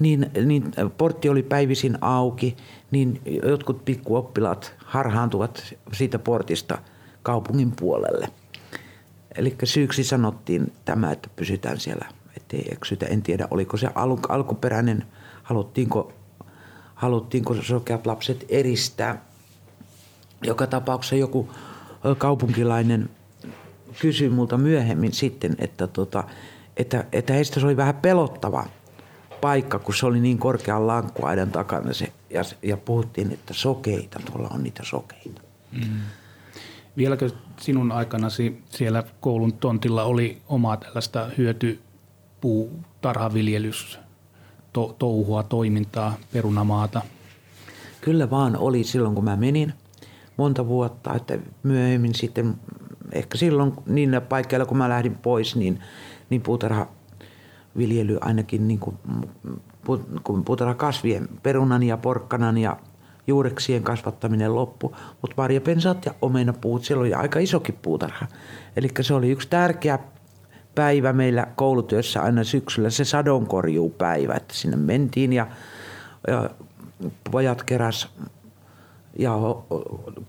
Niin, 0.00 0.30
niin 0.46 0.72
portti 0.98 1.28
oli 1.28 1.42
päivisin 1.42 1.98
auki, 2.00 2.56
niin 2.90 3.20
jotkut 3.42 3.84
pikkuoppilaat 3.84 4.74
harhaantuvat 4.84 5.74
siitä 5.92 6.18
portista 6.18 6.78
kaupungin 7.22 7.72
puolelle. 7.72 8.28
Eli 9.36 9.56
syyksi 9.64 10.04
sanottiin 10.04 10.72
tämä, 10.84 11.12
että 11.12 11.28
pysytään 11.36 11.80
siellä, 11.80 12.06
ettei 12.36 12.68
eksytä. 12.72 13.06
En 13.06 13.22
tiedä, 13.22 13.48
oliko 13.50 13.76
se 13.76 13.88
al- 13.94 14.16
alkuperäinen, 14.28 15.04
haluttiinko, 15.42 16.12
haluttiinko 16.94 17.54
sokeat 17.54 18.06
lapset 18.06 18.44
eristää 18.48 19.24
joka 20.42 20.66
tapauksessa 20.66 21.16
joku 21.16 21.48
kaupunkilainen 22.18 23.10
kysyi 24.00 24.28
multa 24.28 24.58
myöhemmin 24.58 25.12
sitten, 25.12 25.54
että, 25.58 25.86
tota, 25.86 26.24
että, 26.76 27.04
että 27.12 27.32
heistä 27.32 27.60
se 27.60 27.66
oli 27.66 27.76
vähän 27.76 27.94
pelottava 27.94 28.66
paikka, 29.40 29.78
kun 29.78 29.94
se 29.94 30.06
oli 30.06 30.20
niin 30.20 30.38
korkean 30.38 30.86
lankkuaidan 30.86 31.50
takana 31.50 31.92
se, 31.92 32.12
ja, 32.30 32.42
ja 32.62 32.76
puhuttiin, 32.76 33.32
että 33.32 33.54
sokeita, 33.54 34.20
tuolla 34.24 34.48
on 34.54 34.62
niitä 34.62 34.82
sokeita. 34.84 35.40
Mm. 35.72 36.00
Vieläkö 36.96 37.30
sinun 37.60 37.92
aikanasi 37.92 38.62
siellä 38.70 39.02
koulun 39.20 39.52
tontilla 39.52 40.04
oli 40.04 40.42
omaa 40.48 40.76
tällaista 40.76 41.30
hyötypuutarhaviljelys, 41.38 43.98
to, 44.72 44.96
touhua, 44.98 45.42
toimintaa, 45.42 46.14
perunamaata? 46.32 47.02
Kyllä 48.00 48.30
vaan 48.30 48.56
oli 48.56 48.84
silloin, 48.84 49.14
kun 49.14 49.24
mä 49.24 49.36
menin 49.36 49.72
monta 50.36 50.66
vuotta, 50.66 51.14
että 51.14 51.38
myöhemmin 51.62 52.14
sitten 52.14 52.54
ehkä 53.12 53.38
silloin 53.38 53.72
niillä 53.86 54.20
paikkeilla, 54.20 54.66
kun 54.66 54.78
mä 54.78 54.88
lähdin 54.88 55.14
pois, 55.14 55.56
niin, 55.56 55.80
niin 56.30 56.42
puutarhaviljely 57.74 58.18
ainakin 58.20 58.68
niin 58.68 58.80
kuin, 58.80 58.96
kun 60.24 60.44
puutarhakasvien, 60.44 61.28
perunan 61.42 61.82
ja 61.82 61.96
porkkanan 61.96 62.58
ja 62.58 62.76
juureksien 63.26 63.82
kasvattaminen 63.82 64.54
loppu, 64.54 64.96
mutta 65.22 65.34
marjapensat 65.36 66.06
ja 66.06 66.14
omenapuut, 66.22 66.84
siellä 66.84 67.00
oli 67.00 67.14
aika 67.14 67.38
isokin 67.38 67.78
puutarha. 67.82 68.26
Eli 68.76 68.88
se 69.00 69.14
oli 69.14 69.30
yksi 69.30 69.48
tärkeä 69.48 69.98
päivä 70.74 71.12
meillä 71.12 71.46
koulutyössä 71.56 72.22
aina 72.22 72.44
syksyllä, 72.44 72.90
se 72.90 73.04
sadonkorjuupäivä, 73.04 74.34
että 74.34 74.54
sinne 74.54 74.76
mentiin 74.76 75.32
ja, 75.32 75.46
ja 76.28 76.50
pojat 77.30 77.62
keräs 77.62 78.08
ja 79.18 79.34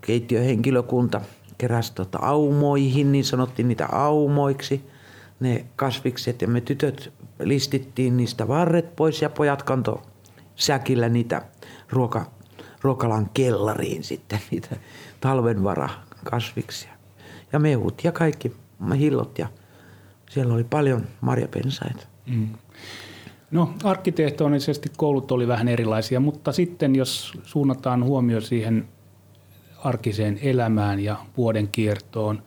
keittiöhenkilökunta 0.00 1.20
keräsi 1.58 1.94
tota 1.94 2.18
aumoihin, 2.22 3.12
niin 3.12 3.24
sanottiin 3.24 3.68
niitä 3.68 3.86
aumoiksi, 3.92 4.91
ne 5.40 5.66
kasvikset 5.76 6.42
ja 6.42 6.48
me 6.48 6.60
tytöt 6.60 7.12
listittiin 7.40 8.16
niistä 8.16 8.48
varret 8.48 8.96
pois 8.96 9.22
ja 9.22 9.30
pojat 9.30 9.62
kanto 9.62 10.02
säkillä 10.56 11.08
niitä 11.08 11.42
ruoka, 11.90 12.26
ruokalan 12.82 13.30
kellariin 13.34 14.04
sitten, 14.04 14.38
niitä 14.50 14.76
talvenvara 15.20 15.88
kasviksia. 16.24 16.92
Ja 17.52 17.58
mehut 17.58 18.04
ja 18.04 18.12
kaikki 18.12 18.52
hillot 18.98 19.38
ja 19.38 19.48
siellä 20.30 20.54
oli 20.54 20.64
paljon 20.64 21.06
marjapensaita. 21.20 22.06
Mm. 22.26 22.48
No 23.50 23.74
arkkitehtonisesti 23.84 24.88
koulut 24.96 25.32
oli 25.32 25.48
vähän 25.48 25.68
erilaisia, 25.68 26.20
mutta 26.20 26.52
sitten 26.52 26.94
jos 26.96 27.32
suunnataan 27.42 28.04
huomio 28.04 28.40
siihen 28.40 28.88
arkiseen 29.84 30.38
elämään 30.42 31.00
ja 31.00 31.16
vuoden 31.36 31.68
kiertoon, 31.68 32.42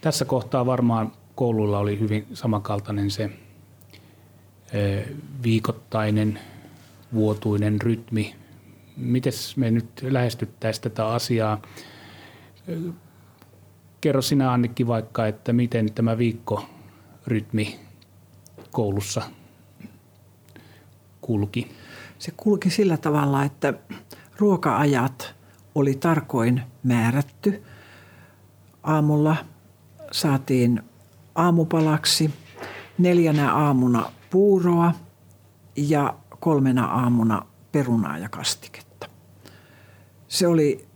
tässä 0.00 0.24
kohtaa 0.24 0.66
varmaan 0.66 1.12
koululla 1.34 1.78
oli 1.78 2.00
hyvin 2.00 2.26
samankaltainen 2.34 3.10
se 3.10 3.30
viikoittainen 5.42 6.38
vuotuinen 7.14 7.80
rytmi. 7.80 8.34
Miten 8.96 9.32
me 9.56 9.70
nyt 9.70 9.88
lähestyttäisiin 10.02 10.82
tätä 10.82 11.06
asiaa? 11.06 11.62
Kerro 14.00 14.22
sinä 14.22 14.52
Annikki 14.52 14.86
vaikka, 14.86 15.26
että 15.26 15.52
miten 15.52 15.92
tämä 15.92 16.18
viikkorytmi 16.18 17.80
koulussa 18.70 19.22
kulki? 21.20 21.72
Se 22.18 22.32
kulki 22.36 22.70
sillä 22.70 22.96
tavalla, 22.96 23.44
että 23.44 23.74
ruokaajat 24.38 25.34
oli 25.74 25.94
tarkoin 25.94 26.62
määrätty. 26.82 27.62
Aamulla 28.82 29.36
saatiin 30.12 30.82
aamupalaksi, 31.34 32.30
neljänä 32.98 33.54
aamuna 33.54 34.12
puuroa 34.30 34.94
ja 35.76 36.14
kolmena 36.40 36.84
aamuna 36.84 37.46
perunaa 37.72 38.18
ja 38.18 38.28
kastiketta. 38.28 39.08
Se 40.28 40.46
oli 40.46 40.86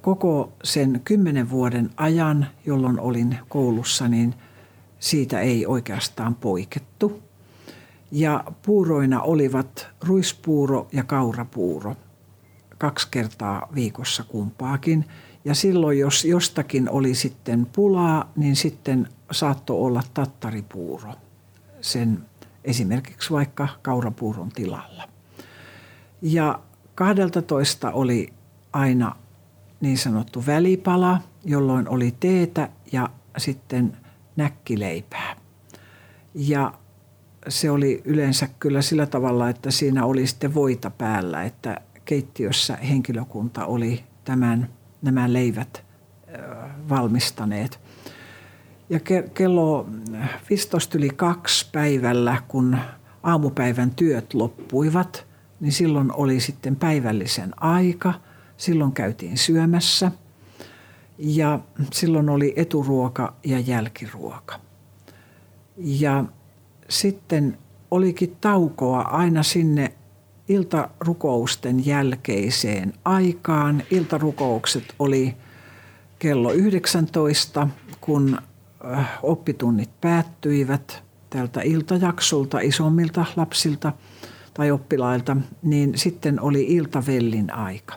koko 0.00 0.52
sen 0.64 1.00
kymmenen 1.04 1.50
vuoden 1.50 1.90
ajan, 1.96 2.46
jolloin 2.66 3.00
olin 3.00 3.38
koulussa, 3.48 4.08
niin 4.08 4.34
siitä 4.98 5.40
ei 5.40 5.66
oikeastaan 5.66 6.34
poikettu. 6.34 7.22
Ja 8.10 8.44
puuroina 8.62 9.22
olivat 9.22 9.88
ruispuuro 10.06 10.88
ja 10.92 11.04
kaurapuuro 11.04 11.96
kaksi 12.78 13.08
kertaa 13.10 13.68
viikossa 13.74 14.24
kumpaakin. 14.24 15.04
Ja 15.44 15.54
silloin, 15.54 15.98
jos 15.98 16.24
jostakin 16.24 16.90
oli 16.90 17.14
sitten 17.14 17.66
pulaa, 17.66 18.32
niin 18.36 18.56
sitten 18.56 19.08
saattoi 19.30 19.76
olla 19.76 20.02
tattaripuuro 20.14 21.12
sen 21.80 22.18
esimerkiksi 22.64 23.30
vaikka 23.30 23.68
kaurapuuron 23.82 24.48
tilalla. 24.48 25.08
Ja 26.22 26.60
12 26.94 27.90
oli 27.90 28.32
aina 28.72 29.16
niin 29.80 29.98
sanottu 29.98 30.46
välipala, 30.46 31.20
jolloin 31.44 31.88
oli 31.88 32.14
teetä 32.20 32.68
ja 32.92 33.10
sitten 33.36 33.96
näkkileipää. 34.36 35.36
Ja 36.34 36.74
se 37.48 37.70
oli 37.70 38.02
yleensä 38.04 38.48
kyllä 38.60 38.82
sillä 38.82 39.06
tavalla, 39.06 39.48
että 39.48 39.70
siinä 39.70 40.04
oli 40.04 40.26
sitten 40.26 40.54
voita 40.54 40.90
päällä, 40.90 41.42
että 41.42 41.80
keittiössä 42.04 42.76
henkilökunta 42.76 43.66
oli 43.66 44.04
tämän, 44.24 44.68
nämä 45.04 45.32
leivät 45.32 45.84
valmistaneet. 46.88 47.80
Ja 48.90 49.00
kello 49.34 49.88
15 50.50 50.98
yli 50.98 51.08
kaksi 51.08 51.68
päivällä, 51.72 52.42
kun 52.48 52.78
aamupäivän 53.22 53.90
työt 53.90 54.34
loppuivat, 54.34 55.26
niin 55.60 55.72
silloin 55.72 56.12
oli 56.12 56.40
sitten 56.40 56.76
päivällisen 56.76 57.62
aika. 57.62 58.14
Silloin 58.56 58.92
käytiin 58.92 59.38
syömässä 59.38 60.10
ja 61.18 61.60
silloin 61.92 62.28
oli 62.28 62.52
eturuoka 62.56 63.34
ja 63.44 63.58
jälkiruoka. 63.58 64.60
Ja 65.76 66.24
sitten 66.88 67.58
olikin 67.90 68.36
taukoa 68.40 69.00
aina 69.00 69.42
sinne 69.42 69.92
iltarukousten 70.48 71.86
jälkeiseen 71.86 72.92
aikaan. 73.04 73.82
Iltarukoukset 73.90 74.94
oli 74.98 75.36
kello 76.18 76.52
19, 76.52 77.68
kun 78.00 78.38
äh, 78.92 79.18
oppitunnit 79.22 79.90
päättyivät 80.00 81.02
tältä 81.30 81.60
iltajaksolta 81.60 82.60
isommilta 82.60 83.24
lapsilta 83.36 83.92
tai 84.54 84.70
oppilailta, 84.70 85.36
niin 85.62 85.98
sitten 85.98 86.40
oli 86.40 86.62
iltavellin 86.62 87.54
aika. 87.54 87.94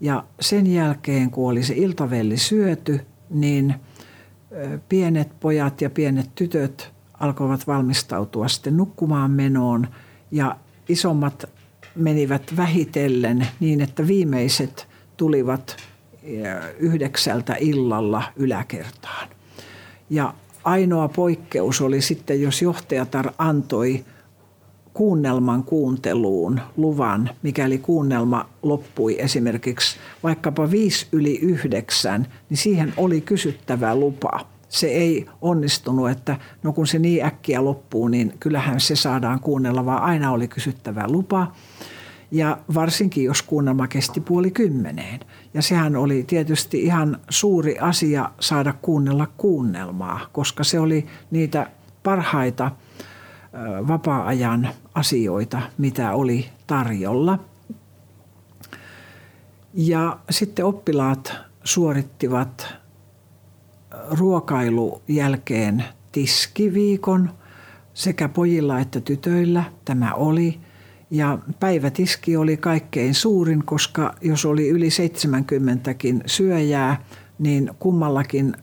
Ja 0.00 0.24
sen 0.40 0.66
jälkeen, 0.66 1.30
kun 1.30 1.50
oli 1.50 1.62
se 1.62 1.74
iltavelli 1.76 2.36
syöty, 2.36 3.00
niin 3.30 3.70
äh, 3.70 4.80
pienet 4.88 5.40
pojat 5.40 5.80
ja 5.80 5.90
pienet 5.90 6.30
tytöt 6.34 6.92
alkoivat 7.20 7.66
valmistautua 7.66 8.48
sitten 8.48 8.76
nukkumaan 8.76 9.30
menoon 9.30 9.88
ja 10.30 10.56
isommat 10.88 11.44
menivät 11.96 12.56
vähitellen 12.56 13.46
niin, 13.60 13.80
että 13.80 14.06
viimeiset 14.06 14.88
tulivat 15.16 15.76
yhdeksältä 16.78 17.56
illalla 17.60 18.22
yläkertaan. 18.36 19.28
Ja 20.10 20.34
ainoa 20.64 21.08
poikkeus 21.08 21.80
oli 21.80 22.00
sitten, 22.00 22.42
jos 22.42 22.62
johtajatar 22.62 23.32
antoi 23.38 24.04
kuunnelman 24.94 25.64
kuunteluun 25.64 26.60
luvan, 26.76 27.30
mikäli 27.42 27.78
kuunnelma 27.78 28.48
loppui 28.62 29.16
esimerkiksi 29.20 29.96
vaikkapa 30.22 30.70
viisi 30.70 31.06
yli 31.12 31.38
yhdeksän, 31.38 32.26
niin 32.50 32.58
siihen 32.58 32.94
oli 32.96 33.20
kysyttävä 33.20 33.94
lupa 33.94 34.53
se 34.74 34.86
ei 34.86 35.26
onnistunut, 35.40 36.10
että 36.10 36.36
no 36.62 36.72
kun 36.72 36.86
se 36.86 36.98
niin 36.98 37.24
äkkiä 37.24 37.64
loppuu, 37.64 38.08
niin 38.08 38.34
kyllähän 38.40 38.80
se 38.80 38.96
saadaan 38.96 39.40
kuunnella, 39.40 39.84
vaan 39.84 40.02
aina 40.02 40.32
oli 40.32 40.48
kysyttävä 40.48 41.04
lupa. 41.08 41.52
Ja 42.30 42.58
varsinkin, 42.74 43.24
jos 43.24 43.42
kuunnelma 43.42 43.86
kesti 43.86 44.20
puoli 44.20 44.50
kymmeneen. 44.50 45.20
Ja 45.54 45.62
sehän 45.62 45.96
oli 45.96 46.22
tietysti 46.22 46.82
ihan 46.82 47.20
suuri 47.30 47.78
asia 47.78 48.30
saada 48.40 48.74
kuunnella 48.82 49.26
kuunnelmaa, 49.36 50.20
koska 50.32 50.64
se 50.64 50.80
oli 50.80 51.06
niitä 51.30 51.70
parhaita 52.02 52.70
vapaa-ajan 53.88 54.68
asioita, 54.94 55.62
mitä 55.78 56.12
oli 56.12 56.48
tarjolla. 56.66 57.38
Ja 59.74 60.18
sitten 60.30 60.64
oppilaat 60.64 61.32
suorittivat 61.64 62.83
ruokailu 64.10 65.02
jälkeen 65.08 65.84
tiskiviikon 66.12 67.30
sekä 67.94 68.28
pojilla 68.28 68.80
että 68.80 69.00
tytöillä 69.00 69.64
tämä 69.84 70.14
oli. 70.14 70.60
Ja 71.10 71.38
päivätiski 71.60 72.36
oli 72.36 72.56
kaikkein 72.56 73.14
suurin, 73.14 73.64
koska 73.64 74.14
jos 74.20 74.44
oli 74.44 74.68
yli 74.68 74.88
70kin 74.88 76.22
syöjää, 76.26 77.04
niin 77.38 77.70
kummallakin 77.78 78.56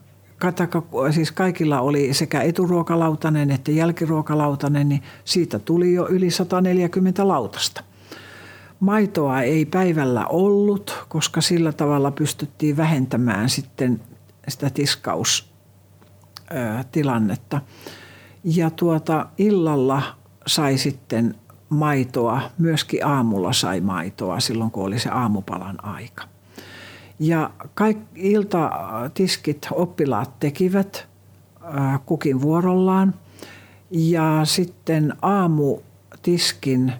siis 1.12 1.32
kaikilla 1.32 1.82
oli 1.82 2.14
sekä 2.14 2.42
eturuokalautanen 2.42 3.52
että 3.52 3.72
jälkiruokalautanen, 3.72 4.90
niin 4.90 5.02
siitä 5.26 5.60
tuli 5.60 5.94
jo 5.94 6.08
yli 6.10 6.32
140 6.32 7.28
lautasta. 7.28 7.84
Maitoa 8.80 9.42
ei 9.42 9.66
päivällä 9.66 10.28
ollut, 10.28 11.06
koska 11.10 11.42
sillä 11.42 11.72
tavalla 11.72 12.12
pystyttiin 12.12 12.78
vähentämään 12.78 13.50
sitten 13.50 14.00
sitä 14.52 14.70
tiskaustilannetta. 14.70 17.62
Ja 18.44 18.70
tuota, 18.70 19.26
illalla 19.38 20.02
sai 20.48 20.78
sitten 20.78 21.36
maitoa, 21.70 22.42
myöskin 22.58 23.06
aamulla 23.06 23.54
sai 23.54 23.82
maitoa 23.82 24.40
silloin, 24.40 24.72
kun 24.72 24.84
oli 24.84 25.00
se 25.00 25.10
aamupalan 25.10 25.86
aika. 25.86 26.24
Ja 27.20 27.52
kaikki 27.74 28.32
iltatiskit 28.32 29.68
oppilaat 29.72 30.40
tekivät 30.40 31.08
kukin 32.06 32.42
vuorollaan. 32.42 33.14
Ja 33.92 34.42
sitten 34.44 35.14
aamutiskin 35.22 36.94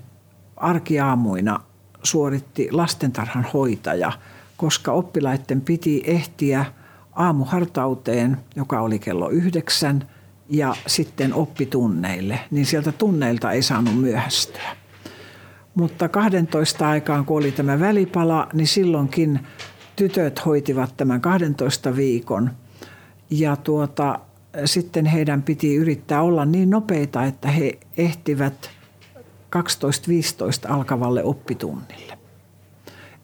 arkiaamuina 0.58 1.60
suoritti 2.04 2.72
lastentarhan 2.72 3.48
hoitaja, 3.54 4.12
koska 4.58 4.92
oppilaiden 4.92 5.62
piti 5.62 6.04
ehtiä– 6.06 6.66
aamuhartauteen, 7.22 8.38
joka 8.56 8.82
oli 8.82 9.00
kello 9.00 9.30
yhdeksän, 9.30 10.08
ja 10.50 10.76
sitten 10.88 11.34
oppitunneille, 11.34 12.40
niin 12.52 12.66
sieltä 12.66 12.92
tunneilta 12.92 13.52
ei 13.52 13.62
saanut 13.62 14.00
myöhästyä. 14.02 14.76
Mutta 15.76 16.10
12 16.10 16.90
aikaan, 16.90 17.26
kun 17.26 17.38
oli 17.38 17.52
tämä 17.52 17.80
välipala, 17.80 18.48
niin 18.54 18.68
silloinkin 18.68 19.40
tytöt 19.96 20.46
hoitivat 20.46 20.98
tämän 20.98 21.22
12 21.22 21.96
viikon. 21.96 22.50
Ja 23.30 23.56
tuota, 23.56 24.20
sitten 24.66 25.06
heidän 25.06 25.44
piti 25.44 25.76
yrittää 25.76 26.22
olla 26.22 26.46
niin 26.46 26.70
nopeita, 26.70 27.24
että 27.26 27.48
he 27.48 27.80
ehtivät 27.98 28.70
12.15 29.56 30.74
alkavalle 30.74 31.24
oppitunnille. 31.24 32.21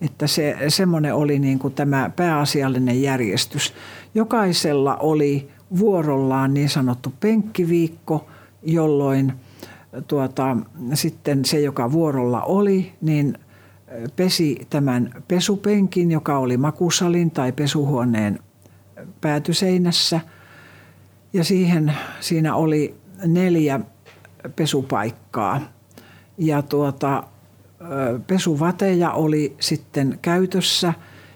Että 0.01 0.27
se, 0.27 0.57
semmoinen 0.67 1.15
oli 1.15 1.39
niin 1.39 1.59
kuin 1.59 1.73
tämä 1.73 2.11
pääasiallinen 2.15 3.01
järjestys. 3.01 3.73
Jokaisella 4.15 4.95
oli 4.95 5.49
vuorollaan 5.79 6.53
niin 6.53 6.69
sanottu 6.69 7.13
penkkiviikko, 7.19 8.27
jolloin 8.63 9.33
tuota, 10.07 10.57
sitten 10.93 11.45
se, 11.45 11.59
joka 11.59 11.91
vuorolla 11.91 12.41
oli, 12.41 12.93
niin 13.01 13.37
pesi 14.15 14.67
tämän 14.69 15.23
pesupenkin, 15.27 16.11
joka 16.11 16.37
oli 16.37 16.57
makusalin 16.57 17.31
tai 17.31 17.51
pesuhuoneen 17.51 18.39
päätyseinässä. 19.21 20.19
Ja 21.33 21.43
siihen, 21.43 21.93
siinä 22.19 22.55
oli 22.55 22.95
neljä 23.25 23.79
pesupaikkaa. 24.55 25.61
Ja 26.37 26.61
tuota, 26.61 27.23
pesuvateja 28.27 29.11
oli 29.11 29.55
sitten 29.59 30.19
käytössä 30.21 30.93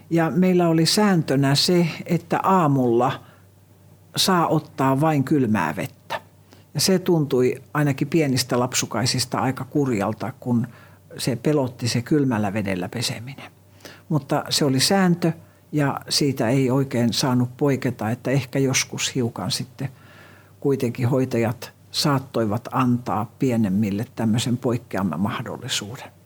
ja 0.10 0.32
meillä 0.36 0.68
oli 0.68 0.86
sääntönä 0.86 1.56
se, 1.56 1.88
että 2.06 2.40
aamulla 2.44 3.24
saa 4.16 4.48
ottaa 4.48 5.02
vain 5.02 5.24
kylmää 5.24 5.76
vettä. 5.76 6.22
Ja 6.74 6.80
se 6.82 7.00
tuntui 7.00 7.56
ainakin 7.74 8.08
pienistä 8.08 8.60
lapsukaisista 8.60 9.38
aika 9.40 9.66
kurjalta, 9.66 10.34
kun 10.40 10.68
se 11.18 11.36
pelotti 11.36 11.88
se 11.88 12.02
kylmällä 12.02 12.54
vedellä 12.54 12.90
peseminen. 12.90 13.52
Mutta 14.10 14.44
se 14.50 14.66
oli 14.66 14.80
sääntö 14.80 15.32
ja 15.72 16.00
siitä 16.10 16.50
ei 16.50 16.72
oikein 16.72 17.14
saanut 17.14 17.58
poiketa, 17.58 18.10
että 18.10 18.32
ehkä 18.32 18.60
joskus 18.60 19.16
hiukan 19.16 19.52
sitten 19.52 19.90
kuitenkin 20.60 21.10
hoitajat 21.10 21.74
saattoivat 21.92 22.70
antaa 22.72 23.32
pienemmille 23.40 24.06
tämmöisen 24.16 24.58
poikkeaman 24.58 25.20
mahdollisuuden. 25.20 26.21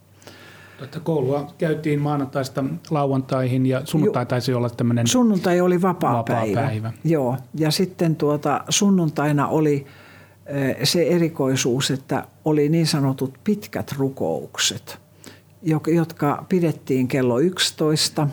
Että 0.84 1.00
koulua 1.00 1.54
käytiin 1.58 2.00
maanantaista 2.00 2.64
lauantaihin 2.90 3.66
ja 3.66 3.82
sunnuntai 3.86 4.26
taisi 4.26 4.54
olla 4.54 4.70
tämmöinen 4.70 5.08
Sunnuntai 5.08 5.62
oli 5.62 5.82
vapaa, 5.82 6.18
vapaa 6.18 6.42
päivä. 6.42 6.62
päivä. 6.62 6.94
Joo, 7.04 7.38
ja 7.56 7.72
sitten 7.72 8.16
tuota, 8.16 8.64
sunnuntaina 8.70 9.48
oli 9.48 9.86
se 10.84 11.08
erikoisuus, 11.08 11.92
että 11.92 12.28
oli 12.46 12.70
niin 12.70 12.88
sanotut 12.88 13.40
pitkät 13.44 13.92
rukoukset, 13.98 15.00
jotka 15.88 16.46
pidettiin 16.50 17.08
kello 17.08 17.40
11. 17.40 18.28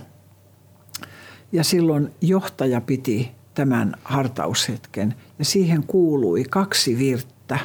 Ja 1.52 1.64
silloin 1.64 2.10
johtaja 2.20 2.80
piti 2.80 3.30
tämän 3.54 3.94
hartaushetken 4.04 5.14
ja 5.38 5.44
siihen 5.44 5.84
kuului 5.86 6.44
kaksi 6.50 6.98
virttä 6.98 7.58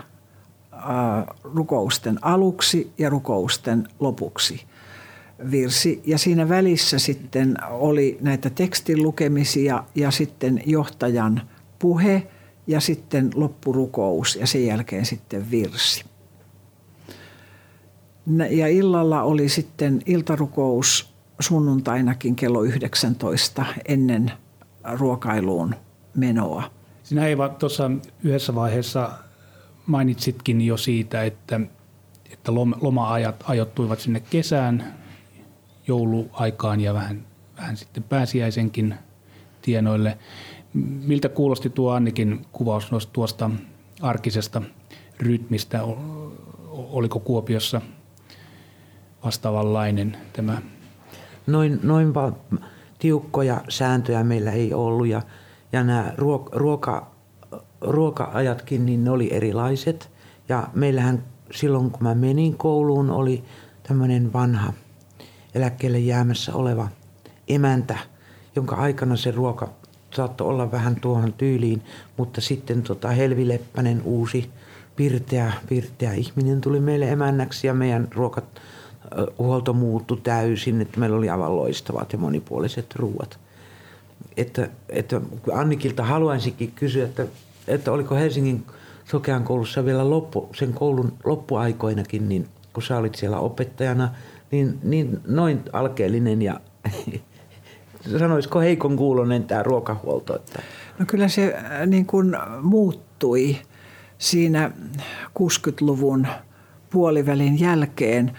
rukousten 1.44 2.20
aluksi 2.22 2.92
ja 2.98 3.10
rukousten 3.10 3.88
lopuksi 4.00 4.67
virsi. 5.52 6.02
Ja 6.06 6.18
siinä 6.18 6.50
välissä 6.50 7.00
sitten 7.00 7.56
oli 7.70 8.18
näitä 8.22 8.50
tekstin 8.50 9.04
lukemisia 9.04 9.84
ja 9.96 10.12
sitten 10.12 10.62
johtajan 10.66 11.42
puhe 11.80 12.28
ja 12.68 12.80
sitten 12.80 13.30
loppurukous 13.36 14.36
ja 14.36 14.48
sen 14.48 14.66
jälkeen 14.66 15.06
sitten 15.06 15.52
virsi. 15.52 16.06
Ja 18.50 18.68
illalla 18.68 19.24
oli 19.24 19.50
sitten 19.50 20.02
iltarukous 20.06 21.14
sunnuntainakin 21.40 22.36
kello 22.36 22.64
19 22.64 23.66
ennen 23.88 24.32
ruokailuun 24.94 25.76
menoa. 26.16 26.72
Sinä 27.04 27.28
Eeva 27.28 27.50
tuossa 27.50 27.92
yhdessä 28.24 28.56
vaiheessa 28.56 29.12
mainitsitkin 29.86 30.62
jo 30.62 30.78
siitä, 30.78 31.24
että, 31.24 31.60
että 32.32 32.54
loma-ajat 32.82 33.44
ajoittuivat 33.48 34.00
sinne 34.00 34.20
kesään, 34.20 34.94
jouluaikaan 35.88 36.80
ja 36.80 36.94
vähän, 36.94 37.26
vähän 37.58 37.78
sitten 37.78 38.04
pääsiäisenkin 38.04 38.96
tienoille. 39.62 40.18
Miltä 41.06 41.30
kuulosti 41.30 41.70
tuo 41.70 41.92
Annikin 41.92 42.46
kuvaus 42.52 42.92
tuosta 43.14 43.50
arkisesta 44.02 44.62
rytmistä? 45.20 45.84
Oliko 46.70 47.20
Kuopiossa 47.20 47.82
vastaavanlainen 49.26 50.18
tämä? 50.34 50.62
Noin, 51.48 51.80
noin 51.84 52.14
tiukkoja 53.00 53.62
sääntöjä 53.70 54.24
meillä 54.24 54.52
ei 54.52 54.74
ollut 54.74 55.08
ja, 55.08 55.22
ja 55.72 55.84
nämä 55.84 56.14
ruoka 56.52 57.12
ruoka-ajatkin, 57.82 58.86
niin 58.86 59.04
ne 59.04 59.12
oli 59.12 59.34
erilaiset. 59.34 60.12
Ja 60.50 60.68
meillähän 60.74 61.24
silloin, 61.52 61.92
kun 61.92 62.04
mä 62.04 62.16
menin 62.16 62.58
kouluun, 62.58 63.10
oli 63.10 63.44
tämmöinen 63.84 64.34
vanha 64.34 64.74
eläkkeelle 65.58 66.00
jäämässä 66.00 66.56
oleva 66.56 66.88
emäntä, 67.48 67.98
jonka 68.56 68.76
aikana 68.76 69.16
se 69.16 69.32
ruoka 69.32 69.70
saattoi 70.14 70.48
olla 70.48 70.72
vähän 70.72 70.96
tuohon 71.02 71.34
tyyliin, 71.34 71.82
mutta 72.18 72.42
sitten 72.42 72.84
tota 72.84 73.08
Helvi 73.08 73.48
Leppänen, 73.48 74.02
uusi 74.04 74.50
pirteä, 74.96 75.54
pirteä 75.70 76.14
ihminen 76.14 76.62
tuli 76.62 76.80
meille 76.80 77.12
emännäksi 77.12 77.68
ja 77.68 77.74
meidän 77.74 78.08
ruokat 78.16 78.46
huolto 79.38 79.74
muuttui 79.74 80.18
täysin, 80.24 80.82
että 80.82 81.00
meillä 81.00 81.18
oli 81.18 81.30
aivan 81.30 81.56
loistavat 81.56 82.14
ja 82.14 82.20
monipuoliset 82.20 82.96
ruuat. 82.96 83.40
Että, 84.38 84.70
että 84.90 85.22
Annikilta 85.54 86.04
haluaisinkin 86.04 86.72
kysyä, 86.72 87.06
että 87.06 87.26
että 87.68 87.92
oliko 87.92 88.16
Helsingin 88.16 88.66
Sokean 89.06 89.44
koulussa 89.44 89.86
vielä 89.86 90.10
loppu, 90.10 90.50
sen 90.56 90.74
koulun 90.74 91.14
loppuaikoinakin, 91.24 92.30
niin 92.30 92.48
kun 92.74 92.84
sä 92.84 92.98
olit 92.98 93.16
siellä 93.16 93.40
opettajana, 93.40 94.10
niin, 94.52 94.80
niin 94.84 95.20
noin 95.28 95.64
alkeellinen 95.74 96.42
ja 96.42 96.60
sanoisiko 98.20 98.60
heikon 98.60 98.96
kuulonen 98.96 99.44
tämä 99.44 99.64
ruokahuolto? 99.64 100.36
Että... 100.36 100.62
No 101.00 101.06
kyllä 101.06 101.28
se 101.28 101.56
äh, 101.56 101.88
niin 101.88 102.06
kuin 102.06 102.38
muuttui 102.62 103.58
siinä 104.18 104.72
60-luvun 105.40 106.28
puolivälin 106.90 107.60
jälkeen. 107.60 108.32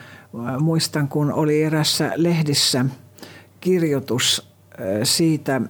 Äh, 0.49 0.59
muistan, 0.61 1.09
kun 1.09 1.33
oli 1.33 1.63
erässä 1.63 2.13
lehdissä 2.17 2.85
kirjoitus 3.61 4.49
äh, 4.73 4.87
siitä, 5.03 5.61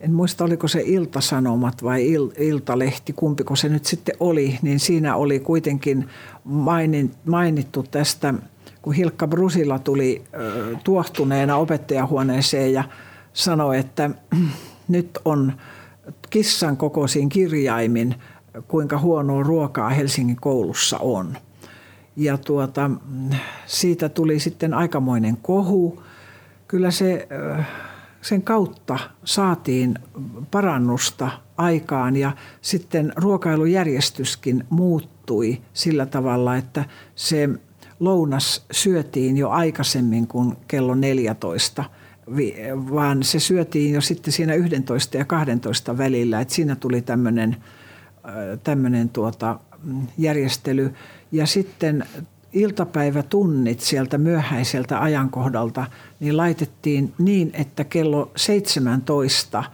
en 0.00 0.12
muista 0.12 0.44
oliko 0.44 0.68
se 0.68 0.82
Iltasanomat 0.84 1.82
vai 1.82 2.12
Il, 2.12 2.28
Iltalehti, 2.38 3.12
kumpiko 3.12 3.56
se 3.56 3.68
nyt 3.68 3.84
sitten 3.84 4.14
oli, 4.20 4.58
niin 4.62 4.80
siinä 4.80 5.16
oli 5.16 5.40
kuitenkin 5.40 6.08
mainittu 7.24 7.82
tästä, 7.90 8.34
kun 8.82 8.94
Hilkka 8.94 9.26
Brusila 9.26 9.78
tuli 9.78 10.22
tuohtuneena 10.84 11.56
opettajahuoneeseen 11.56 12.72
ja 12.72 12.84
sanoi, 13.32 13.78
että 13.78 14.10
nyt 14.88 15.18
on 15.24 15.52
kissan 16.30 16.76
kokoisin 16.76 17.28
kirjaimin, 17.28 18.14
kuinka 18.68 18.98
huonoa 18.98 19.42
ruokaa 19.42 19.88
Helsingin 19.88 20.36
koulussa 20.36 20.98
on. 20.98 21.36
Ja 22.16 22.38
tuota, 22.38 22.90
siitä 23.66 24.08
tuli 24.08 24.40
sitten 24.40 24.74
aikamoinen 24.74 25.36
kohu. 25.36 26.02
Kyllä 26.68 26.90
se 26.90 27.28
sen 28.22 28.42
kautta 28.42 28.98
saatiin 29.24 29.94
parannusta 30.50 31.30
aikaan 31.56 32.16
ja 32.16 32.32
sitten 32.60 33.12
ruokailujärjestyskin 33.16 34.64
muuttui 34.70 35.60
sillä 35.72 36.06
tavalla, 36.06 36.56
että 36.56 36.84
se 37.14 37.48
lounas 38.00 38.64
syötiin 38.70 39.36
jo 39.36 39.50
aikaisemmin 39.50 40.26
kuin 40.26 40.56
kello 40.68 40.94
14, 40.94 41.84
vaan 42.92 43.22
se 43.22 43.40
syötiin 43.40 43.94
jo 43.94 44.00
sitten 44.00 44.32
siinä 44.32 44.54
11 44.54 45.16
ja 45.16 45.24
12 45.24 45.98
välillä, 45.98 46.40
että 46.40 46.54
siinä 46.54 46.76
tuli 46.76 47.02
tämmöinen, 47.02 47.56
tämmöinen 48.64 49.08
tuota 49.08 49.60
järjestely. 50.18 50.94
Ja 51.32 51.46
sitten 51.46 52.04
iltapäivätunnit 52.52 53.80
sieltä 53.80 54.18
myöhäiseltä 54.18 55.02
ajankohdalta 55.02 55.86
niin 56.20 56.36
laitettiin 56.36 57.14
niin, 57.18 57.50
että 57.54 57.84
kello 57.84 58.30
17 58.36 59.64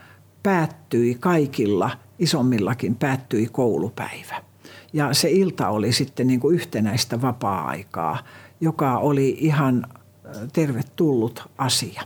päättyi 0.43 1.17
kaikilla, 1.21 1.91
isommillakin 2.19 2.95
päättyi 2.95 3.49
koulupäivä. 3.53 4.46
Ja 4.93 5.15
se 5.15 5.31
ilta 5.31 5.69
oli 5.69 5.93
sitten 5.93 6.27
niin 6.27 6.41
kuin 6.41 6.55
yhtenäistä 6.55 7.23
vapaa-aikaa, 7.23 8.19
joka 8.61 8.99
oli 8.99 9.37
ihan 9.41 9.87
tervetullut 10.53 11.43
asia. 11.59 12.03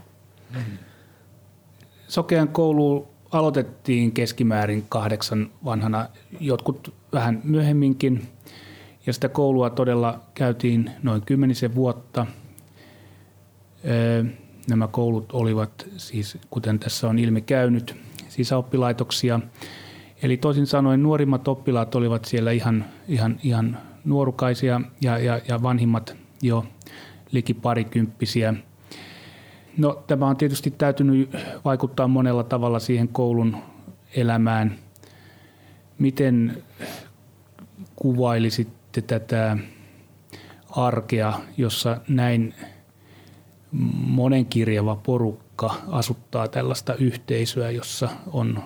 Sokean 2.08 2.48
koulu 2.48 3.08
aloitettiin 3.32 4.12
keskimäärin 4.12 4.86
kahdeksan 4.88 5.50
vanhana, 5.64 6.08
jotkut 6.40 6.94
vähän 7.12 7.40
myöhemminkin– 7.44 8.22
ja 9.06 9.12
sitä 9.12 9.28
koulua 9.28 9.70
todella 9.70 10.20
käytiin 10.34 10.90
noin 11.02 11.22
kymmenisen 11.22 11.74
vuotta. 11.74 12.26
Nämä 14.68 14.86
koulut 14.88 15.32
olivat 15.32 15.86
siis, 15.96 16.38
kuten 16.50 16.78
tässä 16.78 17.08
on 17.08 17.18
ilmi 17.18 17.40
käynyt, 17.40 17.96
sisäoppilaitoksia. 18.28 19.40
Eli 20.22 20.36
toisin 20.36 20.66
sanoen 20.66 21.02
nuorimmat 21.02 21.48
oppilaat 21.48 21.94
olivat 21.94 22.24
siellä 22.24 22.50
ihan, 22.50 22.84
ihan, 23.08 23.40
ihan 23.42 23.78
nuorukaisia 24.04 24.80
ja, 25.00 25.18
ja, 25.18 25.40
ja 25.48 25.62
vanhimmat 25.62 26.16
jo 26.42 26.64
liki 27.32 27.54
parikymppisiä. 27.54 28.54
No, 29.78 30.02
tämä 30.06 30.26
on 30.26 30.36
tietysti 30.36 30.70
täytynyt 30.70 31.36
vaikuttaa 31.64 32.08
monella 32.08 32.44
tavalla 32.44 32.78
siihen 32.78 33.08
koulun 33.08 33.56
elämään. 34.16 34.78
Miten 35.98 36.62
kuvailisit 37.96 38.80
sitten 38.92 39.20
tätä 39.20 39.56
arkea, 40.70 41.32
jossa 41.56 42.00
näin 42.08 42.54
monenkirjava 44.06 44.96
porukka 44.96 45.74
asuttaa 45.88 46.48
tällaista 46.48 46.94
yhteisöä, 46.94 47.70
jossa 47.70 48.08
on, 48.32 48.62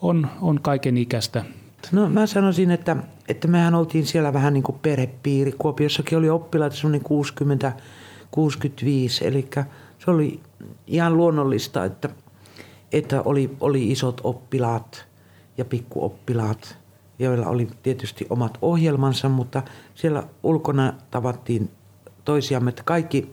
on, 0.00 0.28
on 0.40 0.60
kaiken 0.60 0.96
ikäistä. 0.96 1.44
No 1.92 2.08
mä 2.08 2.26
sanoisin, 2.26 2.70
että, 2.70 2.96
että 3.28 3.48
mehän 3.48 3.74
oltiin 3.74 4.06
siellä 4.06 4.32
vähän 4.32 4.54
niin 4.54 4.62
kuin 4.62 4.78
perhepiiri. 4.78 5.52
Kuopiossakin 5.52 6.18
oli 6.18 6.30
oppilaita 6.30 6.76
semmoinen 6.76 7.00
60 7.00 7.72
65, 8.30 9.26
eli 9.26 9.48
se 9.98 10.10
oli 10.10 10.40
ihan 10.86 11.16
luonnollista, 11.16 11.84
että, 11.84 12.08
että 12.92 13.22
oli, 13.22 13.56
oli 13.60 13.90
isot 13.90 14.20
oppilaat 14.24 15.06
ja 15.58 15.64
pikkuoppilaat, 15.64 16.78
joilla 17.18 17.46
oli 17.46 17.68
tietysti 17.82 18.26
omat 18.30 18.58
ohjelmansa, 18.62 19.28
mutta 19.28 19.62
siellä 19.94 20.22
ulkona 20.42 20.92
tavattiin 21.10 21.70
toisiamme, 22.24 22.68
että 22.68 22.82
kaikki, 22.82 23.32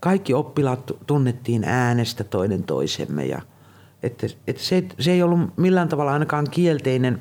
kaikki 0.00 0.34
oppilaat 0.34 0.92
tunnettiin 1.06 1.64
äänestä 1.64 2.24
toinen 2.24 2.62
toisemme 2.62 3.26
ja 3.26 3.42
että, 4.02 4.26
että 4.46 4.62
se, 4.62 4.84
se 5.00 5.12
ei 5.12 5.22
ollut 5.22 5.56
millään 5.56 5.88
tavalla 5.88 6.12
ainakaan 6.12 6.46
kielteinen, 6.50 7.18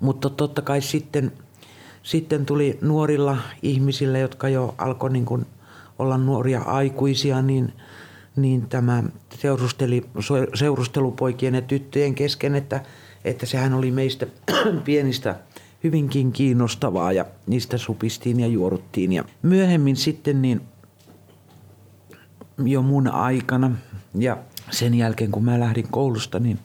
mutta 0.00 0.30
totta 0.30 0.62
kai 0.62 0.82
sitten, 0.82 1.32
sitten 2.02 2.46
tuli 2.46 2.78
nuorilla 2.80 3.36
ihmisillä, 3.62 4.18
jotka 4.18 4.48
jo 4.48 4.74
alkoi 4.78 5.10
niin 5.10 5.24
kuin 5.24 5.46
olla 5.98 6.18
nuoria 6.18 6.62
aikuisia, 6.62 7.42
niin, 7.42 7.72
niin 8.36 8.68
tämä 8.68 9.02
seurusteli, 9.34 10.06
seurustelupoikien 10.54 11.54
ja 11.54 11.62
tyttöjen 11.62 12.14
kesken, 12.14 12.54
että, 12.54 12.80
että 13.24 13.46
sehän 13.46 13.74
oli 13.74 13.90
meistä 13.90 14.26
pienistä 14.84 15.36
hyvinkin 15.84 16.32
kiinnostavaa 16.32 17.12
ja 17.12 17.24
niistä 17.46 17.78
supistiin 17.78 18.40
ja 18.40 18.46
juoruttiin. 18.46 19.12
Ja 19.12 19.24
myöhemmin 19.42 19.96
sitten 19.96 20.42
niin 20.42 20.60
jo 22.64 22.82
mun 22.82 23.08
aikana 23.08 23.70
ja 24.14 24.36
sen 24.70 24.94
jälkeen 24.94 25.30
kun 25.32 25.44
mä 25.44 25.60
lähdin 25.60 25.88
koulusta, 25.90 26.38
niin 26.38 26.58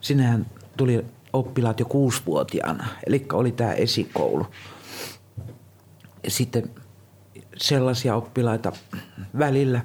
sinähän 0.00 0.46
tuli 0.76 1.04
oppilaat 1.32 1.80
jo 1.80 1.86
kuusivuotiaana, 1.86 2.86
eli 3.06 3.26
oli 3.32 3.52
tämä 3.52 3.72
esikoulu. 3.72 4.46
Ja 6.24 6.30
sitten 6.30 6.70
sellaisia 7.56 8.16
oppilaita 8.16 8.72
välillä, 9.38 9.80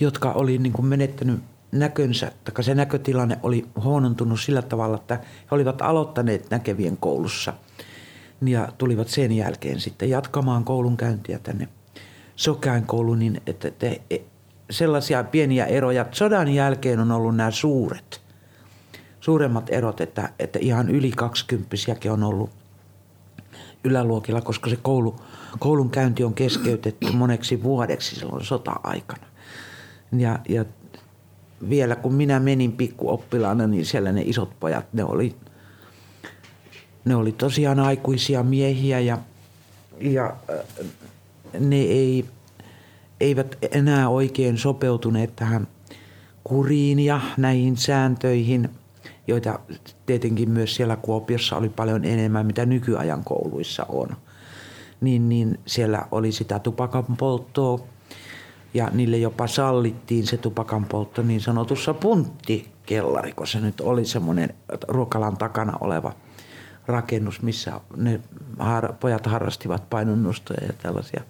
jotka 0.00 0.32
oli 0.32 0.58
niin 0.58 0.72
kuin 0.72 0.86
menettänyt 0.86 1.40
näkönsä, 1.72 2.32
tai 2.44 2.64
se 2.64 2.74
näkötilanne 2.74 3.38
oli 3.42 3.66
huonontunut 3.82 4.40
sillä 4.40 4.62
tavalla, 4.62 4.96
että 4.96 5.14
he 5.14 5.48
olivat 5.50 5.82
aloittaneet 5.82 6.50
näkevien 6.50 6.96
koulussa 6.96 7.52
ja 8.44 8.68
tulivat 8.78 9.08
sen 9.08 9.32
jälkeen 9.32 9.80
sitten 9.80 10.10
jatkamaan 10.10 10.64
koulunkäyntiä 10.64 11.38
tänne 11.38 11.68
Sokean 12.36 12.86
kouluun, 12.86 13.18
niin 13.18 13.42
että 13.46 13.70
te, 13.70 14.02
e, 14.10 14.18
sellaisia 14.70 15.24
pieniä 15.24 15.66
eroja. 15.66 16.06
Sodan 16.12 16.48
jälkeen 16.48 17.00
on 17.00 17.12
ollut 17.12 17.36
nämä 17.36 17.50
suuret, 17.50 18.20
suuremmat 19.20 19.70
erot, 19.70 20.00
että, 20.00 20.28
että 20.38 20.58
ihan 20.58 20.88
yli 20.88 21.10
kaksikymppisiäkin 21.10 22.10
on 22.12 22.22
ollut 22.22 22.50
yläluokilla, 23.84 24.40
koska 24.40 24.70
se 24.70 24.76
koulu, 24.76 25.16
koulun 25.58 25.90
käynti 25.90 26.24
on 26.24 26.34
keskeytetty 26.34 27.12
moneksi 27.12 27.62
vuodeksi 27.62 28.16
silloin 28.16 28.44
sota-aikana. 28.44 29.26
Ja, 30.18 30.38
ja 30.48 30.64
vielä 31.68 31.96
kun 31.96 32.14
minä 32.14 32.40
menin 32.40 32.72
pikkuoppilaana, 32.72 33.66
niin 33.66 33.86
siellä 33.86 34.12
ne 34.12 34.22
isot 34.24 34.60
pojat, 34.60 34.92
ne 34.92 35.04
oli, 35.04 35.36
ne 37.04 37.16
oli 37.16 37.32
tosiaan 37.32 37.80
aikuisia 37.80 38.42
miehiä 38.42 39.00
ja, 39.00 39.18
ja 40.00 40.36
ne 41.60 41.76
ei, 41.76 42.24
eivät 43.22 43.58
enää 43.72 44.08
oikein 44.08 44.58
sopeutuneet 44.58 45.36
tähän 45.36 45.68
kuriin 46.44 47.00
ja 47.00 47.20
näihin 47.36 47.76
sääntöihin– 47.76 48.68
joita 49.26 49.58
tietenkin 50.06 50.50
myös 50.50 50.74
siellä 50.74 50.96
Kuopiossa 50.96 51.56
oli 51.56 51.68
paljon 51.68 52.04
enemmän, 52.04 52.46
mitä 52.46 52.66
nykyajan 52.66 53.24
kouluissa 53.24 53.86
on. 53.88 54.08
Niin, 55.00 55.28
niin 55.28 55.60
siellä 55.66 56.06
oli 56.10 56.32
sitä 56.32 56.58
tupakan 56.58 57.04
polttoa 57.18 57.80
ja 58.74 58.90
niille 58.92 59.16
jopa 59.16 59.46
sallittiin 59.46 60.26
se 60.26 60.36
tupakan 60.36 60.84
poltto 60.84 61.22
niin 61.22 61.40
sanotussa 61.40 61.94
punttikellari, 61.94 63.32
kun 63.32 63.46
se 63.46 63.60
nyt 63.60 63.80
oli 63.80 64.04
semmoinen 64.04 64.54
ruokalan 64.88 65.36
takana 65.36 65.72
oleva 65.80 66.12
rakennus, 66.86 67.42
missä 67.42 67.80
ne 67.96 68.20
har, 68.58 68.92
pojat 68.92 69.26
harrastivat 69.26 69.90
painonnostoja 69.90 70.66
ja 70.66 70.72
tällaisia. 70.72 71.22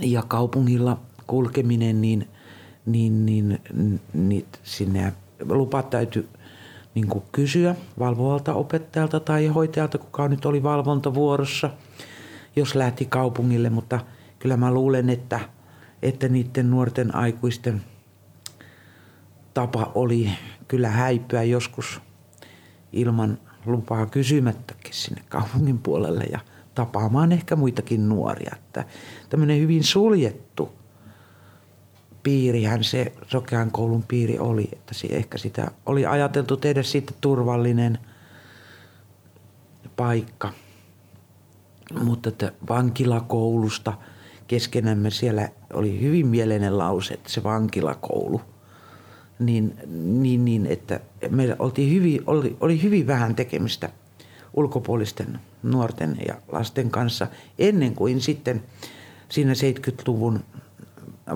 Ja 0.00 0.22
kaupungilla 0.22 1.00
kulkeminen, 1.26 2.00
niin, 2.00 2.28
niin, 2.86 3.26
niin, 3.26 3.60
niin 4.14 4.46
sinne 4.62 5.12
lupa 5.48 5.82
täytyy 5.82 6.28
niin 6.94 7.08
kuin 7.08 7.24
kysyä 7.32 7.76
valvovalta 7.98 8.54
opettajalta 8.54 9.20
tai 9.20 9.46
hoitajalta, 9.46 9.98
kuka 9.98 10.28
nyt 10.28 10.46
oli 10.46 10.62
valvontavuorossa, 10.62 11.70
jos 12.56 12.74
lähti 12.74 13.04
kaupungille. 13.04 13.70
Mutta 13.70 14.00
kyllä 14.38 14.56
mä 14.56 14.72
luulen, 14.72 15.10
että, 15.10 15.40
että 16.02 16.28
niiden 16.28 16.70
nuorten 16.70 17.14
aikuisten 17.14 17.82
tapa 19.54 19.92
oli 19.94 20.30
kyllä 20.68 20.88
häipyä 20.88 21.42
joskus 21.42 22.00
ilman 22.92 23.38
lupaa 23.66 24.06
kysymättäkin 24.06 24.94
sinne 24.94 25.22
kaupungin 25.28 25.78
puolelle 25.78 26.24
ja 26.24 26.40
tapaamaan 26.74 27.32
ehkä 27.32 27.56
muitakin 27.56 28.08
nuoria. 28.08 28.56
Että 28.56 28.84
tämmöinen 29.28 29.60
hyvin 29.60 29.84
suljettu 29.84 30.72
piirihän 32.22 32.84
se 32.84 33.12
Sokean 33.26 33.70
koulun 33.70 34.04
piiri 34.08 34.38
oli, 34.38 34.68
että 34.72 34.94
ehkä 35.10 35.38
sitä 35.38 35.70
oli 35.86 36.06
ajateltu 36.06 36.56
tehdä 36.56 36.82
siitä 36.82 37.12
turvallinen 37.20 37.98
paikka. 39.96 40.52
Mutta 42.04 42.28
että 42.28 42.52
vankilakoulusta 42.68 43.92
keskenämme 44.46 45.10
siellä 45.10 45.48
oli 45.72 46.00
hyvin 46.00 46.26
mieleinen 46.26 46.78
lause, 46.78 47.14
että 47.14 47.30
se 47.30 47.42
vankilakoulu. 47.42 48.40
Niin, 49.38 49.76
niin, 50.22 50.44
niin 50.44 50.66
että 50.66 51.00
meillä 51.30 51.56
oltiin 51.58 51.94
hyvin, 51.94 52.22
oli, 52.26 52.56
oli 52.60 52.82
hyvin 52.82 53.06
vähän 53.06 53.34
tekemistä 53.34 53.90
ulkopuolisten 54.54 55.38
nuorten 55.62 56.16
ja 56.28 56.34
lasten 56.52 56.90
kanssa 56.90 57.26
ennen 57.58 57.94
kuin 57.94 58.20
sitten 58.20 58.62
siinä 59.28 59.52
70-luvun 59.52 60.40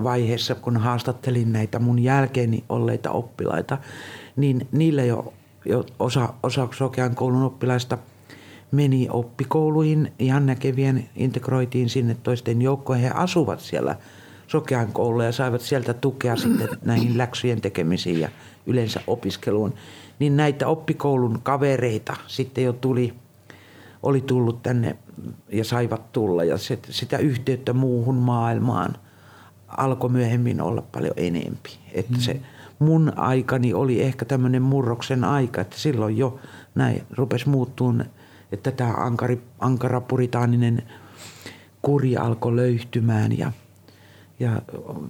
vaiheessa, 0.03 0.55
kun 0.55 0.77
haastattelin 0.77 1.53
näitä 1.53 1.79
mun 1.79 1.99
jälkeeni 1.99 2.63
olleita 2.69 3.11
oppilaita, 3.11 3.77
niin 4.35 4.67
niillä 4.71 5.03
jo, 5.03 5.33
jo 5.65 5.85
osa, 5.99 6.33
osa 6.43 6.67
Sokean 6.77 7.15
koulun 7.15 7.43
oppilaista 7.43 7.97
meni 8.71 9.07
oppikouluihin 9.11 10.13
ihan 10.19 10.45
näkevien, 10.45 11.09
integroitiin 11.15 11.89
sinne 11.89 12.17
toisten 12.23 12.61
joukkoon. 12.61 12.99
He 12.99 13.09
asuvat 13.09 13.59
siellä 13.59 13.95
Sokean 14.47 14.91
koululla 14.93 15.23
ja 15.23 15.31
saivat 15.31 15.61
sieltä 15.61 15.93
tukea 15.93 16.35
sitten 16.35 16.69
näihin 16.85 17.17
läksyjen 17.17 17.61
tekemisiin 17.61 18.19
ja 18.19 18.29
yleensä 18.65 19.01
opiskeluun. 19.07 19.73
Niin 20.19 20.37
näitä 20.37 20.67
oppikoulun 20.67 21.39
kavereita 21.43 22.15
sitten 22.27 22.63
jo 22.63 22.73
tuli, 22.73 23.13
oli 24.03 24.21
tullut 24.21 24.63
tänne 24.63 24.97
ja 25.49 25.63
saivat 25.63 26.11
tulla 26.11 26.43
ja 26.43 26.55
sitä 26.89 27.17
yhteyttä 27.17 27.73
muuhun 27.73 28.15
maailmaan– 28.15 28.95
alkoi 29.77 30.09
myöhemmin 30.09 30.61
olla 30.61 30.83
paljon 30.91 31.13
enempi. 31.17 31.79
Että 31.93 32.13
mm. 32.13 32.19
se 32.19 32.41
mun 32.79 33.13
aikani 33.15 33.73
oli 33.73 34.01
ehkä 34.01 34.25
tämmöinen 34.25 34.61
murroksen 34.61 35.23
aika, 35.23 35.61
että 35.61 35.77
silloin 35.77 36.17
jo 36.17 36.39
näin 36.75 37.03
rupesi 37.11 37.49
muuttumaan, 37.49 38.05
että 38.51 38.71
tämä 38.71 38.93
ankari, 38.93 39.41
ankara 39.59 40.01
puritaaninen 40.01 40.83
kuri 41.81 42.17
alkoi 42.17 42.55
löyhtymään 42.55 43.37
ja, 43.37 43.51
ja 44.39 44.61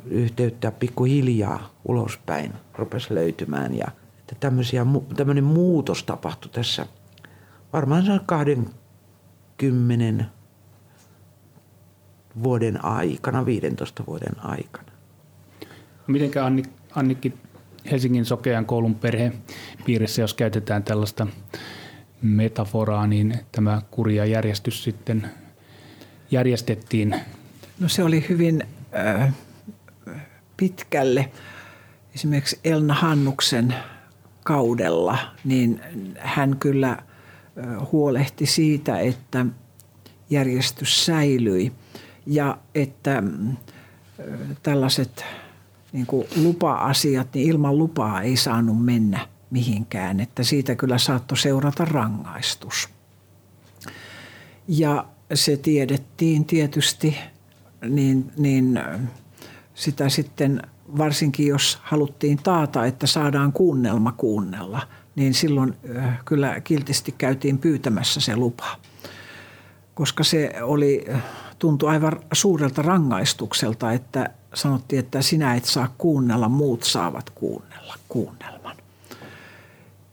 yhteyttä 0.06 0.72
pikkuhiljaa 0.72 1.70
ulospäin 1.86 2.54
rupesi 2.76 3.16
löytymään. 3.16 3.78
Ja 3.78 3.88
että 4.32 4.40
tämmöisiä, 4.40 4.86
tämmöinen 5.16 5.44
muutos 5.44 6.04
tapahtui 6.04 6.52
tässä 6.52 6.86
varmaan 7.74 8.22
20 8.26 10.26
vuoden 12.44 12.86
aikana, 12.86 13.46
15 13.46 14.04
vuoden 14.08 14.46
aikana. 14.46 14.92
Mitenkä 16.08 16.46
Anni, 16.46 16.64
Annikki 16.96 17.34
Helsingin 17.92 18.26
Sokean 18.26 18.66
koulun 18.66 18.96
perhepiirissä, 18.96 20.22
jos 20.22 20.34
käytetään 20.34 20.84
tällaista 20.84 21.28
metaforaa, 22.22 23.08
niin 23.08 23.40
tämä 23.52 23.82
kurja 23.92 24.26
järjestys 24.26 24.84
sitten 24.84 25.30
järjestettiin? 26.32 27.16
No 27.80 27.90
se 27.90 28.04
oli 28.04 28.26
hyvin 28.30 28.64
äh, 28.96 29.34
pitkälle. 30.58 31.32
Esimerkiksi 32.16 32.60
Elna 32.64 32.94
Hannuksen 32.94 33.76
kaudella, 34.44 35.18
niin 35.44 35.82
hän 36.18 36.58
kyllä 36.60 36.98
huolehti 37.92 38.46
siitä, 38.46 39.00
että 39.00 39.46
järjestys 40.30 41.06
säilyi 41.06 41.72
ja 42.26 42.58
että 42.76 43.24
tällaiset 44.64 45.26
niin 45.92 46.06
kuin 46.06 46.28
lupa-asiat, 46.36 47.28
niin 47.34 47.50
ilman 47.50 47.78
lupaa 47.78 48.22
ei 48.22 48.36
saanut 48.36 48.86
mennä 48.86 49.28
mihinkään, 49.50 50.20
että 50.20 50.44
siitä 50.44 50.76
kyllä 50.76 50.98
saattoi 50.98 51.38
seurata 51.38 51.86
rangaistus. 51.86 52.90
Ja 54.68 55.06
se 55.34 55.58
tiedettiin 55.58 56.46
tietysti, 56.46 57.18
niin, 57.90 58.32
niin 58.38 58.80
sitä 59.74 60.10
sitten 60.10 60.62
varsinkin 60.98 61.48
jos 61.48 61.80
haluttiin 61.82 62.38
taata, 62.44 62.86
että 62.86 63.08
saadaan 63.08 63.54
kuunnelma 63.54 64.12
kuunnella, 64.12 64.82
niin 65.16 65.34
silloin 65.34 65.78
kyllä 66.26 66.60
kiltisti 66.62 67.16
käytiin 67.18 67.58
pyytämässä 67.58 68.22
se 68.22 68.36
lupa. 68.36 68.76
Koska 69.94 70.24
se 70.24 70.54
oli, 70.62 71.06
tuntui 71.60 71.90
aivan 71.90 72.20
suurelta 72.34 72.82
rangaistukselta, 72.82 73.92
että 73.92 74.30
sanottiin, 74.54 75.00
että 75.00 75.22
sinä 75.22 75.56
et 75.56 75.66
saa 75.66 75.94
kuunnella, 75.98 76.50
muut 76.50 76.84
saavat 76.84 77.30
kuunnella 77.30 77.96
kuunnelman. 78.10 78.76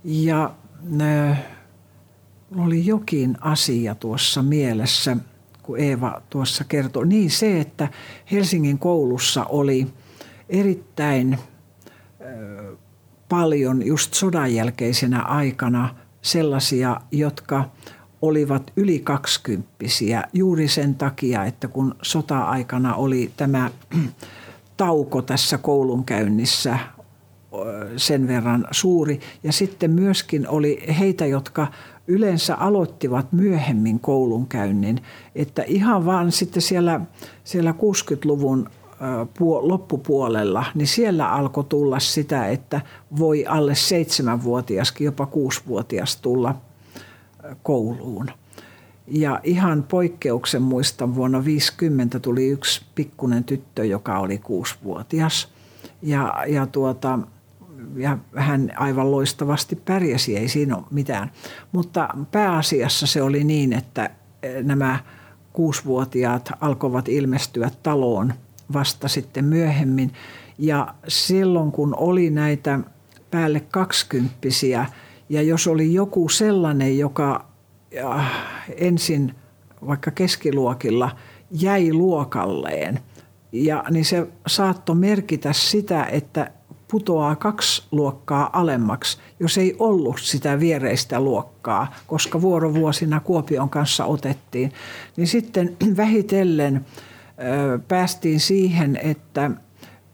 Ja 0.05 0.51
äh, 1.01 1.43
oli 2.57 2.87
jokin 2.87 3.37
asia 3.41 3.95
tuossa 3.95 4.43
mielessä, 4.43 5.17
kun 5.63 5.81
Eeva 5.81 6.23
tuossa 6.31 6.65
kertoi. 6.65 7.07
Niin 7.07 7.31
se, 7.31 7.61
että 7.61 7.89
Helsingin 8.33 8.79
koulussa 8.79 9.45
oli 9.45 9.87
erittäin 10.49 11.39
paljon 13.29 13.87
just 13.87 14.15
sodan 14.15 14.55
jälkeisenä 14.55 15.23
aikana 15.23 15.95
sellaisia, 16.23 17.01
jotka 17.11 17.65
olivat 18.23 18.73
yli 18.77 18.99
kaksikymppisiä 18.99 20.25
juuri 20.33 20.69
sen 20.69 20.95
takia, 20.95 21.45
että 21.45 21.69
kun 21.69 21.95
sota-aikana 22.03 22.95
oli 22.95 23.33
tämä 23.37 23.71
tauko 24.77 25.23
tässä 25.23 25.59
koulunkäynnissä 25.59 26.79
sen 27.97 28.29
verran 28.29 28.65
suuri. 28.71 29.21
Ja 29.43 29.53
sitten 29.53 29.91
myöskin 29.91 30.49
oli 30.49 30.85
heitä, 30.99 31.27
jotka 31.27 31.67
yleensä 32.07 32.55
aloittivat 32.55 33.33
myöhemmin 33.33 34.01
koulunkäynnin. 34.01 35.01
Että 35.35 35.63
ihan 35.63 36.07
vaan 36.07 36.33
sitten 36.33 36.63
siellä, 36.63 37.01
siellä 37.45 37.73
60-luvun 37.73 38.71
loppupuolella, 39.61 40.65
niin 40.75 40.89
siellä 40.89 41.33
alkoi 41.33 41.65
tulla 41.65 41.99
sitä, 41.99 42.47
että 42.49 42.81
voi 43.19 43.47
alle 43.47 43.75
seitsemänvuotiaskin, 43.75 45.05
jopa 45.05 45.27
kuusivuotias 45.27 46.17
tulla 46.17 46.55
kouluun. 47.63 48.31
Ja 49.09 49.41
ihan 49.45 49.83
poikkeuksen 49.83 50.63
muistan 50.63 51.15
vuonna 51.15 51.45
50 51.45 52.21
tuli 52.21 52.49
yksi 52.49 52.83
pikkunen 52.95 53.45
tyttö, 53.45 53.85
joka 53.85 54.19
oli 54.19 54.39
kuusivuotias. 54.39 55.49
Ja, 56.03 56.45
ja, 56.49 56.67
tuota, 56.67 57.19
ja 57.97 58.19
hän 58.35 58.73
aivan 58.77 59.11
loistavasti 59.11 59.77
pärjäsi, 59.77 60.37
ei 60.37 60.49
siinä 60.49 60.77
ole 60.77 60.85
mitään. 60.91 61.31
Mutta 61.73 62.09
pääasiassa 62.31 63.07
se 63.07 63.23
oli 63.23 63.45
niin, 63.45 63.73
että 63.73 64.11
nämä 64.63 64.99
kuusivuotiaat 65.53 66.51
alkoivat 66.61 67.09
ilmestyä 67.09 67.71
taloon 67.83 68.33
vasta 68.73 69.09
sitten 69.09 69.45
myöhemmin. 69.45 70.13
Ja 70.59 70.95
silloin 71.09 71.73
kun 71.73 71.95
oli 71.97 72.31
näitä 72.31 72.79
päälle 73.31 73.61
kaksikymppisiä, 73.61 74.87
ja 75.29 75.43
jos 75.43 75.67
oli 75.67 75.95
joku 75.95 76.29
sellainen, 76.29 76.99
joka 76.99 77.45
ensin 78.77 79.35
vaikka 79.87 80.11
keskiluokilla 80.11 81.17
jäi 81.51 81.93
luokalleen, 81.93 83.01
ja 83.53 83.85
niin 83.91 84.05
se 84.05 84.27
saattoi 84.47 84.97
merkitä 84.97 85.53
sitä, 85.53 86.05
että 86.05 86.51
putoaa 86.89 87.37
kaksi 87.37 87.83
luokkaa 87.91 88.51
alemmaksi, 88.53 89.19
jos 89.41 89.59
ei 89.59 89.77
ollut 89.79 90.21
sitä 90.21 90.61
viereistä 90.61 91.21
luokkaa, 91.21 91.95
koska 92.07 92.41
vuorovuosina 92.41 93.21
Kuopion 93.21 93.69
kanssa 93.69 94.05
otettiin. 94.05 94.73
Niin 95.17 95.27
sitten 95.27 95.77
vähitellen 95.97 96.87
päästiin 97.89 98.41
siihen, 98.41 98.97
että 99.03 99.51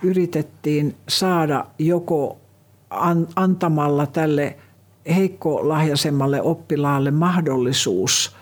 yritettiin 0.02 0.96
saada 1.08 1.66
joko 1.78 2.38
an, 2.90 3.28
antamalla 3.36 4.06
tälle 4.06 4.56
heikkolahjaisemmalle 5.14 6.42
oppilaalle 6.42 7.10
mahdollisuus 7.10 8.36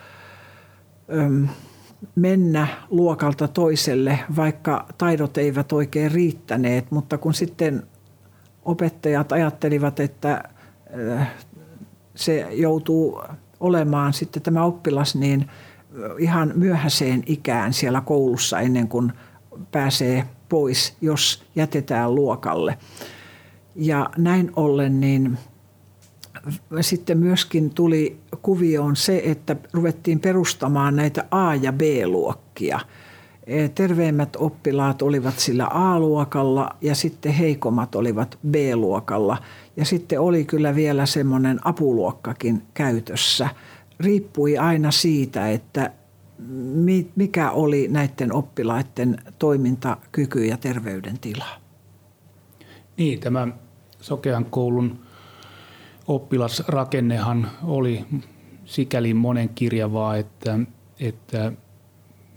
mennä 2.16 2.66
luokalta 2.90 3.48
toiselle, 3.48 4.18
vaikka 4.36 4.86
taidot 4.98 5.38
eivät 5.38 5.72
oikein 5.72 6.10
riittäneet, 6.10 6.90
mutta 6.90 7.18
kun 7.18 7.34
sitten 7.34 7.82
opettajat 8.64 9.32
ajattelivat, 9.32 10.00
että 10.00 10.42
se 12.14 12.48
joutuu 12.50 13.22
olemaan 13.60 14.12
sitten 14.12 14.42
tämä 14.42 14.64
oppilas 14.64 15.14
niin 15.14 15.50
ihan 16.18 16.52
myöhäiseen 16.54 17.22
ikään 17.26 17.72
siellä 17.72 18.00
koulussa 18.00 18.60
ennen 18.60 18.88
kuin 18.88 19.12
pääsee 19.72 20.24
pois, 20.48 20.96
jos 21.00 21.44
jätetään 21.56 22.14
luokalle. 22.14 22.78
Ja 23.74 24.10
näin 24.16 24.50
ollen 24.56 25.00
niin 25.00 25.38
sitten 26.80 27.18
myöskin 27.18 27.70
tuli 27.70 28.16
kuvioon 28.42 28.96
se, 28.96 29.22
että 29.24 29.56
ruvettiin 29.72 30.20
perustamaan 30.20 30.96
näitä 30.96 31.24
A- 31.30 31.54
ja 31.54 31.72
B-luokkia. 31.72 32.80
E, 33.46 33.68
terveemmät 33.68 34.36
oppilaat 34.36 35.02
olivat 35.02 35.38
sillä 35.38 35.66
A-luokalla 35.66 36.76
ja 36.80 36.94
sitten 36.94 37.32
heikommat 37.32 37.94
olivat 37.94 38.38
B-luokalla. 38.50 39.38
Ja 39.76 39.84
sitten 39.84 40.20
oli 40.20 40.44
kyllä 40.44 40.74
vielä 40.74 41.06
semmoinen 41.06 41.58
apuluokkakin 41.64 42.62
käytössä. 42.74 43.48
Riippui 44.00 44.58
aina 44.58 44.90
siitä, 44.90 45.50
että 45.50 45.92
mikä 47.16 47.50
oli 47.50 47.88
näiden 47.88 48.32
oppilaiden 48.32 49.18
toimintakyky 49.38 50.44
ja 50.44 50.56
terveydentila. 50.56 51.46
Niin, 52.96 53.20
tämä 53.20 53.48
Sokean 54.00 54.44
koulun 54.44 54.98
oppilasrakennehan 56.06 57.50
oli 57.62 58.04
sikäli 58.64 59.14
monenkirjavaa, 59.14 60.16
että, 60.16 60.58
että 61.00 61.52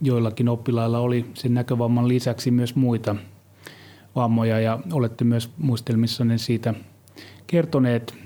joillakin 0.02 0.48
oppilailla 0.48 0.98
oli 0.98 1.26
sen 1.34 1.54
näkövamman 1.54 2.08
lisäksi 2.08 2.50
myös 2.50 2.74
muita 2.74 3.16
vammoja 4.16 4.60
ja 4.60 4.78
olette 4.92 5.24
myös 5.24 5.50
muistelmissanne 5.58 6.38
siitä 6.38 6.74
kertoneet 7.46 8.23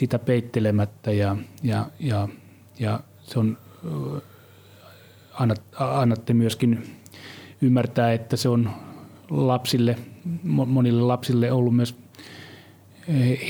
sitä 0.00 0.18
peittelemättä 0.18 1.12
ja, 1.12 1.36
ja, 1.62 1.86
ja, 1.98 2.28
ja 2.78 3.00
se 3.22 3.38
on, 3.38 3.58
annatte 5.78 6.34
myöskin 6.34 6.96
ymmärtää, 7.62 8.12
että 8.12 8.36
se 8.36 8.48
on 8.48 8.70
lapsille, 9.30 9.96
monille 10.42 11.02
lapsille 11.02 11.52
ollut 11.52 11.76
myös 11.76 11.96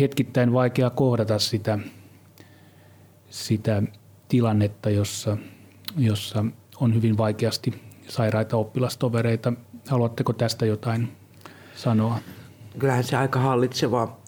hetkittäin 0.01 0.53
vaikea 0.53 0.91
kohdata 0.91 1.39
sitä, 1.39 1.79
sitä 3.31 3.83
tilannetta, 4.29 4.91
jossa, 4.91 5.37
jossa 5.97 6.45
on 6.81 6.95
hyvin 6.95 7.19
vaikeasti 7.19 7.83
sairaita 8.09 8.57
oppilastovereita. 8.57 9.53
Haluatteko 9.89 10.33
tästä 10.33 10.67
jotain 10.67 11.13
sanoa? 11.75 12.19
Kyllähän 12.79 13.05
se 13.05 13.17
aika 13.17 13.41
hallitseva 13.41 14.20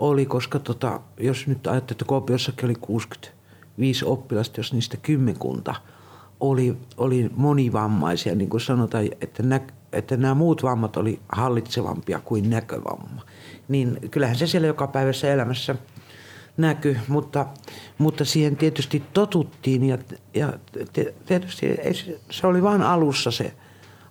oli, 0.00 0.26
koska 0.26 0.58
tota, 0.58 1.00
jos 1.20 1.46
nyt 1.46 1.66
ajattelee, 1.66 1.94
että 1.94 2.04
Kopiossakin 2.04 2.64
oli 2.64 2.74
65 2.74 4.04
oppilasta, 4.04 4.60
jos 4.60 4.72
niistä 4.72 4.96
kymmenkunta 4.96 5.74
oli, 6.40 6.76
oli 6.96 7.30
monivammaisia, 7.36 8.34
niin 8.34 8.50
kuin 8.50 8.60
sanotaan, 8.60 9.08
että, 9.20 9.42
nä, 9.42 9.60
että 9.92 10.16
nämä 10.16 10.34
muut 10.34 10.62
vammat 10.62 10.96
oli 10.96 11.20
hallitsevampia 11.32 12.20
kuin 12.24 12.50
näkövamma. 12.50 13.22
Niin 13.68 13.98
kyllähän 14.10 14.36
se 14.36 14.46
siellä 14.46 14.66
joka 14.66 14.86
päivässä 14.86 15.32
elämässä 15.32 15.74
näkyy, 16.56 16.96
mutta, 17.08 17.46
mutta 17.98 18.24
siihen 18.24 18.56
tietysti 18.56 19.02
totuttiin 19.12 19.84
ja, 19.84 19.98
ja 20.34 20.52
tietysti 21.26 21.66
se 22.30 22.46
oli 22.46 22.62
vain 22.62 22.82
alussa 22.82 23.30
se 23.30 23.54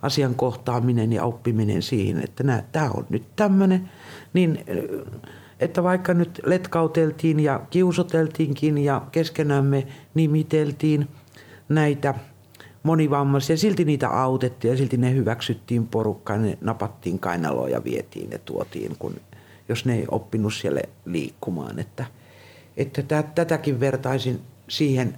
asian 0.01 0.35
kohtaaminen 0.35 1.13
ja 1.13 1.23
oppiminen 1.23 1.81
siihen, 1.81 2.23
että 2.23 2.63
tämä 2.71 2.89
on 2.93 3.05
nyt 3.09 3.23
tämmöinen, 3.35 3.89
niin 4.33 4.65
että 5.59 5.83
vaikka 5.83 6.13
nyt 6.13 6.41
letkauteltiin 6.45 7.39
ja 7.39 7.61
kiusoteltiinkin 7.69 8.77
ja 8.77 9.01
keskenämme 9.11 9.87
nimiteltiin 10.13 11.07
näitä 11.69 12.13
monivammaisia, 12.83 13.57
silti 13.57 13.85
niitä 13.85 14.09
autettiin 14.09 14.71
ja 14.71 14.77
silti 14.77 14.97
ne 14.97 15.13
hyväksyttiin 15.13 15.87
porukkaan, 15.87 16.41
ne 16.41 16.57
napattiin 16.61 17.19
kainaloa 17.19 17.69
ja 17.69 17.83
vietiin 17.83 18.31
ja 18.31 18.39
tuotiin, 18.39 18.95
kun 18.99 19.15
jos 19.69 19.85
ne 19.85 19.95
ei 19.95 20.05
oppinut 20.11 20.53
siellä 20.53 20.81
liikkumaan. 21.05 21.79
Että, 21.79 22.05
että 22.77 23.23
tätäkin 23.35 23.79
vertaisin 23.79 24.41
siihen, 24.67 25.17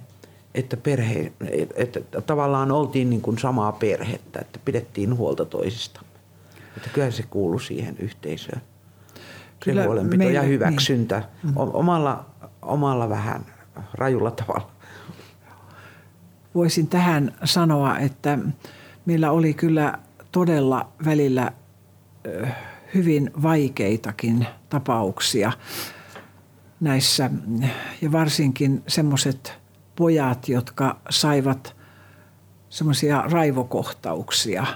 että, 0.54 0.76
perhe, 0.76 1.32
että 1.74 2.20
tavallaan 2.20 2.72
oltiin 2.72 3.10
niin 3.10 3.22
kuin 3.22 3.38
samaa 3.38 3.72
perhettä, 3.72 4.40
että 4.40 4.58
pidettiin 4.64 5.16
huolta 5.16 5.44
toisista. 5.44 6.00
Että 6.76 6.88
kyllä 6.88 7.10
se 7.10 7.22
kuuluu 7.22 7.58
siihen 7.58 7.96
yhteisöön. 7.98 8.62
Kyllä 9.64 9.82
se 9.82 9.86
huolenpito 9.86 10.18
meillä, 10.18 10.40
ja 10.40 10.42
hyväksyntä 10.42 11.22
niin. 11.42 11.54
omalla, 11.56 12.26
omalla 12.62 13.08
vähän 13.08 13.46
rajulla 13.94 14.30
tavalla. 14.30 14.70
Voisin 16.54 16.88
tähän 16.88 17.32
sanoa, 17.44 17.98
että 17.98 18.38
meillä 19.06 19.30
oli 19.30 19.54
kyllä 19.54 19.98
todella 20.32 20.88
välillä 21.04 21.52
hyvin 22.94 23.30
vaikeitakin 23.42 24.46
tapauksia 24.68 25.52
näissä 26.80 27.30
ja 28.00 28.12
varsinkin 28.12 28.82
semmoiset 28.88 29.54
pojat, 29.96 30.48
jotka 30.48 31.00
saivat 31.10 31.76
semmoisia 32.68 33.24
raivokohtauksia, 33.30 34.66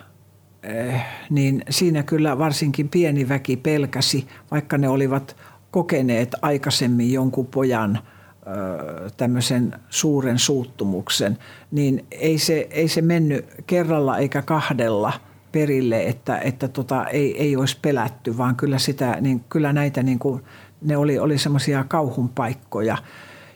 niin 1.31 1.63
siinä 1.71 2.03
kyllä 2.03 2.39
varsinkin 2.39 2.89
pieni 2.89 3.29
väki 3.29 3.57
pelkäsi, 3.57 4.27
vaikka 4.51 4.79
ne 4.79 4.89
olivat 4.89 5.37
kokeneet 5.71 6.35
aikaisemmin 6.43 7.13
jonkun 7.13 7.47
pojan 7.47 7.99
tämmöisen 9.17 9.75
suuren 9.91 10.39
suuttumuksen, 10.39 11.39
niin 11.71 12.07
ei 12.11 12.39
se, 12.39 12.67
ei 12.71 12.89
se 12.89 13.03
mennyt 13.03 13.47
kerralla 13.67 14.19
eikä 14.19 14.43
kahdella 14.43 15.13
perille, 15.53 16.07
että, 16.07 16.39
että 16.39 16.69
tota, 16.69 17.07
ei, 17.07 17.43
ei 17.43 17.57
olisi 17.57 17.79
pelätty, 17.83 18.39
vaan 18.39 18.57
kyllä, 18.57 18.79
sitä, 18.79 19.17
niin, 19.21 19.45
kyllä 19.49 19.73
näitä 19.73 20.03
niin 20.03 20.19
kuin, 20.19 20.43
ne 20.83 20.97
oli, 20.97 21.19
oli 21.19 21.39
semmoisia 21.39 21.85
kauhun 21.85 22.29
paikkoja. 22.29 22.97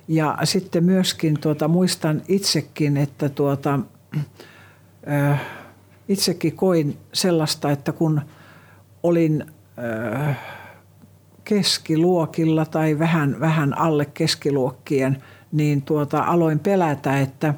Ja 0.08 0.38
sitten 0.44 0.84
myöskin 0.84 1.40
tuota, 1.40 1.68
muistan 1.68 2.22
itsekin, 2.28 2.96
että 2.96 3.28
tuota, 3.28 3.80
äh, 5.10 5.40
itsekin 6.10 6.56
koin 6.56 6.98
sellaista, 7.12 7.70
että 7.70 7.92
kun 7.92 8.20
olin 9.02 9.44
äh, 10.18 10.38
keskiluokilla 11.44 12.66
tai 12.66 12.98
vähän, 12.98 13.40
vähän 13.40 13.78
alle 13.78 14.04
keskiluokkien, 14.04 15.22
niin 15.52 15.82
tuota, 15.82 16.22
aloin 16.22 16.58
pelätä, 16.58 17.20
että, 17.20 17.54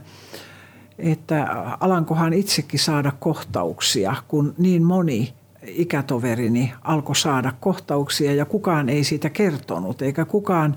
että 0.98 1.46
alankohan 1.80 2.32
itsekin 2.32 2.80
saada 2.80 3.12
kohtauksia, 3.20 4.14
kun 4.28 4.54
niin 4.58 4.82
moni 4.82 5.34
ikätoverini 5.66 6.72
alkoi 6.82 7.16
saada 7.16 7.52
kohtauksia 7.60 8.34
ja 8.34 8.44
kukaan 8.44 8.88
ei 8.88 9.04
siitä 9.04 9.30
kertonut, 9.30 10.02
eikä 10.02 10.24
kukaan 10.24 10.76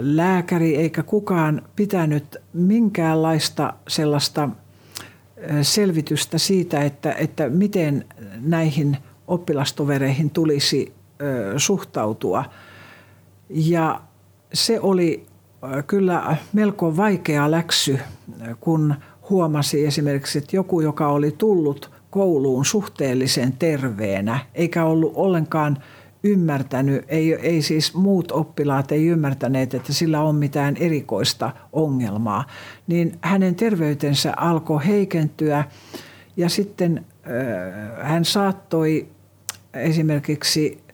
lääkäri 0.00 0.76
eikä 0.76 1.02
kukaan 1.02 1.62
pitänyt 1.76 2.36
minkäänlaista 2.52 3.72
sellaista 3.88 4.48
selvitystä 5.62 6.38
siitä, 6.38 6.82
että, 6.82 7.12
että 7.12 7.48
miten 7.48 8.04
näihin 8.40 8.96
oppilastovereihin 9.26 10.30
tulisi 10.30 10.92
suhtautua. 11.56 12.44
Ja 13.50 14.00
se 14.52 14.80
oli 14.80 15.26
kyllä 15.86 16.36
melko 16.52 16.96
vaikea 16.96 17.50
läksy, 17.50 17.98
kun 18.60 18.94
huomasi 19.30 19.86
esimerkiksi, 19.86 20.38
että 20.38 20.56
joku, 20.56 20.80
joka 20.80 21.08
oli 21.08 21.34
tullut 21.38 21.90
kouluun 22.10 22.64
suhteellisen 22.64 23.52
terveenä, 23.52 24.38
eikä 24.54 24.84
ollut 24.84 25.12
ollenkaan 25.14 25.78
ymmärtänyt, 26.22 27.04
ei, 27.08 27.34
ei 27.34 27.62
siis 27.62 27.94
muut 27.94 28.32
oppilaat 28.32 28.92
ei 28.92 29.06
ymmärtäneet, 29.06 29.74
että 29.74 29.92
sillä 29.92 30.22
on 30.22 30.34
mitään 30.34 30.76
erikoista 30.76 31.52
ongelmaa, 31.72 32.44
niin 32.86 33.18
hänen 33.20 33.54
terveytensä 33.54 34.32
alkoi 34.36 34.86
heikentyä. 34.86 35.64
Ja 36.36 36.48
sitten 36.48 37.04
äh, 37.26 38.08
hän 38.08 38.24
saattoi 38.24 39.08
esimerkiksi 39.74 40.88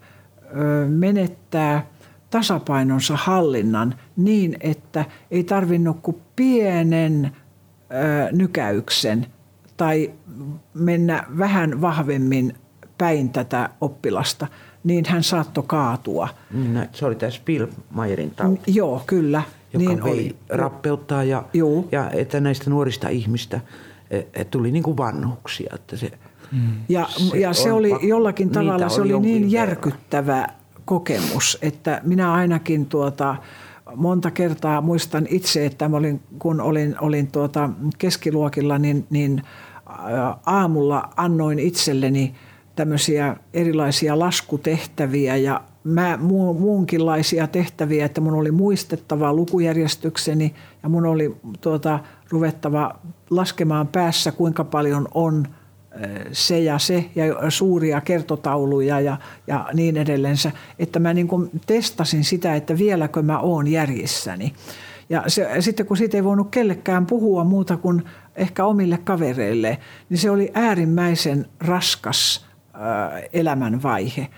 menettää 0.89 1.87
tasapainonsa 2.31 3.17
hallinnan 3.17 3.95
niin, 4.17 4.57
että 4.61 5.05
ei 5.31 5.45
tarvinnut 5.45 5.99
kuin 6.03 6.17
pienen 6.37 7.33
nykäyksen 8.33 9.27
tai 9.77 10.11
mennä 10.75 11.25
vähän 11.39 11.81
vahvemmin 11.81 12.55
päin 12.99 13.31
tätä 13.31 13.69
oppilasta, 13.81 14.47
niin 14.85 15.05
hän 15.09 15.23
saattoi 15.23 15.65
kaatua. 15.67 16.29
Niin, 16.51 16.89
se 16.93 17.07
oli 17.07 17.15
tämä 17.15 17.31
Spielmeierin 17.31 18.31
tauti. 18.31 18.75
Joo, 18.75 19.03
kyllä. 19.07 19.43
Joka 19.73 19.89
niin 19.89 20.03
oli. 20.03 20.37
rappeuttaa 20.49 21.25
ja, 21.25 21.45
ja 21.93 22.11
että 22.11 22.41
näistä 22.41 22.71
nuorista 22.71 23.09
ihmistä 23.09 23.61
et 24.35 24.51
tuli 24.51 24.73
niin 24.73 24.83
kuin 24.83 24.97
vanhuksia. 24.97 25.71
Että 25.75 25.97
se, 25.97 26.11
Mm. 26.53 26.73
Ja 26.89 27.09
se, 27.17 27.39
ja 27.39 27.53
se 27.53 27.73
oli 27.73 27.91
jollakin 28.03 28.51
tavalla 28.51 28.89
se 28.89 29.01
oli 29.01 29.21
niin 29.21 29.51
järkyttävä 29.51 30.37
verran. 30.37 30.55
kokemus, 30.85 31.59
että 31.63 32.01
minä 32.05 32.33
ainakin 32.33 32.87
tuota, 32.87 33.37
monta 33.97 34.31
kertaa 34.31 34.81
muistan 34.81 35.27
itse, 35.31 35.67
että 35.67 35.89
mä 35.89 35.97
olin, 35.97 36.21
kun 36.39 36.61
olin, 36.61 36.97
olin 37.01 37.27
tuota 37.27 37.71
keskiluokilla, 37.99 38.79
niin, 38.79 39.07
niin 39.11 39.43
aamulla 40.47 41.09
annoin 41.17 41.59
itselleni 41.59 42.35
tämmöisiä 42.77 43.37
erilaisia 43.55 44.19
laskutehtäviä 44.19 45.37
ja 45.37 45.61
mä, 45.85 46.19
muunkinlaisia 46.59 47.47
tehtäviä, 47.47 48.07
että 48.07 48.21
mun 48.21 48.35
oli 48.35 48.51
muistettava 48.51 49.33
lukujärjestykseni 49.33 50.55
ja 50.83 50.89
mun 50.89 51.07
oli 51.07 51.37
tuota, 51.61 51.99
ruvettava 52.31 52.99
laskemaan 53.31 53.89
päässä, 53.89 54.33
kuinka 54.33 54.65
paljon 54.65 55.09
on– 55.15 55.47
se 56.33 56.59
ja 56.61 56.79
se 56.79 57.11
ja 57.15 57.51
suuria 57.51 58.01
kertotauluja 58.01 59.01
ja, 59.01 59.17
ja 59.47 59.69
niin 59.73 59.97
edelleen, 59.97 60.37
että 60.79 60.99
mä 60.99 61.15
niin 61.15 61.29
testasin 61.67 62.25
sitä, 62.25 62.55
että 62.55 62.79
vieläkö 62.79 63.23
mä 63.23 63.39
oon 63.39 63.67
järjissäni. 63.67 64.53
Ja 65.09 65.25
se, 65.27 65.49
sitten 65.61 65.87
kun 65.87 65.97
siitä 65.97 66.17
ei 66.17 66.25
voinut 66.25 66.51
kellekään 66.51 67.07
puhua 67.07 67.45
muuta 67.45 67.77
kuin 67.77 68.03
ehkä 68.37 68.65
omille 68.65 68.99
kavereille, 69.05 69.79
niin 70.09 70.19
se 70.19 70.31
oli 70.31 70.51
äärimmäisen 70.55 71.47
raskas 71.61 72.44
elämänvaihe. 73.33 74.29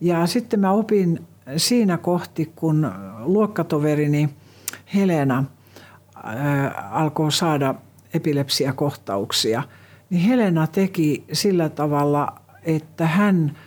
Ja 0.00 0.26
sitten 0.26 0.60
mä 0.60 0.70
opin 0.70 1.26
siinä 1.56 1.98
kohti, 1.98 2.52
kun 2.56 2.92
luokkatoverini 3.18 4.28
Helena 4.94 5.44
äh, 6.16 6.94
alkoi 6.96 7.32
saada 7.32 7.74
epilepsiakohtauksia– 8.14 9.62
niin 10.12 10.22
Helena 10.22 10.66
teki 10.66 11.24
sillä 11.32 11.68
tavalla, 11.68 12.34
että 12.62 13.06
hän 13.06 13.58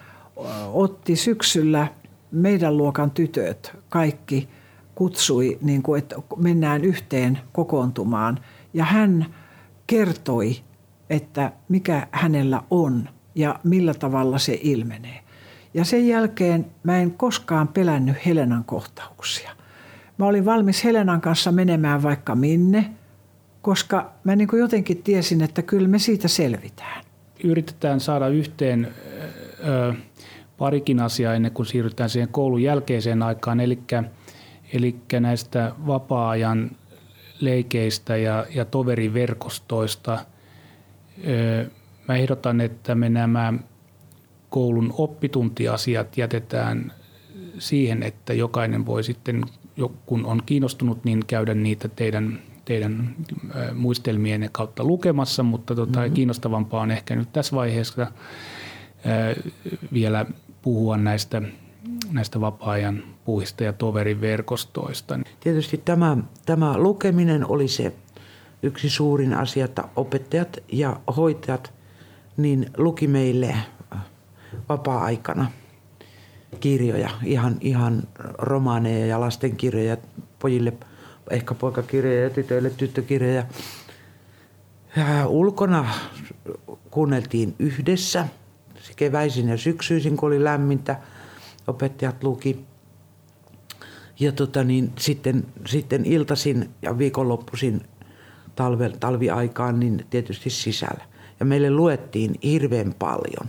otti 0.74 1.16
syksyllä 1.16 1.88
meidän 2.32 2.78
luokan 2.78 3.12
tytöt 3.12 3.78
kaikki 3.90 4.50
kutsui, 4.96 5.58
niin 5.62 5.84
kuin, 5.84 6.00
että 6.00 6.16
mennään 6.38 6.86
yhteen 6.86 7.40
kokoontumaan. 7.52 8.40
Ja 8.74 8.86
hän 8.86 9.26
kertoi, 9.88 10.56
että 11.10 11.52
mikä 11.70 12.08
hänellä 12.12 12.62
on 12.70 13.10
ja 13.36 13.60
millä 13.64 13.94
tavalla 13.94 14.40
se 14.40 14.60
ilmenee. 14.64 15.20
Ja 15.74 15.86
sen 15.86 16.08
jälkeen 16.08 16.66
mä 16.84 16.98
en 16.98 17.12
koskaan 17.12 17.68
pelännyt 17.68 18.26
Helenan 18.26 18.64
kohtauksia. 18.64 19.52
Mä 20.18 20.26
olin 20.26 20.46
valmis 20.46 20.84
Helenan 20.84 21.22
kanssa 21.22 21.52
menemään 21.52 22.04
vaikka 22.04 22.36
minne– 22.36 22.90
koska 23.66 24.12
mä 24.24 24.36
niin 24.36 24.48
kuin 24.48 24.60
jotenkin 24.60 25.04
tiesin, 25.04 25.42
että 25.42 25.62
kyllä 25.62 25.88
me 25.88 26.00
siitä 26.00 26.28
selvitään. 26.28 27.04
Yritetään 27.44 28.00
saada 28.00 28.28
yhteen 28.28 28.94
ö, 29.68 29.94
parikin 30.58 31.00
asiaa 31.00 31.34
ennen 31.34 31.52
kuin 31.52 31.66
siirrytään 31.66 32.10
siihen 32.10 32.30
koulun 32.30 32.62
jälkeiseen 32.62 33.24
aikaan, 33.24 33.60
eli, 33.60 33.80
eli 34.74 34.96
näistä 35.20 35.72
vapaa-ajan 35.88 36.72
leikeistä 37.40 38.18
ja, 38.18 38.46
ja 38.56 38.66
toveriverkostoista. 38.66 40.20
Mä 42.08 42.16
ehdotan, 42.16 42.62
että 42.62 42.96
me 42.96 43.10
nämä 43.10 43.54
koulun 44.50 44.94
oppituntiasiat 44.98 46.18
jätetään 46.18 46.92
siihen, 47.60 48.04
että 48.04 48.34
jokainen 48.34 48.86
voi 48.86 49.04
sitten, 49.04 49.44
kun 50.06 50.26
on 50.26 50.42
kiinnostunut, 50.46 51.04
niin 51.06 51.26
käydä 51.28 51.54
niitä 51.54 51.88
teidän 51.88 52.40
teidän 52.66 53.16
muistelmien 53.74 54.50
kautta 54.52 54.84
lukemassa, 54.84 55.44
mutta 55.44 55.76
tota, 55.76 56.00
mm-hmm. 56.00 56.14
kiinnostavampaa 56.14 56.82
on 56.82 56.92
ehkä 56.92 57.16
nyt 57.16 57.34
tässä 57.34 57.56
vaiheessa 57.56 58.08
vielä 59.94 60.26
puhua 60.62 60.98
näistä, 60.98 61.42
näistä 62.12 62.42
vapaa-ajan 62.42 63.04
puhista 63.26 63.64
ja 63.64 63.74
toveriverkostoista. 63.74 65.20
Tietysti 65.40 65.82
tämä, 65.86 66.18
tämä 66.46 66.78
lukeminen 66.78 67.46
oli 67.48 67.68
se 67.68 67.94
yksi 68.64 68.90
suurin 68.90 69.34
asia, 69.34 69.66
että 69.66 69.84
opettajat 69.96 70.58
ja 70.72 71.00
hoitajat 71.18 71.74
niin 72.38 72.70
luki 72.78 73.08
meille 73.08 73.56
vapaa-aikana 74.70 75.52
kirjoja, 76.60 77.10
ihan, 77.24 77.58
ihan 77.62 78.04
romaaneja 78.38 79.06
ja 79.06 79.20
lastenkirjoja 79.20 79.98
pojille– 80.40 80.74
ehkä 81.32 81.54
poikakirjoja 81.54 82.24
ja 82.24 82.30
tytöille 82.30 82.70
tyttökirjoja. 82.70 83.44
Ja 84.96 85.28
ulkona 85.28 85.86
kuunneltiin 86.92 87.56
yhdessä, 87.60 88.28
se 88.80 88.94
keväisin 88.96 89.50
ja 89.50 89.58
syksyisin, 89.58 90.18
kun 90.18 90.28
oli 90.28 90.44
lämmintä. 90.44 91.00
Opettajat 91.68 92.24
luki. 92.24 92.66
Ja 94.20 94.32
tota 94.32 94.64
niin, 94.64 94.92
sitten, 94.98 95.46
sitten 95.66 96.06
iltasin 96.06 96.70
ja 96.82 96.98
viikonloppuisin 96.98 97.82
talve, 98.56 98.90
talviaikaan 99.00 99.80
niin 99.80 100.06
tietysti 100.10 100.50
sisällä. 100.50 101.04
Ja 101.40 101.46
meille 101.46 101.72
luettiin 101.72 102.36
hirveän 102.44 102.96
paljon. 103.00 103.48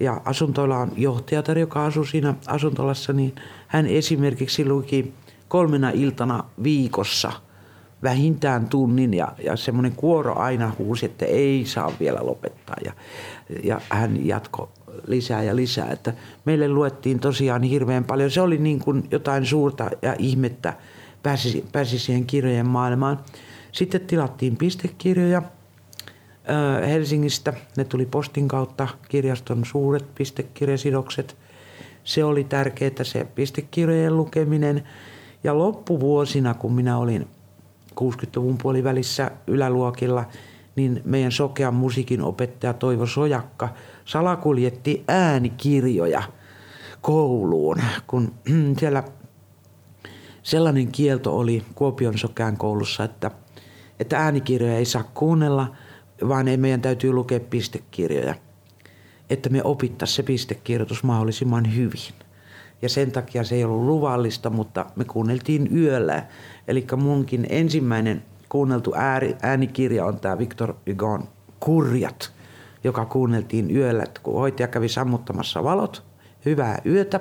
Ja 0.00 0.20
asuntolan 0.24 0.92
johtajatar, 0.96 1.58
joka 1.58 1.84
asui 1.84 2.06
siinä 2.06 2.34
asuntolassa, 2.46 3.12
niin 3.12 3.34
hän 3.66 3.86
esimerkiksi 3.86 4.68
luki 4.68 5.12
kolmena 5.48 5.90
iltana 5.90 6.44
viikossa 6.62 7.32
vähintään 8.02 8.68
tunnin 8.68 9.14
ja, 9.14 9.32
ja 9.44 9.56
semmoinen 9.56 9.92
kuoro 9.92 10.38
aina 10.38 10.72
huusi, 10.78 11.06
että 11.06 11.26
ei 11.26 11.64
saa 11.66 11.92
vielä 12.00 12.18
lopettaa. 12.22 12.76
Ja, 12.84 12.92
ja 13.62 13.80
hän 13.90 14.26
jatko 14.26 14.72
lisää 15.06 15.42
ja 15.42 15.56
lisää. 15.56 15.90
Että 15.90 16.12
meille 16.44 16.68
luettiin 16.68 17.20
tosiaan 17.20 17.62
hirveän 17.62 18.04
paljon. 18.04 18.30
Se 18.30 18.40
oli 18.40 18.58
niin 18.58 18.78
kuin 18.78 19.08
jotain 19.10 19.46
suurta 19.46 19.90
ja 20.02 20.14
ihmettä 20.18 20.74
pääsi, 21.22 21.64
pääsi 21.72 21.98
siihen 21.98 22.26
kirjojen 22.26 22.66
maailmaan. 22.66 23.20
Sitten 23.72 24.00
tilattiin 24.00 24.56
pistekirjoja 24.56 25.42
Helsingistä. 26.88 27.52
Ne 27.76 27.84
tuli 27.84 28.06
postin 28.06 28.48
kautta, 28.48 28.88
kirjaston 29.08 29.64
suuret 29.64 30.14
pistekirjasidokset. 30.14 31.36
Se 32.04 32.24
oli 32.24 32.44
tärkeää 32.44 33.02
se 33.04 33.24
pistekirjojen 33.34 34.16
lukeminen. 34.16 34.82
Ja 35.44 35.58
loppuvuosina, 35.58 36.54
kun 36.54 36.72
minä 36.72 36.98
olin 36.98 37.26
60-luvun 38.00 38.58
puolivälissä 38.62 39.30
yläluokilla, 39.46 40.24
niin 40.76 41.02
meidän 41.04 41.32
sokean 41.32 41.74
musiikin 41.74 42.22
opettaja 42.22 42.72
Toivo 42.72 43.06
Sojakka 43.06 43.68
salakuljetti 44.04 45.04
äänikirjoja 45.08 46.22
kouluun, 47.00 47.76
kun 48.06 48.34
siellä 48.78 49.02
sellainen 50.42 50.92
kielto 50.92 51.38
oli 51.38 51.62
Kuopion 51.74 52.18
sokean 52.18 52.56
koulussa, 52.56 53.04
että, 53.04 53.30
että 54.00 54.18
äänikirjoja 54.18 54.76
ei 54.76 54.84
saa 54.84 55.04
kuunnella, 55.14 55.76
vaan 56.28 56.48
ei 56.48 56.56
meidän 56.56 56.80
täytyy 56.80 57.12
lukea 57.12 57.40
pistekirjoja, 57.40 58.34
että 59.30 59.48
me 59.48 59.62
opittaisiin 59.64 60.16
se 60.16 60.22
pistekirjoitus 60.22 61.04
mahdollisimman 61.04 61.76
hyvin. 61.76 62.14
Ja 62.82 62.88
sen 62.88 63.12
takia 63.12 63.44
se 63.44 63.54
ei 63.54 63.64
ollut 63.64 63.86
luvallista, 63.86 64.50
mutta 64.50 64.86
me 64.96 65.04
kuunneltiin 65.04 65.76
yöllä. 65.76 66.26
Eli 66.68 66.86
munkin 66.96 67.46
ensimmäinen 67.48 68.22
kuunneltu 68.48 68.92
äänikirja 69.42 70.04
on 70.04 70.20
tämä 70.20 70.38
Victor 70.38 70.74
Hugon 70.90 71.28
Kurjat, 71.60 72.32
joka 72.84 73.04
kuunneltiin 73.04 73.76
yöllä, 73.76 74.02
että 74.02 74.20
kun 74.22 74.34
hoitaja 74.34 74.68
kävi 74.68 74.88
sammuttamassa 74.88 75.64
valot, 75.64 76.04
hyvää 76.44 76.82
yötä, 76.86 77.20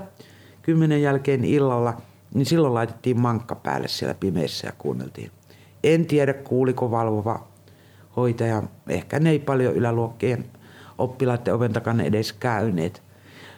kymmenen 0.62 1.02
jälkeen 1.02 1.46
illalla, 1.46 2.02
niin 2.34 2.46
silloin 2.46 2.74
laitettiin 2.74 3.20
mankka 3.20 3.56
päälle 3.56 3.88
siellä 3.88 4.14
pimeässä 4.14 4.68
ja 4.68 4.74
kuunneltiin. 4.78 5.32
En 5.84 6.06
tiedä, 6.06 6.34
kuuliko 6.34 6.92
valvova 6.92 7.48
hoitaja. 8.16 8.64
Ehkä 8.88 9.20
ne 9.20 9.30
ei 9.30 9.40
paljon 9.40 9.76
yläluokkien 9.76 10.46
oppilaiden 10.98 11.54
oven 11.54 11.74
takana 11.74 12.04
edes 12.04 12.34
käyneet. 12.34 13.02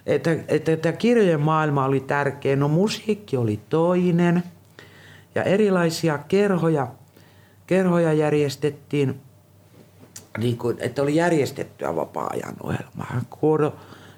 Että, 0.06 0.32
että, 0.48 0.72
että 0.72 0.92
kirjojen 0.92 1.42
maailma 1.42 1.86
oli 1.86 2.00
tärkeä. 2.00 2.56
No 2.56 2.68
musiikki 2.68 3.38
oli 3.38 3.60
toinen. 3.70 4.44
Ja 5.36 5.44
erilaisia 5.44 6.18
kerhoja, 6.18 6.88
kerhoja 7.68 8.14
järjestettiin, 8.14 9.22
niin 10.38 10.58
kuin, 10.58 10.78
että 10.80 11.02
oli 11.02 11.16
järjestettyä 11.16 11.96
vapaa-ajan 11.96 12.56
ohjelmaa. 12.64 13.22
Kuoro 13.30 13.74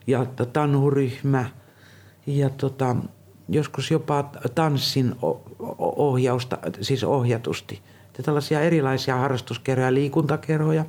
ja 0.07 0.25
tanhuryhmä 0.53 1.45
ja 2.27 2.49
tota, 2.49 2.95
joskus 3.49 3.91
jopa 3.91 4.31
tanssin 4.55 5.15
ohjausta, 5.79 6.57
siis 6.81 7.03
ohjatusti. 7.03 7.81
Ja 8.17 8.23
tällaisia 8.23 8.61
erilaisia 8.61 9.15
harrastuskerhoja, 9.15 9.93
liikuntakerhoja. 9.93 10.85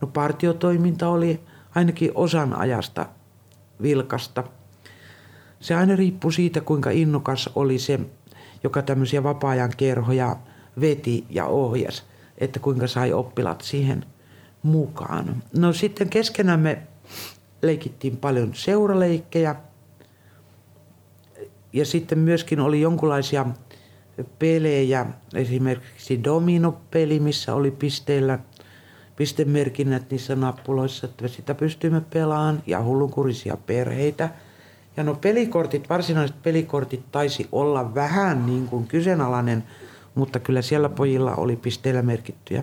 No 0.00 0.06
partiotoiminta 0.06 1.08
oli 1.08 1.40
ainakin 1.74 2.10
osan 2.14 2.56
ajasta 2.56 3.06
vilkasta. 3.82 4.44
Se 5.60 5.74
aina 5.74 5.96
riippui 5.96 6.32
siitä, 6.32 6.60
kuinka 6.60 6.90
innokas 6.90 7.50
oli 7.54 7.78
se, 7.78 8.00
joka 8.64 8.82
tämmöisiä 8.82 9.22
vapaa-ajan 9.22 9.72
kerhoja 9.76 10.36
veti 10.80 11.24
ja 11.30 11.46
ohjas, 11.46 12.04
että 12.38 12.60
kuinka 12.60 12.86
sai 12.86 13.12
oppilat 13.12 13.60
siihen 13.60 14.04
mukaan. 14.62 15.42
No 15.56 15.72
sitten 15.72 16.10
keskenämme 16.10 16.82
leikittiin 17.62 18.16
paljon 18.16 18.50
seuraleikkejä 18.54 19.54
ja 21.72 21.86
sitten 21.86 22.18
myöskin 22.18 22.60
oli 22.60 22.80
jonkinlaisia 22.80 23.46
pelejä, 24.38 25.06
esimerkiksi 25.34 26.24
dominopeli, 26.24 27.20
missä 27.20 27.54
oli 27.54 27.70
pisteillä 27.70 28.38
pistemerkinnät 29.20 30.10
niissä 30.10 30.36
nappuloissa, 30.36 31.06
että 31.06 31.28
sitä 31.28 31.54
pystymme 31.54 32.00
pelaamaan 32.12 32.62
ja 32.66 32.82
hullunkurisia 32.82 33.56
perheitä. 33.66 34.30
Ja 34.96 35.04
no 35.04 35.14
pelikortit, 35.14 35.88
varsinaiset 35.88 36.42
pelikortit 36.42 37.12
taisi 37.12 37.48
olla 37.52 37.94
vähän 37.94 38.46
niin 38.46 38.68
kuin 38.68 38.86
kyseenalainen, 38.86 39.64
mutta 40.14 40.40
kyllä 40.40 40.62
siellä 40.62 40.88
pojilla 40.88 41.34
oli 41.34 41.56
pisteillä 41.56 42.02
merkittyjä 42.02 42.62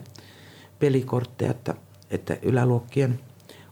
pelikortteja, 0.80 1.52
että, 1.52 1.74
että 2.12 2.38
yläluokkien 2.42 3.20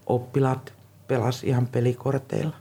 oppilaat 0.06 0.74
pelas 1.08 1.44
ihan 1.44 1.68
pelikorteilla. 1.68 2.56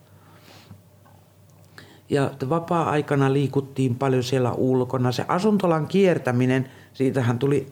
Ja 2.10 2.30
vapaa-aikana 2.48 3.32
liikuttiin 3.32 3.94
paljon 3.94 4.22
siellä 4.22 4.52
ulkona. 4.52 5.12
Se 5.12 5.24
asuntolan 5.28 5.86
kiertäminen, 5.86 6.70
siitähän 6.92 7.38
tuli 7.38 7.66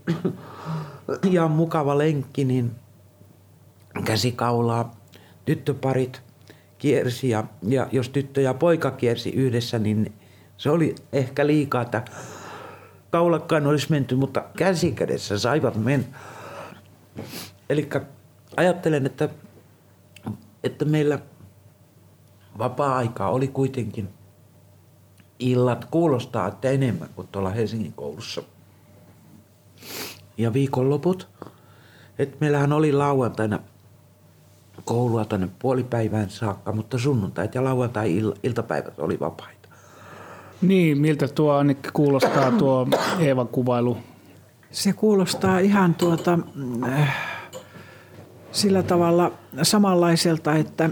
ihan 1.31 1.51
mukava 1.51 1.99
lenkki, 1.99 2.45
niin 2.45 2.71
käsikaulaa 4.05 4.97
tyttöparit 5.45 6.23
kiersi 6.79 7.29
ja, 7.29 7.45
ja 7.63 7.87
jos 7.93 8.09
tyttö 8.09 8.41
ja 8.41 8.55
poika 8.55 8.91
kiersi 8.91 9.31
yhdessä, 9.31 9.79
niin 9.79 10.13
se 10.57 10.71
oli 10.71 10.95
ehkä 11.13 11.47
liikaa, 11.47 11.83
että 11.83 12.05
kaulakkaan 13.11 13.67
olisi 13.67 13.87
menty, 13.91 14.15
mutta 14.17 14.45
käsikädessä 14.57 15.39
saivat 15.39 15.77
mennä. 15.77 16.07
Eli 17.71 17.89
ajattelen, 18.57 19.07
että, 19.07 19.29
että 20.65 20.85
meillä 20.85 21.19
vapaa-aikaa 22.59 23.31
oli 23.31 23.49
kuitenkin 23.49 24.09
illat 25.39 25.85
kuulostaa, 25.85 26.49
että 26.49 26.71
enemmän 26.71 27.09
kuin 27.17 27.29
tuolla 27.33 27.51
Helsingin 27.51 27.93
koulussa. 27.93 28.43
Ja 30.39 30.53
viikonloput, 30.53 31.29
että 32.19 32.37
meillähän 32.41 32.73
oli 32.73 32.93
lauantaina 32.93 33.59
koulua 34.85 35.25
tänne 35.25 35.49
puolipäivään 35.59 36.31
saakka, 36.31 36.73
mutta 36.73 36.99
sunnuntait 36.99 37.55
ja 37.55 37.65
lauantai-iltapäivät 37.65 38.99
oli 38.99 39.21
vapaita. 39.21 39.69
Niin, 40.63 40.99
miltä 40.99 41.29
tuo 41.29 41.53
ainakin 41.53 41.93
kuulostaa 41.93 42.51
tuo 42.51 42.89
Eevan 43.19 43.49
kuvailu? 43.49 43.97
Se 44.71 44.93
kuulostaa 44.93 45.59
ihan 45.59 45.95
tuota, 45.95 46.39
äh, 46.89 47.17
sillä 48.53 48.83
tavalla 48.83 49.33
samanlaiselta, 49.63 50.55
että 50.55 50.91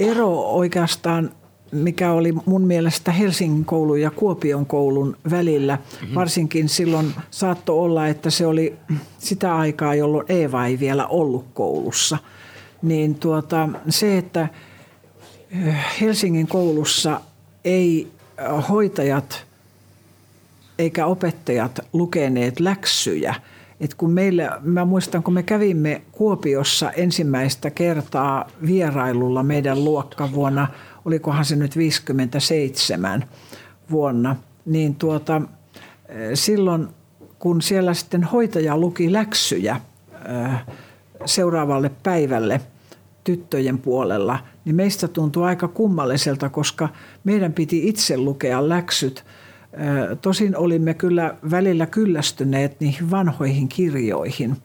ero 0.00 0.40
oikeastaan 0.40 1.30
mikä 1.72 2.12
oli 2.12 2.32
mun 2.46 2.62
mielestä 2.62 3.12
Helsingin 3.12 3.64
koulun 3.64 4.00
ja 4.00 4.10
Kuopion 4.10 4.66
koulun 4.66 5.16
välillä. 5.30 5.76
Mm-hmm. 5.76 6.14
Varsinkin 6.14 6.68
silloin 6.68 7.14
saattoi 7.30 7.78
olla, 7.78 8.08
että 8.08 8.30
se 8.30 8.46
oli 8.46 8.76
sitä 9.18 9.56
aikaa, 9.56 9.94
jolloin 9.94 10.26
Eeva 10.28 10.66
ei 10.66 10.80
vielä 10.80 11.06
ollut 11.06 11.46
koulussa. 11.54 12.18
Niin 12.82 13.14
tuota, 13.14 13.68
se, 13.88 14.18
että 14.18 14.48
eh, 15.50 15.74
Helsingin 16.00 16.46
koulussa 16.46 17.20
ei 17.64 18.08
eh, 18.38 18.68
hoitajat 18.68 19.44
eikä 20.78 21.06
opettajat 21.06 21.80
lukeneet 21.92 22.60
läksyjä. 22.60 23.34
Et 23.80 23.94
kun 23.94 24.10
meille, 24.10 24.50
mä 24.60 24.84
muistan, 24.84 25.22
kun 25.22 25.34
me 25.34 25.42
kävimme 25.42 26.02
Kuopiossa 26.12 26.90
ensimmäistä 26.90 27.70
kertaa 27.70 28.50
vierailulla 28.66 29.42
meidän 29.42 29.84
luokkavuonna– 29.84 30.68
olikohan 31.04 31.44
se 31.44 31.56
nyt 31.56 31.76
57 31.76 33.24
vuonna, 33.90 34.36
niin 34.66 34.94
tuota, 34.94 35.42
silloin 36.34 36.88
kun 37.38 37.62
siellä 37.62 37.94
sitten 37.94 38.24
hoitaja 38.24 38.78
luki 38.78 39.12
läksyjä 39.12 39.80
seuraavalle 41.24 41.90
päivälle 42.02 42.60
tyttöjen 43.24 43.78
puolella, 43.78 44.38
niin 44.64 44.76
meistä 44.76 45.08
tuntui 45.08 45.46
aika 45.46 45.68
kummalliselta, 45.68 46.48
koska 46.48 46.88
meidän 47.24 47.52
piti 47.52 47.88
itse 47.88 48.16
lukea 48.16 48.68
läksyt 48.68 49.24
Tosin 50.22 50.56
olimme 50.56 50.94
kyllä 50.94 51.34
välillä 51.50 51.86
kyllästyneet 51.86 52.80
niihin 52.80 53.10
vanhoihin 53.10 53.68
kirjoihin, 53.68 54.56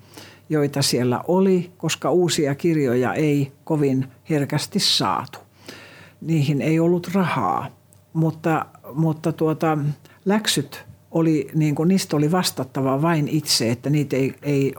joita 0.50 0.82
siellä 0.82 1.24
oli, 1.28 1.72
koska 1.78 2.12
uusia 2.12 2.56
kirjoja 2.56 3.14
ei 3.14 3.52
kovin 3.64 4.08
herkästi 4.30 4.80
saatu. 4.80 5.40
Niihin 6.22 6.62
ei 6.62 6.80
ollut 6.80 7.10
rahaa, 7.14 7.68
mutta, 8.14 8.66
mutta 8.94 9.32
tuota, 9.32 9.78
läksyt 10.26 10.86
oli, 11.12 11.50
niin 11.56 11.76
kuin, 11.76 11.90
niistä 11.90 12.16
oli 12.16 12.32
vastattava 12.32 13.02
vain 13.02 13.28
itse, 13.28 13.72
että 13.72 13.90
niitä 13.90 14.16
ei, 14.16 14.36
ei 14.42 14.74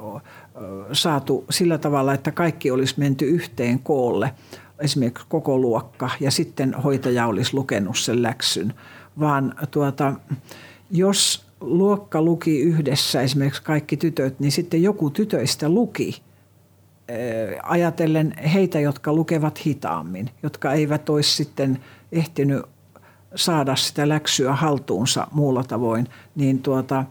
saatu 0.92 1.44
sillä 1.50 1.78
tavalla, 1.78 2.14
että 2.14 2.30
kaikki 2.32 2.70
olisi 2.70 2.94
menty 2.98 3.24
yhteen 3.24 3.78
koolle, 3.78 4.34
esimerkiksi 4.78 5.26
koko 5.28 5.58
luokka, 5.58 6.10
ja 6.20 6.30
sitten 6.30 6.74
hoitaja 6.74 7.26
olisi 7.26 7.54
lukenut 7.54 7.98
sen 7.98 8.22
läksyn. 8.22 8.74
Vaan 9.20 9.54
tuota, 9.70 10.14
jos 10.90 11.46
luokka 11.60 12.22
luki 12.22 12.60
yhdessä, 12.60 13.22
esimerkiksi 13.22 13.62
kaikki 13.62 13.96
tytöt, 13.96 14.40
niin 14.40 14.52
sitten 14.52 14.82
joku 14.82 15.10
tytöistä 15.10 15.68
luki 15.68 16.22
ajatellen 17.62 18.34
heitä, 18.38 18.80
jotka 18.80 19.12
lukevat 19.12 19.66
hitaammin, 19.66 20.30
jotka 20.42 20.72
eivät 20.72 21.08
olisi 21.08 21.36
sitten 21.36 21.78
ehtinyt 22.12 22.62
saada 23.34 23.76
sitä 23.76 24.08
läksyä 24.08 24.52
haltuunsa 24.52 25.26
muulla 25.32 25.64
tavoin, 25.64 26.08
niin 26.34 26.62
tuota, 26.62 27.04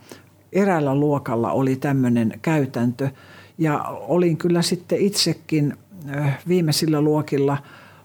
eräällä 0.54 0.96
luokalla 0.96 1.52
oli 1.52 1.76
tämmöinen 1.76 2.40
käytäntö. 2.42 3.10
Ja 3.58 3.84
olin 3.84 4.38
kyllä 4.38 4.62
sitten 4.62 5.00
itsekin 5.00 5.74
viimeisillä 6.48 7.02
luokilla 7.02 7.58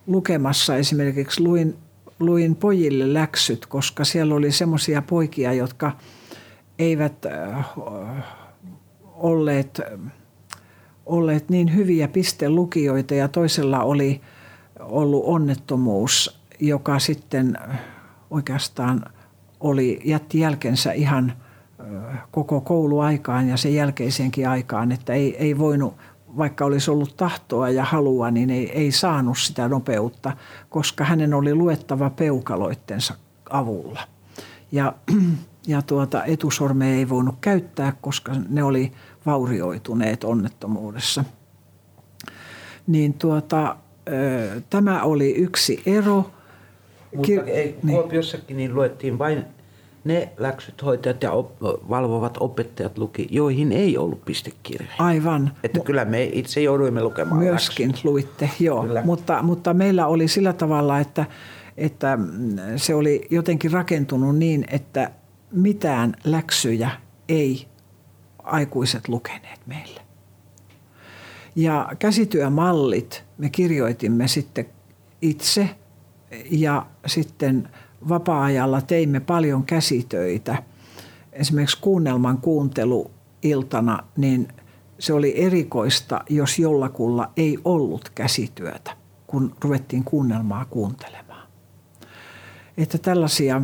lukemassa 0.07 0.77
esimerkiksi 0.77 1.43
luin, 1.43 1.77
luin 2.21 2.57
pojille 2.57 3.15
läksyt, 3.15 3.67
koska 3.67 4.05
siellä 4.05 4.35
oli 4.35 4.53
semmoisia 4.53 5.03
poikia, 5.03 5.53
jotka 5.53 5.93
eivät 6.79 7.27
olleet, 9.05 9.81
olleet 11.07 11.49
niin 11.49 11.75
hyviä 11.75 12.09
pistelukijoita 12.09 13.15
ja 13.15 13.29
toisella 13.29 13.81
oli 13.81 14.21
ollut 14.81 15.23
onnettomuus, 15.27 16.41
joka 16.61 16.99
sitten 16.99 17.59
oikeastaan 18.31 19.05
oli, 19.61 20.01
jätti 20.05 20.41
jälkensä 20.41 20.93
ihan 20.93 21.33
koko 22.31 22.61
kouluaikaan 22.61 23.49
ja 23.49 23.57
sen 23.57 23.75
jälkeisenkin 23.75 24.49
aikaan, 24.49 24.93
että 24.93 25.13
ei, 25.13 25.37
ei 25.37 25.59
voinut, 25.59 25.95
vaikka 26.37 26.65
olisi 26.65 26.91
ollut 26.91 27.17
tahtoa 27.17 27.71
ja 27.71 27.85
halua, 27.85 28.31
niin 28.31 28.51
ei, 28.51 28.71
ei 28.71 28.93
saanut 28.93 29.39
sitä 29.39 29.69
nopeutta, 29.69 30.37
koska 30.69 31.05
hänen 31.05 31.35
oli 31.35 31.55
luettava 31.55 32.11
peukaloittensa 32.11 33.15
avulla. 33.51 34.01
Ja, 34.73 34.95
ja 35.67 35.83
tuota, 35.83 36.25
etusormea 36.25 36.95
ei 36.95 37.09
voinut 37.09 37.35
käyttää, 37.41 37.93
koska 38.01 38.33
ne 38.49 38.63
oli 38.65 38.93
vaurioituneet 39.27 40.25
onnettomuudessa. 40.25 41.25
Niin 42.87 43.15
tuota, 43.15 43.77
tämä 44.71 45.03
oli 45.03 45.35
yksi 45.35 45.83
ero– 45.87 46.25
mutta 47.17 47.33
ei, 47.47 47.79
niin. 47.83 47.97
Kuopiossakin 47.97 48.57
niin 48.57 48.75
luettiin 48.75 49.19
vain 49.19 49.45
ne 50.05 50.33
läksyt 50.37 50.83
hoitajat 50.83 51.23
ja 51.23 51.33
op, 51.33 51.63
valvovat 51.63 52.37
opettajat 52.41 52.99
luki, 52.99 53.29
joihin 53.31 53.73
ei 53.73 53.99
ollut 53.99 54.25
pistekirjoja. 54.25 54.93
Aivan. 54.99 55.53
Että 55.65 55.79
M- 55.79 55.83
kyllä 55.83 56.05
me 56.05 56.25
itse 56.25 56.61
jouduimme 56.61 57.03
lukemaan 57.03 57.39
Myöskin 57.41 57.89
läksyt. 57.89 58.05
luitte, 58.05 58.51
joo. 58.61 58.87
Mutta, 59.05 59.43
mutta 59.43 59.75
meillä 59.75 60.07
oli 60.07 60.29
sillä 60.29 60.53
tavalla, 60.53 60.99
että, 60.99 61.25
että 61.77 62.19
se 62.77 62.95
oli 62.95 63.27
jotenkin 63.31 63.73
rakentunut 63.73 64.37
niin, 64.37 64.65
että 64.71 65.11
mitään 65.53 66.15
läksyjä 66.25 66.91
ei 67.29 67.69
aikuiset 68.43 69.09
lukeneet 69.09 69.61
meille. 69.67 70.01
Ja 71.57 71.89
käsityömallit 71.99 73.25
me 73.39 73.51
kirjoitimme 73.51 74.29
sitten 74.29 74.67
itse– 75.21 75.71
ja 76.51 76.87
sitten 77.07 77.69
vapaa-ajalla 78.09 78.81
teimme 78.81 79.21
paljon 79.21 79.65
käsitöitä. 79.65 80.63
Esimerkiksi 81.33 81.79
kuunnelman 81.81 82.39
kuuntelu 82.39 83.11
iltana, 83.43 83.99
niin 84.17 84.49
se 84.99 85.13
oli 85.13 85.43
erikoista, 85.45 86.25
jos 86.29 86.59
jollakulla 86.59 87.31
ei 87.37 87.59
ollut 87.65 88.09
käsityötä, 88.15 88.97
kun 89.27 89.55
ruvettiin 89.65 90.05
kuunnelmaa 90.05 90.65
kuuntelemaan. 90.65 91.49
Että 92.77 92.99
tällaisia, 92.99 93.63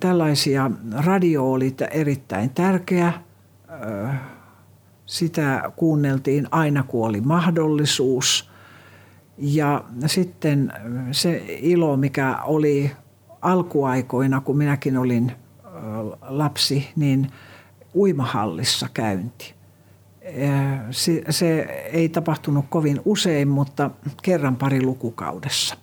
tällaisia 0.00 0.70
radio 0.92 1.52
oli 1.52 1.74
erittäin 1.90 2.50
tärkeä. 2.50 3.12
Sitä 5.06 5.72
kuunneltiin 5.76 6.48
aina, 6.50 6.82
kun 6.82 7.06
oli 7.06 7.20
mahdollisuus– 7.20 8.50
ja 9.38 9.84
sitten 10.06 10.72
se 11.12 11.44
ilo, 11.48 11.96
mikä 11.96 12.38
oli 12.42 12.90
alkuaikoina, 13.42 14.40
kun 14.40 14.56
minäkin 14.56 14.96
olin 14.96 15.32
lapsi, 16.20 16.88
niin 16.96 17.30
uimahallissa 17.94 18.88
käynti. 18.94 19.54
Se, 20.90 21.22
se 21.30 21.60
ei 21.92 22.08
tapahtunut 22.08 22.64
kovin 22.68 23.00
usein, 23.04 23.48
mutta 23.48 23.90
kerran 24.22 24.56
pari 24.56 24.82
lukukaudessa. 24.82 25.76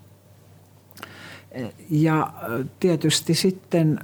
Ja 1.90 2.34
tietysti 2.80 3.34
sitten 3.34 4.00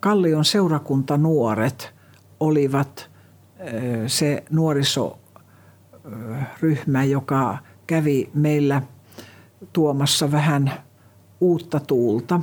Kallion 0.00 0.44
seurakuntanuoret 0.44 1.94
olivat 2.40 3.10
se 4.06 4.44
nuorisoryhmä, 4.50 7.04
joka 7.04 7.58
kävi 7.86 8.30
meillä 8.34 8.82
tuomassa 9.72 10.32
vähän 10.32 10.72
uutta 11.40 11.80
tuulta 11.80 12.40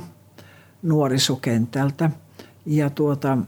nuorisokentältä. 0.82 2.10
Ja 2.66 2.90
tuota, 2.90 3.38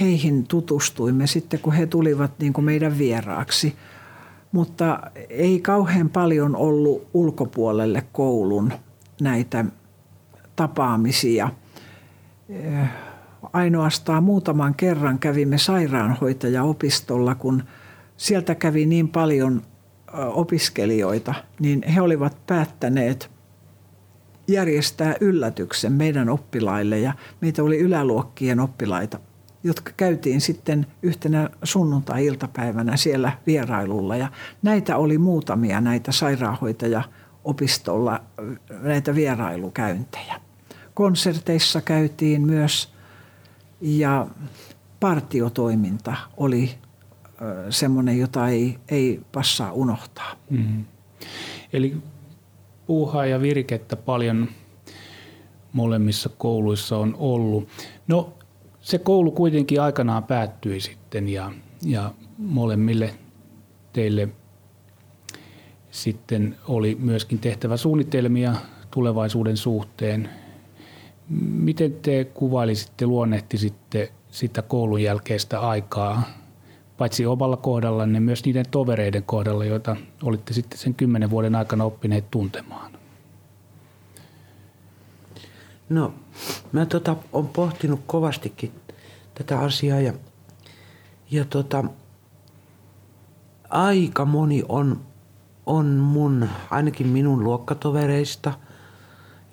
heihin 0.00 0.46
tutustuimme 0.46 1.26
sitten, 1.26 1.60
kun 1.60 1.72
he 1.72 1.86
tulivat 1.86 2.38
niin 2.38 2.52
kuin 2.52 2.64
meidän 2.64 2.98
vieraaksi. 2.98 3.76
Mutta 4.54 5.00
ei 5.28 5.60
kauhean 5.60 6.10
paljon 6.10 6.56
ollut 6.56 7.06
ulkopuolelle 7.14 8.02
koulun 8.12 8.72
näitä 9.20 9.64
tapaamisia. 10.56 11.50
Ainoastaan 13.52 14.22
muutaman 14.22 14.74
kerran 14.74 15.18
kävimme 15.18 15.58
sairaanhoitajaopistolla, 15.58 17.34
kun 17.34 17.62
sieltä 18.16 18.54
kävi 18.54 18.86
niin 18.86 19.08
paljon 19.08 19.62
opiskelijoita, 20.12 21.34
niin 21.60 21.82
he 21.82 22.00
olivat 22.00 22.46
päättäneet 22.46 23.30
järjestää 24.48 25.14
yllätyksen 25.20 25.92
meidän 25.92 26.28
oppilaille 26.28 26.98
ja 26.98 27.12
meitä 27.40 27.62
oli 27.62 27.78
yläluokkien 27.78 28.60
oppilaita, 28.60 29.18
jotka 29.64 29.92
käytiin 29.96 30.40
sitten 30.40 30.86
yhtenä 31.02 31.50
sunnuntai-iltapäivänä 31.62 32.96
siellä 32.96 33.32
vierailulla 33.46 34.16
ja 34.16 34.28
näitä 34.62 34.96
oli 34.96 35.18
muutamia 35.18 35.80
näitä 35.80 36.12
sairaanhoitaja-opistolla 36.12 38.20
näitä 38.82 39.14
vierailukäyntejä. 39.14 40.40
Konserteissa 40.94 41.80
käytiin 41.80 42.42
myös 42.42 42.94
ja 43.80 44.26
partiotoiminta 45.00 46.16
oli 46.36 46.74
semmoinen, 47.70 48.18
jota 48.18 48.48
ei, 48.48 48.78
ei 48.88 49.20
passaa 49.32 49.72
unohtaa. 49.72 50.36
Mm-hmm. 50.50 50.84
Eli 51.72 51.96
puuhaa 52.86 53.26
ja 53.26 53.40
virkettä 53.40 53.96
paljon 53.96 54.48
molemmissa 55.72 56.30
kouluissa 56.38 56.98
on 56.98 57.16
ollut. 57.18 57.68
No 58.08 58.32
se 58.84 58.98
koulu 58.98 59.30
kuitenkin 59.30 59.80
aikanaan 59.80 60.24
päättyi 60.24 60.80
sitten 60.80 61.28
ja, 61.28 61.52
ja 61.86 62.10
molemmille 62.38 63.14
teille 63.92 64.28
sitten 65.90 66.56
oli 66.68 66.96
myöskin 67.00 67.38
tehtävä 67.38 67.76
suunnitelmia 67.76 68.54
tulevaisuuden 68.90 69.56
suhteen. 69.56 70.28
Miten 71.38 71.92
te 71.92 72.24
kuvailisitte, 72.34 73.06
luonnehtisitte 73.06 74.12
sitä 74.30 74.62
koulun 74.62 75.02
jälkeistä 75.02 75.60
aikaa 75.60 76.22
paitsi 76.98 77.26
omalla 77.26 77.56
kohdalla, 77.56 78.06
niin 78.06 78.22
myös 78.22 78.44
niiden 78.44 78.64
tovereiden 78.70 79.22
kohdalla, 79.22 79.64
joita 79.64 79.96
olitte 80.22 80.52
sitten 80.52 80.78
sen 80.78 80.94
kymmenen 80.94 81.30
vuoden 81.30 81.54
aikana 81.54 81.84
oppineet 81.84 82.30
tuntemaan? 82.30 82.93
No, 85.88 86.14
mä 86.72 86.86
tota, 86.86 87.16
on 87.32 87.48
pohtinut 87.48 88.00
kovastikin 88.06 88.72
tätä 89.34 89.58
asiaa 89.58 90.00
ja, 90.00 90.12
ja 91.30 91.44
tota, 91.44 91.84
aika 93.70 94.24
moni 94.24 94.62
on, 94.68 95.00
on 95.66 95.86
mun, 95.86 96.48
ainakin 96.70 97.06
minun 97.06 97.44
luokkatovereista 97.44 98.52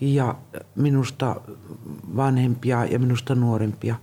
ja 0.01 0.35
minusta 0.75 1.41
vanhempia 2.15 2.85
ja 2.85 2.99
minusta 2.99 3.35
nuorempia, 3.35 3.95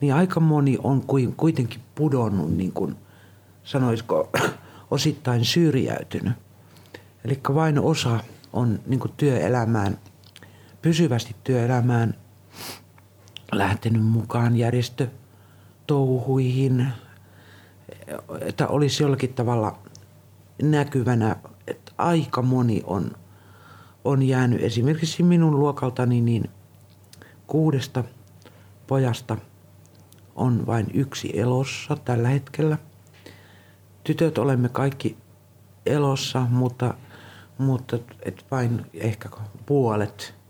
niin 0.00 0.14
aika 0.14 0.40
moni 0.40 0.78
on 0.82 1.02
kuitenkin 1.36 1.80
pudonnut, 1.94 2.56
niin 2.56 2.72
kuin 2.72 2.96
sanoisiko, 3.64 4.30
osittain 4.90 5.44
syrjäytynyt. 5.44 6.32
Eli 7.24 7.40
vain 7.54 7.78
osa 7.78 8.20
on 8.52 8.80
niin 8.86 9.00
työelämään, 9.16 9.98
pysyvästi 10.84 11.36
työelämään 11.44 12.14
lähtenyt 13.52 14.04
mukaan 14.04 14.56
järjestötouhuihin, 14.56 16.86
että 18.40 18.68
olisi 18.68 19.02
jollakin 19.02 19.34
tavalla 19.34 19.78
näkyvänä, 20.62 21.36
että 21.66 21.92
aika 21.98 22.42
moni 22.42 22.82
on, 22.86 23.10
on 24.04 24.22
jäänyt 24.22 24.62
esimerkiksi 24.62 25.22
minun 25.22 25.60
luokaltani 25.60 26.20
niin 26.20 26.50
kuudesta 27.46 28.04
pojasta 28.86 29.36
on 30.34 30.66
vain 30.66 30.86
yksi 30.94 31.40
elossa 31.40 31.96
tällä 31.96 32.28
hetkellä. 32.28 32.78
Tytöt 34.04 34.38
olemme 34.38 34.68
kaikki 34.68 35.16
elossa, 35.86 36.46
mutta, 36.50 36.94
mutta 37.58 37.98
et 38.22 38.46
vain 38.50 38.86
ehkä 38.94 39.28
puolet 39.66 40.43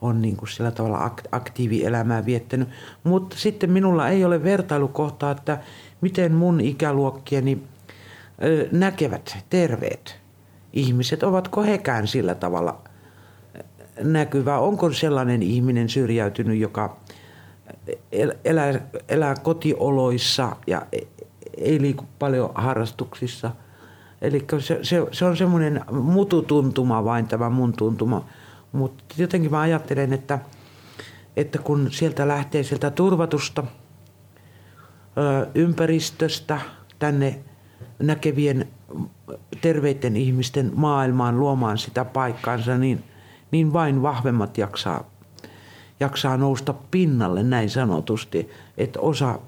on 0.00 0.22
niin 0.22 0.36
kuin 0.36 0.48
sillä 0.48 0.70
tavalla 0.70 1.10
aktiivielämää 1.32 2.26
viettänyt. 2.26 2.68
Mutta 3.04 3.36
sitten 3.36 3.70
minulla 3.70 4.08
ei 4.08 4.24
ole 4.24 4.42
vertailukohtaa, 4.42 5.30
että 5.30 5.58
miten 6.00 6.32
mun 6.32 6.60
ikäluokkieni 6.60 7.62
näkevät 8.72 9.38
terveet 9.50 10.18
ihmiset, 10.72 11.22
ovatko 11.22 11.62
hekään 11.62 12.06
sillä 12.06 12.34
tavalla 12.34 12.80
näkyvä? 14.02 14.58
Onko 14.58 14.92
sellainen 14.92 15.42
ihminen 15.42 15.88
syrjäytynyt, 15.88 16.58
joka 16.58 16.96
elää, 18.44 18.80
elää 19.08 19.34
kotioloissa 19.42 20.56
ja 20.66 20.86
e, 20.92 20.98
ei 21.56 21.80
liiku 21.80 22.04
paljon 22.18 22.50
harrastuksissa? 22.54 23.50
Eli 24.22 24.44
se, 24.58 24.78
se, 24.82 25.06
se 25.12 25.24
on 25.24 25.36
semmoinen 25.36 25.80
mututuntuma 25.90 27.04
vain 27.04 27.28
tämä 27.28 27.50
mun 27.50 27.72
tuntuma. 27.72 28.24
Mutta 28.72 29.04
jotenkin 29.18 29.50
mä 29.50 29.60
ajattelen, 29.60 30.12
että, 30.12 30.38
että 31.36 31.58
kun 31.58 31.88
sieltä 31.90 32.28
lähtee 32.28 32.62
sieltä 32.62 32.90
turvatusta 32.90 33.64
ympäristöstä 35.54 36.60
tänne 36.98 37.38
näkevien 37.98 38.68
terveiden 39.60 40.16
ihmisten 40.16 40.72
maailmaan 40.74 41.40
luomaan 41.40 41.78
sitä 41.78 42.04
paikkaansa, 42.04 42.78
niin, 42.78 43.04
niin 43.50 43.72
vain 43.72 44.02
vahvemmat 44.02 44.58
jaksaa, 44.58 45.10
jaksaa 46.00 46.36
nousta 46.36 46.74
pinnalle 46.90 47.42
näin 47.42 47.70
sanotusti. 47.70 48.50
Että 48.78 49.00
osa, 49.00 49.38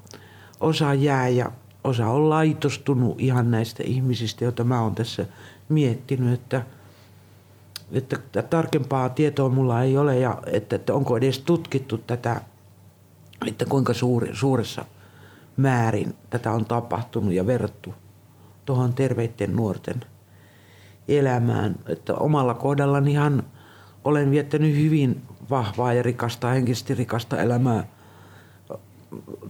osa 0.59 0.93
jää 0.93 1.27
ja 1.27 1.51
osa 1.83 2.07
on 2.07 2.29
laitostunut 2.29 3.21
ihan 3.21 3.51
näistä 3.51 3.83
ihmisistä, 3.83 4.43
joita 4.43 4.63
mä 4.63 4.81
oon 4.81 4.95
tässä 4.95 5.25
miettinyt, 5.69 6.33
että, 6.33 6.63
että 7.93 8.41
tarkempaa 8.41 9.09
tietoa 9.09 9.49
mulla 9.49 9.83
ei 9.83 9.97
ole 9.97 10.19
ja 10.19 10.37
että, 10.45 10.75
että 10.75 10.93
onko 10.93 11.17
edes 11.17 11.39
tutkittu 11.39 11.97
tätä, 11.97 12.41
että 13.47 13.65
kuinka 13.65 13.93
suuri, 13.93 14.35
suuressa 14.35 14.85
määrin 15.57 16.15
tätä 16.29 16.51
on 16.51 16.65
tapahtunut 16.65 17.33
ja 17.33 17.47
verrattu 17.47 17.93
tuohon 18.65 18.93
terveiden 18.93 19.55
nuorten 19.55 20.05
elämään. 21.07 21.75
Että 21.87 22.13
omalla 22.13 22.53
kohdallani 22.53 23.11
ihan 23.11 23.43
olen 24.03 24.31
viettänyt 24.31 24.75
hyvin 24.75 25.21
vahvaa 25.49 25.93
ja 25.93 26.03
rikasta, 26.03 26.47
henkisesti 26.47 26.95
rikasta 26.95 27.41
elämää. 27.41 27.87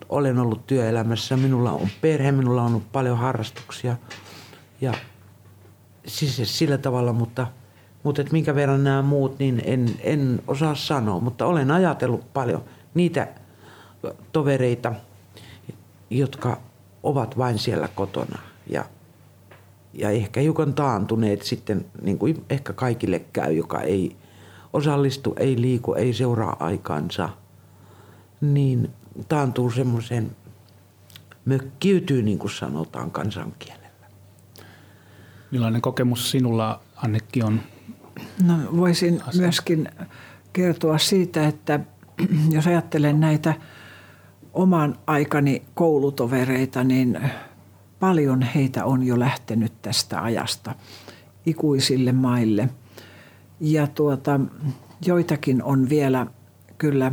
Olen 0.09 0.39
ollut 0.39 0.67
työelämässä, 0.67 1.37
minulla 1.37 1.71
on 1.71 1.87
perhe, 2.01 2.31
minulla 2.31 2.61
on 2.61 2.67
ollut 2.67 2.91
paljon 2.91 3.17
harrastuksia 3.17 3.95
ja 4.81 4.93
siis 6.07 6.57
sillä 6.57 6.77
tavalla, 6.77 7.13
mutta, 7.13 7.47
mutta 8.03 8.23
minkä 8.31 8.55
verran 8.55 8.83
nämä 8.83 9.01
muut, 9.01 9.39
niin 9.39 9.61
en, 9.65 9.89
en 9.99 10.41
osaa 10.47 10.75
sanoa, 10.75 11.19
mutta 11.19 11.45
olen 11.45 11.71
ajatellut 11.71 12.33
paljon 12.33 12.63
niitä 12.93 13.27
tovereita, 14.31 14.93
jotka 16.09 16.57
ovat 17.03 17.37
vain 17.37 17.59
siellä 17.59 17.87
kotona 17.87 18.39
ja 18.69 18.85
ja 19.93 20.09
ehkä 20.09 20.39
hiukan 20.39 20.73
taantuneet 20.73 21.41
sitten, 21.41 21.85
niin 22.01 22.17
kuin 22.17 22.45
ehkä 22.49 22.73
kaikille 22.73 23.19
käy, 23.33 23.53
joka 23.53 23.81
ei 23.81 24.15
osallistu, 24.73 25.35
ei 25.37 25.61
liiku, 25.61 25.93
ei 25.93 26.13
seuraa 26.13 26.55
aikansa, 26.59 27.29
niin 28.41 28.89
taantuu 29.27 29.71
semmoiseen, 29.71 30.35
mökkiytyy 31.45 32.23
niin 32.23 32.39
kuin 32.39 32.51
sanotaan 32.51 33.11
kansankielellä. 33.11 33.81
Millainen 35.51 35.81
kokemus 35.81 36.31
sinulla, 36.31 36.81
Annekki, 36.95 37.43
on? 37.43 37.61
No, 38.43 38.53
voisin 38.77 39.21
asia? 39.27 39.41
myöskin 39.41 39.89
kertoa 40.53 40.97
siitä, 40.97 41.47
että 41.47 41.79
jos 42.55 42.67
ajattelen 42.67 43.19
näitä 43.19 43.53
oman 44.53 44.97
aikani 45.07 45.61
koulutovereita, 45.73 46.83
niin– 46.83 47.19
paljon 48.01 48.41
heitä 48.41 48.85
on 48.85 49.03
jo 49.03 49.19
lähtenyt 49.19 49.81
tästä 49.81 50.21
ajasta 50.23 50.75
ikuisille 51.45 52.11
maille. 52.11 52.69
Ja 53.59 53.87
tuota, 53.87 54.39
joitakin 55.05 55.63
on 55.63 55.89
vielä 55.89 56.27
kyllä 56.77 57.11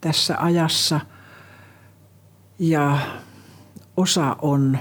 tässä 0.00 0.36
ajassa 0.38 1.00
ja 2.58 2.98
osa 3.96 4.36
on, 4.42 4.78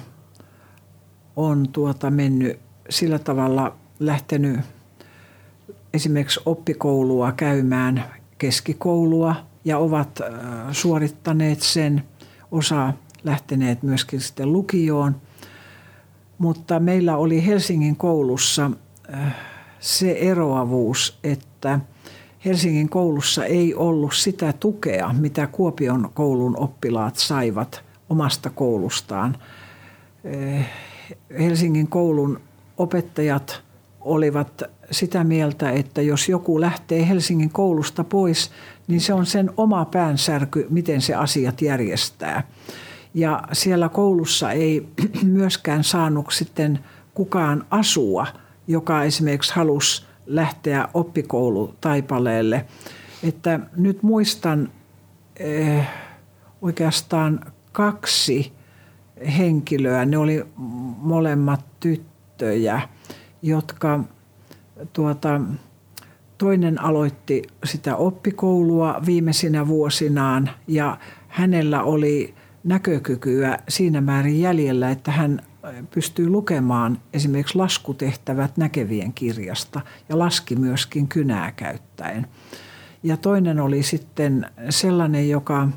on 1.36 1.70
tuota 1.70 2.12
mennyt 2.12 2.60
sillä 2.90 3.20
tavalla 3.20 3.76
lähtenyt 4.00 4.60
esimerkiksi 5.96 6.40
oppikoulua 6.46 7.32
käymään 7.32 8.06
keskikoulua 8.38 9.36
ja 9.66 9.78
ovat 9.78 10.20
suorittaneet 10.72 11.62
sen. 11.62 12.04
Osa 12.52 12.94
lähteneet 13.24 13.84
myöskin 13.84 14.22
sitten 14.22 14.54
lukioon. 14.54 15.16
Mutta 16.38 16.80
meillä 16.80 17.18
oli 17.18 17.46
Helsingin 17.46 17.96
koulussa 17.96 18.72
se 19.80 20.12
eroavuus, 20.12 21.20
että 21.24 21.80
Helsingin 22.46 22.90
koulussa 22.90 23.46
ei 23.46 23.76
ollut 23.76 24.14
sitä 24.14 24.54
tukea, 24.54 25.14
mitä 25.14 25.48
Kuopion 25.48 26.10
koulun 26.14 26.60
oppilaat 26.60 27.16
saivat 27.16 27.84
omasta 28.10 28.50
koulustaan. 28.50 29.38
Helsingin 31.40 31.88
koulun 31.88 32.42
opettajat 32.78 33.64
olivat 34.06 34.64
sitä 34.92 35.24
mieltä, 35.24 35.72
että 35.72 36.02
jos 36.02 36.30
joku 36.30 36.62
lähtee 36.62 37.10
Helsingin 37.10 37.50
koulusta 37.50 38.04
pois, 38.04 38.52
niin 38.88 39.02
se 39.02 39.14
on 39.14 39.26
sen 39.26 39.52
oma 39.58 39.86
päänsärky, 39.86 40.68
miten 40.70 41.02
se 41.02 41.16
asiat 41.16 41.62
järjestää. 41.62 42.48
Ja 43.14 43.44
siellä 43.52 43.90
koulussa 43.90 44.52
ei 44.52 44.88
myöskään 45.24 45.84
saanut 45.84 46.26
sitten 46.32 46.80
kukaan 47.14 47.66
asua, 47.70 48.28
joka 48.68 49.04
esimerkiksi 49.04 49.56
halusi 49.56 50.06
lähteä 50.26 50.88
oppikoulutaipaleelle. 50.94 52.66
Että 53.24 53.60
nyt 53.76 54.04
muistan 54.04 54.72
eh, 55.40 55.88
oikeastaan 56.62 57.40
kaksi 57.72 58.54
henkilöä, 59.38 60.06
ne 60.06 60.18
oli 60.18 60.46
molemmat 60.98 61.66
tyttöjä, 61.80 62.82
jotka 63.46 64.04
tuota, 64.94 65.42
toinen 66.38 66.82
aloitti 66.82 67.44
sitä 67.64 67.96
oppikoulua 67.96 69.02
viimeisinä 69.06 69.68
vuosinaan 69.68 70.50
ja 70.68 70.98
hänellä 71.28 71.84
oli 71.84 72.34
näkökykyä 72.64 73.60
siinä 73.70 74.02
määrin 74.02 74.42
jäljellä, 74.42 74.90
että 74.90 75.12
hän 75.12 75.42
pystyy 75.94 76.30
lukemaan 76.30 76.98
esimerkiksi 77.14 77.58
laskutehtävät 77.58 78.58
näkevien 78.58 79.14
kirjasta 79.14 79.82
ja 80.10 80.20
laski 80.20 80.56
myöskin 80.56 81.08
kynää 81.08 81.52
käyttäen. 81.52 82.28
Ja 83.04 83.18
toinen 83.18 83.60
oli 83.60 83.84
sitten 83.84 84.46
sellainen, 84.70 85.30
joka 85.30 85.70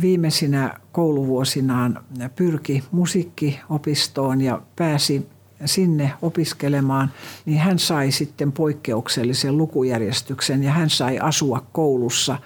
viimeisinä 0.00 0.80
kouluvuosinaan 0.92 2.04
pyrki 2.36 2.84
musiikkiopistoon 2.92 4.40
ja 4.40 4.62
pääsi 4.76 5.33
sinne 5.64 6.12
opiskelemaan, 6.22 7.10
niin 7.44 7.58
hän 7.58 7.78
sai 7.78 8.10
sitten 8.10 8.52
poikkeuksellisen 8.52 9.58
lukujärjestyksen 9.58 10.62
ja 10.62 10.72
hän 10.72 10.90
sai 10.90 11.18
asua 11.18 11.66
koulussa 11.72 12.38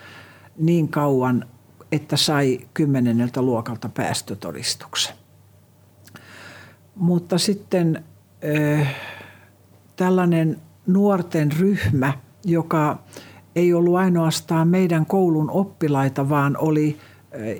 niin 0.58 0.88
kauan 0.88 1.44
että 1.92 2.16
sai 2.16 2.60
kymmenenneltä 2.74 3.42
luokalta 3.42 3.88
päästötodistuksen. 3.88 5.14
Mutta 6.94 7.38
sitten 7.38 8.04
tällainen 9.96 10.60
nuorten 10.86 11.52
ryhmä 11.52 12.12
joka 12.44 12.98
ei 13.56 13.74
ollut 13.74 13.96
ainoastaan 13.96 14.68
meidän 14.68 15.06
koulun 15.06 15.50
oppilaita, 15.50 16.28
vaan 16.28 16.56
oli 16.56 16.98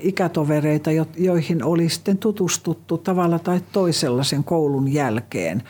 ikätovereita, 0.01 0.91
joihin 1.17 1.65
oli 1.65 1.89
sitten 1.89 2.19
tutustuttu 2.19 2.99
tavalla 2.99 3.39
tai 3.39 3.61
toisella 3.73 4.25
sen 4.25 4.45
koulun 4.45 4.93
jälkeen, 4.93 5.63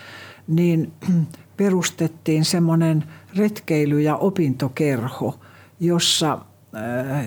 niin 0.48 0.92
perustettiin 1.56 2.44
semmoinen 2.44 3.04
retkeily- 3.36 4.00
ja 4.00 4.16
opintokerho, 4.16 5.38
jossa, 5.80 6.38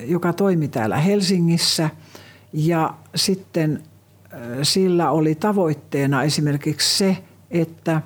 joka 0.06 0.34
toimi 0.34 0.68
täällä 0.68 0.98
Helsingissä. 0.98 1.90
Ja 2.54 2.94
sitten 3.16 3.84
sillä 4.64 5.12
oli 5.12 5.36
tavoitteena 5.36 6.24
esimerkiksi 6.24 6.98
se, 6.98 7.18
että 7.52 8.02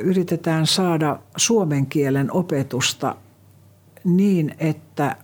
yritetään 0.00 0.66
saada 0.66 1.18
suomen 1.36 1.86
kielen 1.86 2.32
opetusta 2.32 3.16
niin, 4.04 4.54
että 4.58 5.16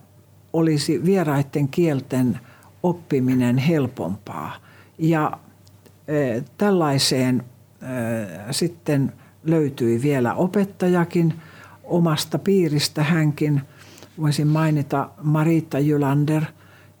olisi 0.53 1.05
vieraiden 1.05 1.67
kielten 1.67 2.39
oppiminen 2.83 3.57
helpompaa. 3.57 4.55
Ja 4.97 5.37
tällaiseen 6.57 7.43
sitten 8.51 9.13
löytyi 9.43 10.01
vielä 10.01 10.33
opettajakin 10.33 11.33
omasta 11.83 12.39
piiristä 12.39 13.03
hänkin. 13.03 13.61
Voisin 14.21 14.47
mainita 14.47 15.09
Marita 15.21 15.79
Jylander, 15.79 16.43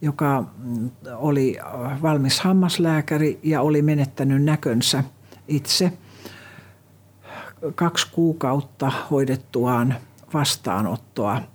joka 0.01 0.45
mm, 0.57 0.89
oli 1.15 1.57
valmis 2.01 2.39
hammaslääkäri 2.39 3.39
ja 3.43 3.61
oli 3.61 3.81
menettänyt 3.81 4.43
näkönsä 4.43 5.03
itse 5.47 5.93
kaksi 7.75 8.07
kuukautta 8.11 8.91
hoidettuaan 9.11 9.95
vastaanottoa– 10.33 11.41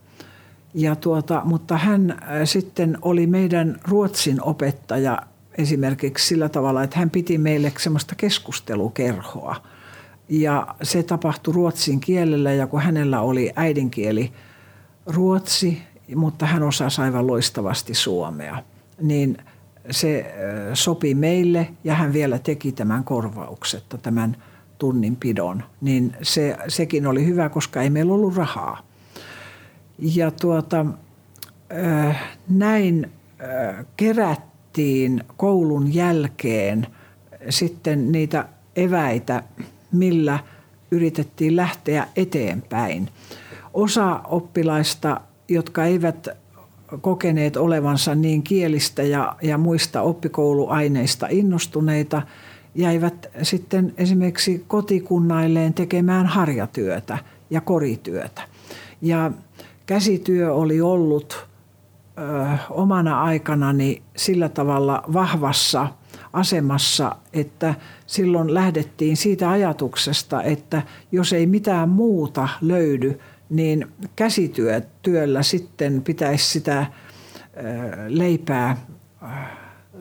ja 0.74 0.96
tuota, 0.96 1.42
mutta 1.44 1.76
hän 1.76 2.10
äh, 2.10 2.18
sitten 2.44 2.98
oli 3.02 3.26
meidän 3.26 3.80
ruotsin 3.88 4.42
opettaja 4.42 5.18
esimerkiksi 5.58 6.26
sillä 6.26 6.48
tavalla, 6.48 6.82
että 6.82 6.98
hän 6.98 7.10
piti 7.10 7.38
meille 7.38 7.72
semmoista 7.78 8.14
keskustelukerhoa. 8.14 9.56
Ja 10.28 10.66
se 10.82 11.02
tapahtui 11.02 11.54
ruotsin 11.54 12.00
kielellä 12.00 12.52
ja 12.52 12.66
kun 12.66 12.82
hänellä 12.82 13.20
oli 13.20 13.52
äidinkieli 13.56 14.32
ruotsi, 15.06 15.82
mutta 16.16 16.46
hän 16.46 16.62
osasi 16.62 17.02
aivan 17.02 17.26
loistavasti 17.26 17.94
suomea, 17.94 18.62
niin 19.00 19.36
se 19.90 20.20
äh, 20.20 20.70
sopi 20.74 21.14
meille 21.14 21.68
ja 21.84 21.94
hän 21.94 22.12
vielä 22.12 22.38
teki 22.38 22.72
tämän 22.72 23.04
korvauksetta, 23.04 23.98
tämän 23.98 24.36
tunninpidon. 24.78 25.64
Niin 25.80 26.16
se, 26.22 26.56
sekin 26.68 27.06
oli 27.06 27.26
hyvä, 27.26 27.48
koska 27.48 27.82
ei 27.82 27.90
meillä 27.90 28.14
ollut 28.14 28.36
rahaa. 28.36 28.87
Ja 29.98 30.30
tuota, 30.30 30.86
näin 32.48 33.10
kerättiin 33.96 35.24
koulun 35.36 35.94
jälkeen 35.94 36.86
sitten 37.48 38.12
niitä 38.12 38.48
eväitä, 38.76 39.42
millä 39.92 40.38
yritettiin 40.90 41.56
lähteä 41.56 42.06
eteenpäin. 42.16 43.08
Osa 43.74 44.20
oppilaista, 44.24 45.20
jotka 45.48 45.84
eivät 45.84 46.28
kokeneet 47.00 47.56
olevansa 47.56 48.14
niin 48.14 48.42
kielistä 48.42 49.02
ja, 49.02 49.36
ja 49.42 49.58
muista 49.58 50.02
oppikouluaineista 50.02 51.26
innostuneita, 51.30 52.22
jäivät 52.74 53.26
sitten 53.42 53.94
esimerkiksi 53.96 54.64
kotikunnailleen 54.68 55.74
tekemään 55.74 56.26
harjatyötä 56.26 57.18
ja 57.50 57.60
korityötä. 57.60 58.42
Ja 59.02 59.30
käsityö 59.88 60.54
oli 60.54 60.80
ollut 60.80 61.46
ö, 62.18 62.22
omana 62.70 63.22
aikanani 63.22 64.02
sillä 64.16 64.48
tavalla 64.48 65.02
vahvassa 65.12 65.88
asemassa, 66.32 67.16
että 67.32 67.74
silloin 68.06 68.54
lähdettiin 68.54 69.16
siitä 69.16 69.50
ajatuksesta, 69.50 70.42
että 70.42 70.82
jos 71.12 71.32
ei 71.32 71.46
mitään 71.46 71.88
muuta 71.88 72.48
löydy, 72.60 73.20
niin 73.50 73.86
käsityöllä 74.16 75.42
sitten 75.42 76.02
pitäisi 76.02 76.50
sitä 76.50 76.86
leipää 78.08 78.76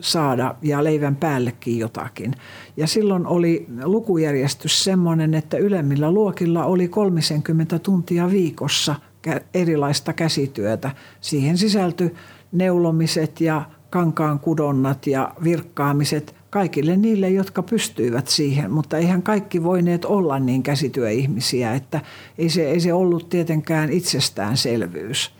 saada 0.00 0.54
ja 0.62 0.84
leivän 0.84 1.16
päällekin 1.16 1.78
jotakin. 1.78 2.34
Ja 2.76 2.86
silloin 2.86 3.26
oli 3.26 3.66
lukujärjestys 3.84 4.84
semmoinen, 4.84 5.34
että 5.34 5.56
ylemmillä 5.56 6.10
luokilla 6.10 6.64
oli 6.64 6.88
30 6.88 7.78
tuntia 7.78 8.30
viikossa– 8.30 8.94
erilaista 9.54 10.12
käsityötä. 10.12 10.90
Siihen 11.20 11.58
sisältyi 11.58 12.14
neulomiset 12.52 13.40
ja 13.40 13.62
kankaan 13.90 14.38
kudonnat 14.38 15.06
ja 15.06 15.34
virkkaamiset 15.44 16.34
kaikille 16.50 16.96
niille, 16.96 17.30
jotka 17.30 17.62
pystyivät 17.62 18.28
siihen, 18.28 18.70
mutta 18.70 18.98
eihän 18.98 19.22
kaikki 19.22 19.62
voineet 19.62 20.04
olla 20.04 20.38
niin 20.38 20.62
käsityöihmisiä, 20.62 21.74
että 21.74 22.00
ei 22.38 22.48
se, 22.48 22.70
ei 22.70 22.80
se 22.80 22.92
ollut 22.92 23.28
tietenkään 23.28 23.92
itsestäänselvyys. 23.92 25.30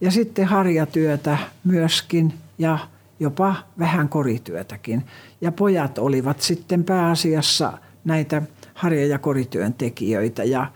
Ja 0.00 0.10
sitten 0.10 0.44
harjatyötä 0.44 1.38
myöskin 1.64 2.34
ja 2.58 2.78
jopa 3.20 3.56
vähän 3.78 4.08
korityötäkin. 4.08 5.04
Ja 5.40 5.52
pojat 5.52 5.98
olivat 5.98 6.40
sitten 6.40 6.84
pääasiassa 6.84 7.78
näitä 8.04 8.42
harja- 8.74 9.06
ja 9.06 9.18
korityön 9.18 9.74
tekijöitä 9.74 10.44
ja 10.44 10.66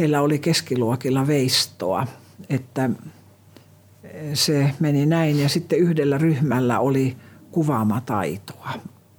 heillä 0.00 0.20
oli 0.20 0.38
keskiluokilla 0.38 1.26
veistoa, 1.26 2.06
että 2.48 2.90
se 4.34 4.74
meni 4.80 5.06
näin. 5.06 5.40
Ja 5.40 5.48
sitten 5.48 5.78
yhdellä 5.78 6.18
ryhmällä 6.18 6.78
oli 6.78 7.16
kuvaamataitoa 7.52 8.70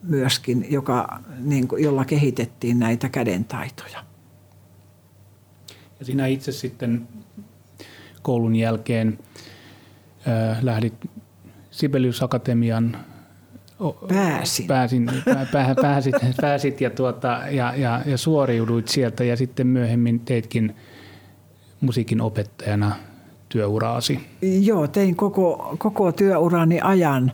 myöskin, 0.04 0.66
joka, 0.70 1.20
niin 1.40 1.68
kuin, 1.68 1.84
jolla 1.84 2.06
kehitettiin 2.06 2.80
näitä 2.80 3.10
kädentaitoja. 3.10 4.04
Ja 6.00 6.06
sinä 6.06 6.28
itse 6.28 6.52
sitten 6.52 7.08
koulun 8.22 8.56
jälkeen 8.56 9.20
äh, 10.28 10.58
lähdit 10.62 10.94
Sibelius 11.72 12.24
Akatemian 12.24 12.98
Pääsin. 14.08 14.68
Pääsin, 14.68 15.10
pää, 15.26 15.48
pää, 15.52 15.76
pääsit, 15.82 16.16
pääsit 16.42 16.82
ja, 16.82 16.90
tuota, 16.90 17.42
ja, 17.52 17.74
ja, 17.76 18.02
ja 18.06 18.18
suoriuduit 18.18 18.88
sieltä 18.88 19.24
ja 19.24 19.38
sitten 19.38 19.68
myöhemmin 19.68 20.20
teitkin 20.20 20.76
musiikin 21.82 22.22
opettajana 22.22 22.96
työuraasi. 23.50 24.20
Joo, 24.42 24.88
tein 24.88 25.16
koko, 25.16 25.76
koko 25.78 26.12
työurani 26.12 26.80
ajan 26.82 27.32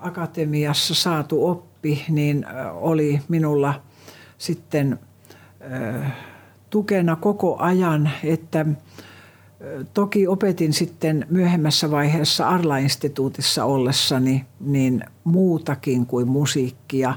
akatemiassa 0.00 0.94
saatu 0.94 1.46
oppi, 1.46 2.04
niin 2.08 2.46
oli 2.74 3.20
minulla 3.28 3.82
sitten 4.38 4.98
äh, 5.72 6.12
tukena 6.70 7.16
koko 7.16 7.56
ajan, 7.58 8.10
että– 8.24 8.66
Toki 9.94 10.26
opetin 10.26 10.72
sitten 10.72 11.26
myöhemmässä 11.30 11.90
vaiheessa 11.90 12.48
Arla-instituutissa 12.48 13.64
ollessani 13.64 14.46
niin 14.60 15.04
muutakin 15.24 16.06
kuin 16.06 16.28
musiikkia. 16.28 17.14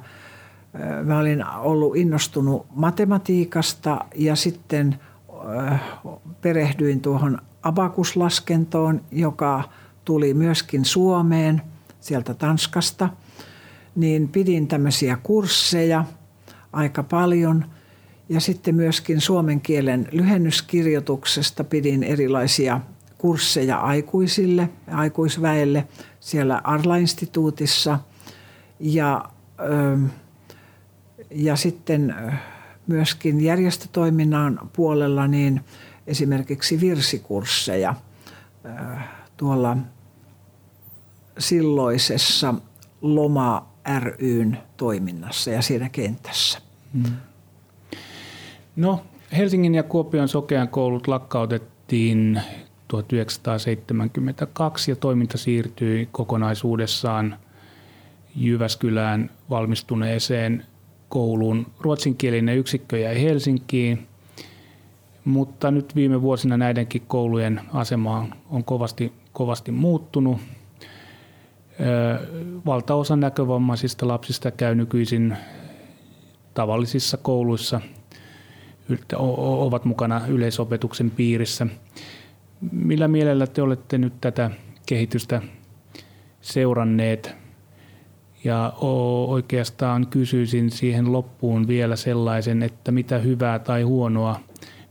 Mä 1.03 1.19
olin 1.19 1.45
ollut 1.47 1.95
innostunut 1.95 2.65
matematiikasta 2.75 4.05
ja 4.15 4.35
sitten 4.35 4.99
perehdyin 6.41 7.01
tuohon 7.01 7.37
abakuslaskentoon, 7.61 9.01
joka 9.11 9.63
tuli 10.05 10.33
myöskin 10.33 10.85
Suomeen 10.85 11.61
sieltä 11.99 12.33
Tanskasta. 12.33 13.09
Niin 13.95 14.27
pidin 14.29 14.67
tämmöisiä 14.67 15.17
kursseja 15.23 16.05
aika 16.73 17.03
paljon– 17.03 17.65
ja 18.29 18.39
sitten 18.39 18.75
myöskin 18.75 19.21
suomen 19.21 19.61
kielen 19.61 20.07
lyhennyskirjoituksesta 20.11 21.63
pidin 21.63 22.03
erilaisia 22.03 22.81
kursseja 23.17 23.77
aikuisille, 23.77 24.69
aikuisväelle 24.91 25.87
siellä 26.19 26.61
Arla-instituutissa. 26.63 27.99
Ja, 28.79 29.25
ja 31.31 31.55
sitten 31.55 32.15
myöskin 32.87 33.41
järjestötoiminnan 33.41 34.69
puolella 34.73 35.27
niin 35.27 35.61
esimerkiksi 36.07 36.81
virsikursseja 36.81 37.95
tuolla 39.37 39.77
silloisessa 41.37 42.53
Loma 43.01 43.73
ryn 43.99 44.57
toiminnassa 44.77 45.51
ja 45.51 45.61
siinä 45.61 45.89
kentässä. 45.89 46.59
Mm. 46.93 47.03
No, 48.75 48.99
Helsingin 49.37 49.75
ja 49.75 49.83
Kuopion 49.83 50.27
sokean 50.27 50.67
koulut 50.67 51.07
lakkautettiin 51.07 52.41
1972 52.87 54.91
ja 54.91 54.95
toiminta 54.95 55.37
siirtyi 55.37 56.09
kokonaisuudessaan 56.11 57.37
Jyväskylään 58.35 59.29
valmistuneeseen 59.49 60.65
kouluun. 61.09 61.67
Ruotsinkielinen 61.79 62.57
yksikkö 62.57 62.97
jäi 62.97 63.23
Helsinkiin, 63.23 64.07
Mutta 65.25 65.71
nyt 65.71 65.95
viime 65.95 66.21
vuosina 66.21 66.57
näidenkin 66.57 67.01
koulujen 67.07 67.61
asema 67.73 68.27
on 68.49 68.63
kovasti, 68.63 69.13
kovasti 69.33 69.71
muuttunut. 69.71 70.37
Valtaosa 72.65 73.15
näkövammaisista 73.15 74.07
lapsista 74.07 74.51
käy 74.51 74.75
nykyisin 74.75 75.37
tavallisissa 76.53 77.17
kouluissa, 77.17 77.81
ovat 79.17 79.85
mukana 79.85 80.21
yleisopetuksen 80.27 81.11
piirissä. 81.11 81.67
Millä 82.71 83.07
mielellä 83.07 83.47
te 83.47 83.61
olette 83.61 83.97
nyt 83.97 84.13
tätä 84.21 84.51
kehitystä 84.85 85.41
seuranneet? 86.41 87.35
Ja 88.43 88.73
oikeastaan 89.27 90.07
kysyisin 90.07 90.71
siihen 90.71 91.11
loppuun 91.11 91.67
vielä 91.67 91.95
sellaisen, 91.95 92.63
että 92.63 92.91
mitä 92.91 93.17
hyvää 93.17 93.59
tai 93.59 93.81
huonoa 93.81 94.39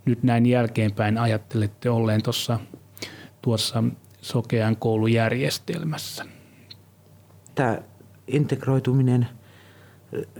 nyt 0.05 0.23
näin 0.23 0.47
jälkeenpäin 0.47 1.19
ajattelette 1.19 1.91
olleen 1.91 2.23
tuossa 2.23 2.61
tuossa 3.43 3.85
sokean 4.21 4.77
koulujärjestelmässä? 4.77 6.25
Tämä 7.55 7.79
integroituminen 8.27 9.29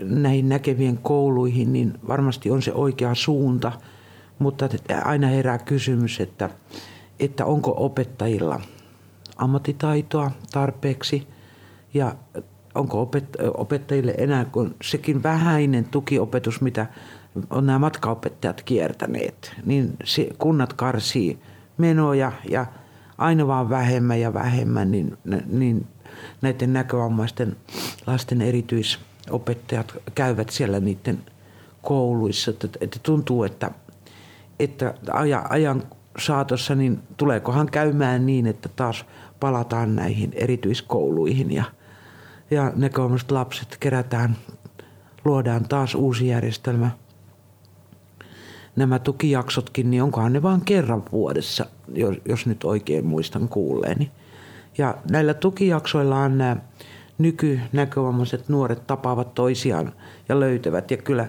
näihin 0.01 0.49
näkevien 0.49 0.97
kouluihin, 0.97 1.73
niin 1.73 1.93
varmasti 2.07 2.51
on 2.51 2.61
se 2.61 2.73
oikea 2.73 3.15
suunta, 3.15 3.71
mutta 4.39 4.69
aina 5.03 5.27
herää 5.27 5.57
kysymys, 5.57 6.19
että, 6.19 6.49
että 7.19 7.45
onko 7.45 7.73
opettajilla 7.77 8.61
ammattitaitoa 9.37 10.31
tarpeeksi? 10.51 11.27
Ja 11.93 12.15
onko 12.75 13.11
opettajille 13.57 14.15
enää, 14.17 14.45
kun 14.45 14.75
sekin 14.83 15.23
vähäinen 15.23 15.85
tukiopetus, 15.85 16.61
mitä 16.61 16.87
on 17.49 17.65
nämä 17.65 17.79
matkaopettajat 17.79 18.61
kiertäneet, 18.61 19.55
niin 19.65 19.97
kunnat 20.37 20.73
karsii 20.73 21.39
menoja 21.77 22.31
ja 22.49 22.65
aina 23.17 23.47
vaan 23.47 23.69
vähemmän 23.69 24.19
ja 24.19 24.33
vähemmän, 24.33 24.91
niin, 24.91 25.17
niin 25.47 25.87
näiden 26.41 26.73
näkövammaisten 26.73 27.55
lasten 28.07 28.41
erityisopettajat 29.27 29.95
käyvät 30.15 30.49
siellä 30.49 30.79
niiden 30.79 31.23
kouluissa. 31.81 32.51
Että, 32.51 32.67
että 32.81 32.99
tuntuu, 33.03 33.43
että, 33.43 33.71
että 34.59 34.93
ajan 35.49 35.83
saatossa, 36.17 36.75
niin 36.75 36.99
tuleekohan 37.17 37.67
käymään 37.71 38.25
niin, 38.25 38.47
että 38.47 38.69
taas 38.69 39.05
palataan 39.39 39.95
näihin 39.95 40.33
erityiskouluihin 40.33 41.51
ja, 41.51 41.63
ja 42.51 42.71
näkövammaiset 42.75 43.31
lapset 43.31 43.77
kerätään, 43.79 44.37
luodaan 45.25 45.67
taas 45.67 45.95
uusi 45.95 46.27
järjestelmä– 46.27 46.91
nämä 48.75 48.99
tukijaksotkin, 48.99 49.91
niin 49.91 50.03
onkohan 50.03 50.33
ne 50.33 50.41
vain 50.41 50.61
kerran 50.61 51.03
vuodessa, 51.11 51.65
jos, 51.93 52.15
jos 52.25 52.45
nyt 52.45 52.63
oikein 52.63 53.05
muistan 53.05 53.47
kuulleeni. 53.47 54.11
Ja 54.77 54.97
näillä 55.11 55.33
tukijaksoillaan 55.33 56.37
nämä 56.37 56.57
nykynäkövammaiset 57.17 58.49
nuoret 58.49 58.87
tapaavat 58.87 59.33
toisiaan 59.35 59.93
ja 60.29 60.39
löytävät. 60.39 60.91
Ja 60.91 60.97
kyllä 60.97 61.27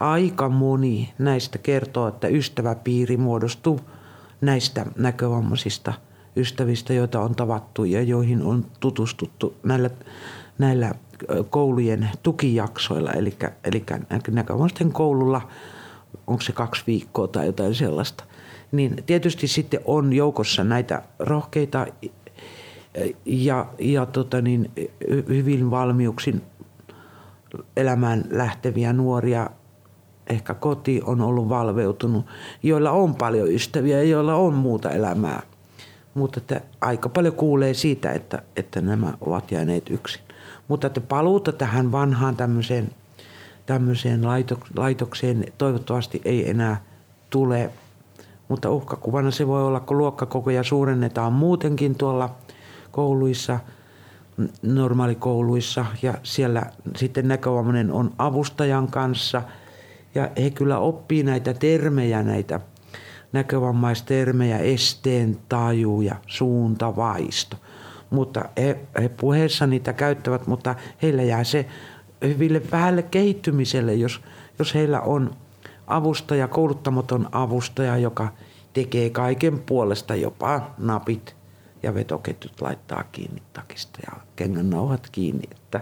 aika 0.00 0.48
moni 0.48 1.12
näistä 1.18 1.58
kertoo, 1.58 2.08
että 2.08 2.28
ystäväpiiri 2.28 3.16
muodostuu 3.16 3.80
näistä 4.40 4.86
näkövammaisista 4.96 5.92
ystävistä, 6.36 6.92
joita 6.92 7.20
on 7.20 7.34
tavattu 7.34 7.84
ja 7.84 8.02
joihin 8.02 8.42
on 8.42 8.66
tutustuttu 8.80 9.54
näillä, 9.62 9.90
näillä 10.58 10.94
koulujen 11.50 12.08
tukijaksoilla. 12.22 13.12
Eli, 13.12 13.36
eli 13.64 13.84
näkövammaisten 14.30 14.92
koululla 14.92 15.48
onko 16.26 16.42
se 16.42 16.52
kaksi 16.52 16.82
viikkoa 16.86 17.28
tai 17.28 17.46
jotain 17.46 17.74
sellaista. 17.74 18.24
Niin 18.72 19.02
tietysti 19.06 19.48
sitten 19.48 19.80
on 19.84 20.12
joukossa 20.12 20.64
näitä 20.64 21.02
rohkeita 21.18 21.86
ja, 23.24 23.66
ja 23.78 24.06
tota 24.06 24.42
niin, 24.42 24.70
hyvin 25.28 25.70
valmiuksin 25.70 26.42
elämään 27.76 28.24
lähteviä 28.30 28.92
nuoria, 28.92 29.50
ehkä 30.26 30.54
koti 30.54 31.02
on 31.04 31.20
ollut 31.20 31.48
valveutunut, 31.48 32.26
joilla 32.62 32.90
on 32.90 33.14
paljon 33.14 33.52
ystäviä 33.52 33.96
ja 33.96 34.08
joilla 34.08 34.34
on 34.34 34.54
muuta 34.54 34.90
elämää. 34.90 35.42
Mutta 36.14 36.40
että 36.40 36.60
aika 36.80 37.08
paljon 37.08 37.34
kuulee 37.34 37.74
siitä, 37.74 38.12
että, 38.12 38.42
että 38.56 38.80
nämä 38.80 39.12
ovat 39.20 39.52
jääneet 39.52 39.90
yksin. 39.90 40.22
Mutta 40.68 40.86
että 40.86 41.00
paluuta 41.00 41.52
tähän 41.52 41.92
vanhaan 41.92 42.36
tämmöiseen– 42.36 42.90
tämmöiseen 43.66 44.20
laitokseen 44.76 45.44
toivottavasti 45.58 46.20
ei 46.24 46.50
enää 46.50 46.84
tule. 47.30 47.70
Mutta 48.48 48.70
uhkakuvana 48.70 49.30
se 49.30 49.46
voi 49.46 49.62
olla, 49.62 49.80
kun 49.80 49.98
luokkakokoja 49.98 50.62
suurennetaan 50.62 51.32
muutenkin 51.32 51.94
tuolla 51.94 52.30
kouluissa, 52.94 53.60
normaalikouluissa 54.62 55.86
ja 56.02 56.14
siellä 56.22 56.62
sitten 56.96 57.28
näkövammainen 57.28 57.92
on 57.92 58.12
avustajan 58.18 58.88
kanssa 58.88 59.42
ja 60.14 60.30
he 60.42 60.50
kyllä 60.50 60.78
oppii 60.78 61.22
näitä 61.22 61.54
termejä, 61.54 62.22
näitä 62.22 62.60
näkövammaistermejä, 63.32 64.58
esteen 64.58 65.38
taju 65.48 66.00
ja 66.00 66.16
suuntavaisto. 66.26 67.56
Mutta 68.10 68.44
he, 68.56 68.78
he 69.02 69.08
puheessa 69.08 69.66
niitä 69.66 69.92
käyttävät, 69.92 70.46
mutta 70.46 70.74
heillä 71.02 71.22
jää 71.22 71.44
se 71.44 71.66
hyville 72.24 72.62
vähälle 72.72 73.02
kehittymiselle, 73.02 73.94
jos, 73.94 74.20
jos 74.58 74.74
heillä 74.74 75.00
on 75.00 75.30
avustaja, 75.86 76.48
kouluttamaton 76.48 77.28
avustaja, 77.32 77.96
joka 77.96 78.28
tekee 78.72 79.10
kaiken 79.10 79.58
puolesta, 79.58 80.14
jopa 80.14 80.70
napit 80.78 81.43
ja 81.84 81.94
vetoketjut 81.94 82.60
laittaa 82.60 83.04
kiinni 83.12 83.42
takista 83.52 83.98
ja 84.06 84.20
kengännauhat 84.36 85.08
kiinni. 85.12 85.42
Että, 85.50 85.80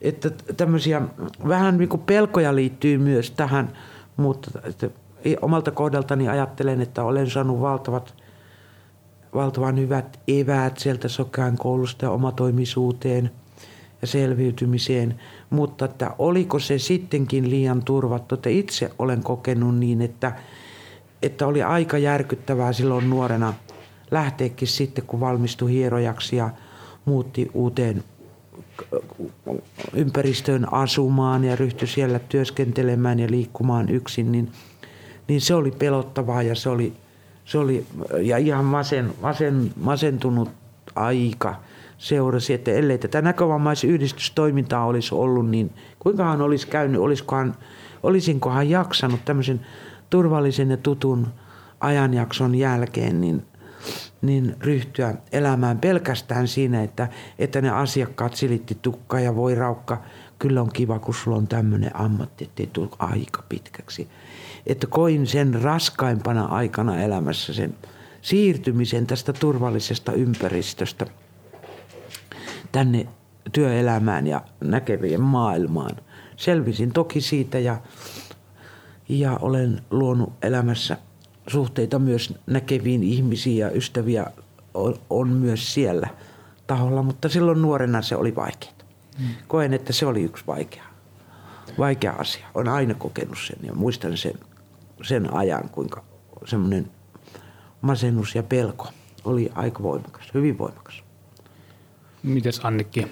että 0.00 0.30
tämmöisiä 0.56 1.02
vähän 1.48 1.78
niin 1.78 1.88
kuin 1.88 2.02
pelkoja 2.02 2.54
liittyy 2.54 2.98
myös 2.98 3.30
tähän, 3.30 3.72
mutta 4.16 4.50
että 4.64 4.90
omalta 5.42 5.70
kohdaltani 5.70 6.28
ajattelen, 6.28 6.80
että 6.80 7.04
olen 7.04 7.30
saanut 7.30 7.60
valtavat, 7.60 8.14
valtavan 9.34 9.78
hyvät 9.78 10.20
eväät 10.28 10.78
sieltä 10.78 11.08
Sokään 11.08 11.58
koulusta 11.58 12.04
ja 12.04 12.10
omatoimisuuteen– 12.10 13.30
ja 14.00 14.06
selviytymiseen, 14.06 15.20
mutta 15.50 15.84
että 15.84 16.10
oliko 16.18 16.58
se 16.58 16.78
sittenkin 16.78 17.50
liian 17.50 17.84
turvattu, 17.84 18.34
että 18.34 18.48
itse 18.48 18.90
olen 18.98 19.22
kokenut 19.22 19.78
niin, 19.78 20.02
että, 20.02 20.32
että 21.22 21.46
oli 21.46 21.62
aika 21.62 21.98
järkyttävää 21.98 22.72
silloin 22.72 23.10
nuorena 23.10 23.54
lähteekin 24.10 24.68
sitten, 24.68 25.04
kun 25.06 25.20
valmistui 25.20 25.72
hierojaksi 25.72 26.36
ja 26.36 26.50
muutti 27.04 27.50
uuteen 27.54 28.04
ympäristöön 29.92 30.72
asumaan 30.72 31.44
ja 31.44 31.56
ryhtyi 31.56 31.88
siellä 31.88 32.18
työskentelemään 32.18 33.18
ja 33.18 33.30
liikkumaan 33.30 33.88
yksin, 33.88 34.32
niin, 34.32 34.52
niin 35.28 35.40
se 35.40 35.54
oli 35.54 35.70
pelottavaa 35.70 36.42
ja 36.42 36.54
se 36.54 36.68
oli, 36.68 36.92
se 37.44 37.58
oli 37.58 37.86
ja 38.20 38.38
ihan 38.38 38.64
masen, 38.64 39.14
masen, 39.22 39.72
masentunut 39.76 40.48
aika– 40.94 41.54
seurasi, 41.98 42.52
että 42.52 42.70
ellei 42.70 42.98
tätä 42.98 43.22
näkövammaisyhdistystoimintaa 43.22 44.86
olisi 44.86 45.14
ollut, 45.14 45.50
niin 45.50 45.70
kuinkahan 45.98 46.42
olisi 46.42 46.68
käynyt, 46.68 47.00
olisikohan, 47.00 47.54
olisinkohan 48.02 48.70
jaksanut 48.70 49.20
tämmöisen 49.24 49.60
turvallisen 50.10 50.70
ja 50.70 50.76
tutun 50.76 51.26
ajanjakson 51.80 52.54
jälkeen, 52.54 53.20
niin, 53.20 53.42
niin 54.22 54.56
ryhtyä 54.60 55.14
elämään 55.32 55.78
pelkästään 55.78 56.48
siinä, 56.48 56.82
että, 56.82 57.08
että 57.38 57.60
ne 57.60 57.70
asiakkaat 57.70 58.36
silitti 58.36 58.78
tukka 58.82 59.20
ja 59.20 59.36
voi 59.36 59.54
raukka. 59.54 60.02
Kyllä 60.38 60.62
on 60.62 60.72
kiva, 60.72 60.98
kun 60.98 61.14
sulla 61.14 61.36
on 61.36 61.48
tämmöinen 61.48 61.96
ammatti, 61.96 62.44
ettei 62.44 62.66
tule 62.72 62.88
aika 62.98 63.44
pitkäksi. 63.48 64.08
Että 64.66 64.86
koin 64.86 65.26
sen 65.26 65.62
raskaimpana 65.62 66.44
aikana 66.44 67.02
elämässä 67.02 67.52
sen 67.52 67.74
siirtymisen 68.22 69.06
tästä 69.06 69.32
turvallisesta 69.32 70.12
ympäristöstä– 70.12 71.06
tänne 72.72 73.06
työelämään 73.52 74.26
ja 74.26 74.42
näkevien 74.60 75.20
maailmaan. 75.20 75.96
Selvisin 76.36 76.92
toki 76.92 77.20
siitä 77.20 77.58
ja, 77.58 77.76
ja 79.08 79.38
olen 79.42 79.82
luonut 79.90 80.32
elämässä 80.42 80.96
suhteita 81.50 81.98
myös 81.98 82.34
näkeviin 82.46 83.02
ihmisiin 83.02 83.56
ja 83.56 83.70
ystäviä 83.70 84.26
on, 84.74 84.98
on 85.10 85.28
myös 85.28 85.74
siellä 85.74 86.08
taholla, 86.66 87.02
mutta 87.02 87.28
silloin 87.28 87.62
nuorena 87.62 88.02
se 88.02 88.16
oli 88.16 88.36
vaikeaa. 88.36 88.72
Hmm. 89.18 89.28
Koen, 89.48 89.74
että 89.74 89.92
se 89.92 90.06
oli 90.06 90.22
yksi 90.22 90.44
vaikea, 90.46 90.84
vaikea 91.78 92.12
asia. 92.12 92.46
Olen 92.54 92.68
aina 92.68 92.94
kokenut 92.94 93.38
sen 93.46 93.58
ja 93.62 93.74
muistan 93.74 94.16
sen, 94.16 94.34
sen 95.02 95.34
ajan, 95.34 95.68
kuinka 95.68 96.04
semmoinen 96.44 96.90
masennus 97.80 98.34
ja 98.34 98.42
pelko 98.42 98.88
oli 99.24 99.52
aika 99.54 99.82
voimakas, 99.82 100.30
hyvin 100.34 100.58
voimakas. 100.58 101.04
Mites 102.22 102.60
Annikki, 102.64 103.06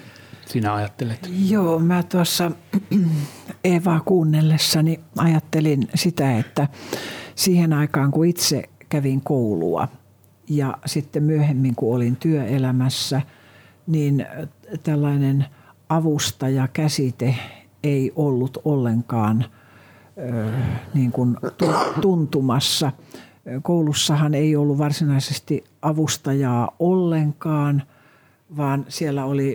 sinä 0.46 0.74
ajattelet? 0.74 1.30
Joo, 1.48 1.78
mä 1.78 2.02
tuossa 2.02 2.50
Eevaa 3.64 4.00
kuunnellessani 4.00 5.00
ajattelin 5.16 5.88
sitä, 5.94 6.38
että 6.38 6.68
siihen 7.36 7.72
aikaan, 7.72 8.10
kun 8.10 8.26
itse 8.26 8.62
kävin 8.88 9.20
koulua 9.20 9.88
ja 10.48 10.78
sitten 10.86 11.22
myöhemmin, 11.22 11.74
kun 11.74 11.94
olin 11.94 12.16
työelämässä, 12.16 13.22
niin 13.86 14.26
tällainen 14.82 15.46
avustaja-käsite 15.88 17.34
ei 17.82 18.12
ollut 18.16 18.58
ollenkaan 18.64 19.44
niin 20.94 21.12
kuin 21.12 21.36
tuntumassa. 22.00 22.92
Koulussahan 23.62 24.34
ei 24.34 24.56
ollut 24.56 24.78
varsinaisesti 24.78 25.64
avustajaa 25.82 26.70
ollenkaan, 26.78 27.82
vaan 28.56 28.84
siellä 28.88 29.24
oli, 29.24 29.54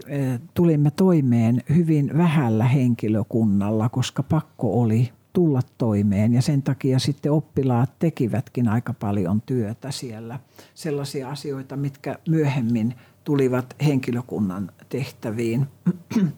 tulimme 0.53 0.91
toimeen 0.91 1.63
hyvin 1.75 2.11
vähällä 2.17 2.65
henkilökunnalla, 2.65 3.89
koska 3.89 4.23
pakko 4.23 4.81
oli 4.81 5.09
tulla 5.33 5.61
toimeen 5.77 6.33
ja 6.33 6.41
sen 6.41 6.61
takia 6.61 6.99
sitten 6.99 7.31
oppilaat 7.31 7.99
tekivätkin 7.99 8.67
aika 8.67 8.93
paljon 8.93 9.41
työtä 9.41 9.91
siellä. 9.91 10.39
Sellaisia 10.73 11.29
asioita, 11.29 11.77
mitkä 11.77 12.15
myöhemmin 12.29 12.95
tulivat 13.23 13.75
henkilökunnan 13.85 14.71
tehtäviin. 14.89 15.67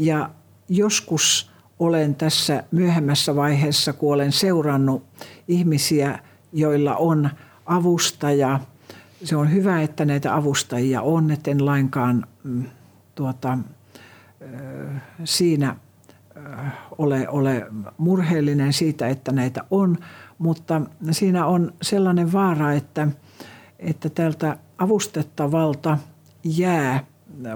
Ja 0.00 0.30
joskus 0.68 1.50
olen 1.78 2.14
tässä 2.14 2.64
myöhemmässä 2.70 3.36
vaiheessa, 3.36 3.92
kun 3.92 4.14
olen 4.14 4.32
seurannut 4.32 5.04
ihmisiä, 5.48 6.18
joilla 6.52 6.96
on 6.96 7.30
avustaja. 7.66 8.60
Se 9.24 9.36
on 9.36 9.52
hyvä, 9.52 9.82
että 9.82 10.04
näitä 10.04 10.36
avustajia 10.36 11.02
on, 11.02 11.30
etten 11.30 11.66
lainkaan 11.66 12.26
mm, 12.44 12.64
tuota, 13.14 13.58
siinä 15.24 15.76
ole, 16.98 17.28
ole 17.28 17.66
murheellinen 17.98 18.72
siitä, 18.72 19.08
että 19.08 19.32
näitä 19.32 19.64
on, 19.70 19.96
mutta 20.38 20.80
siinä 21.10 21.46
on 21.46 21.72
sellainen 21.82 22.32
vaara, 22.32 22.72
että, 22.72 23.08
että 23.78 24.10
tältä 24.10 24.56
avustettavalta 24.78 25.98
jää 26.44 27.04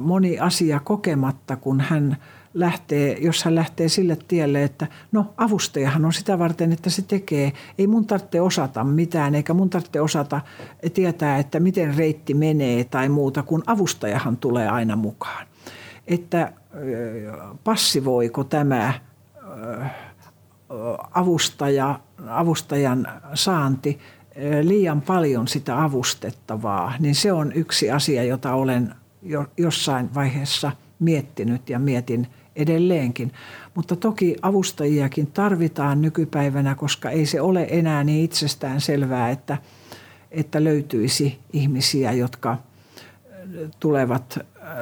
moni 0.01 0.39
asia 0.39 0.81
kokematta, 0.81 1.57
kun 1.57 1.81
hän 1.81 2.17
lähtee, 2.55 3.19
jos 3.21 3.45
hän 3.45 3.55
lähtee 3.55 3.89
sille 3.89 4.19
tielle, 4.29 4.63
että 4.63 4.87
no 5.13 5.35
avustajahan 5.37 6.05
on 6.05 6.13
sitä 6.13 6.39
varten, 6.39 6.73
että 6.73 6.91
se 6.91 7.03
tekee. 7.03 7.53
Ei 7.79 7.87
mun 7.87 8.07
tarvitse 8.07 8.41
osata 8.41 8.85
mitään, 8.85 9.35
eikä 9.35 9.55
mun 9.55 9.71
tarvitse 9.71 10.01
osata 10.01 10.41
tietää, 10.95 11.39
että 11.39 11.61
miten 11.61 11.97
reitti 11.97 12.35
menee 12.35 12.85
tai 12.85 13.09
muuta, 13.09 13.43
kun 13.43 13.63
avustajahan 13.67 14.37
tulee 14.37 14.69
aina 14.69 14.97
mukaan. 14.97 15.47
Että 16.07 16.53
passivoiko 17.65 18.45
tämä 18.45 18.95
avustaja, 21.15 22.01
avustajan 22.29 23.09
saanti 23.35 23.99
liian 24.63 25.01
paljon 25.01 25.49
sitä 25.49 25.83
avustettavaa, 25.85 26.95
niin 26.99 27.15
se 27.15 27.33
on 27.33 27.53
yksi 27.53 27.91
asia, 27.91 28.23
jota 28.25 28.55
olen 28.55 28.95
jo, 29.23 29.47
jossain 29.57 30.15
vaiheessa 30.15 30.73
miettinyt 30.99 31.71
ja 31.71 31.79
mietin 31.79 32.27
edelleenkin. 32.57 33.33
Mutta 33.75 33.97
toki 33.97 34.37
avustajiakin 34.43 35.27
tarvitaan 35.27 36.03
nykypäivänä, 36.03 36.75
koska 36.75 37.11
ei 37.11 37.27
se 37.27 37.41
ole 37.41 37.67
enää 37.71 38.05
niin 38.05 38.25
itsestään 38.25 38.81
selvää, 38.81 39.31
että, 39.31 39.59
että 40.31 40.65
löytyisi 40.65 41.39
ihmisiä, 41.53 42.13
jotka 42.13 42.59
tulevat 43.81 44.39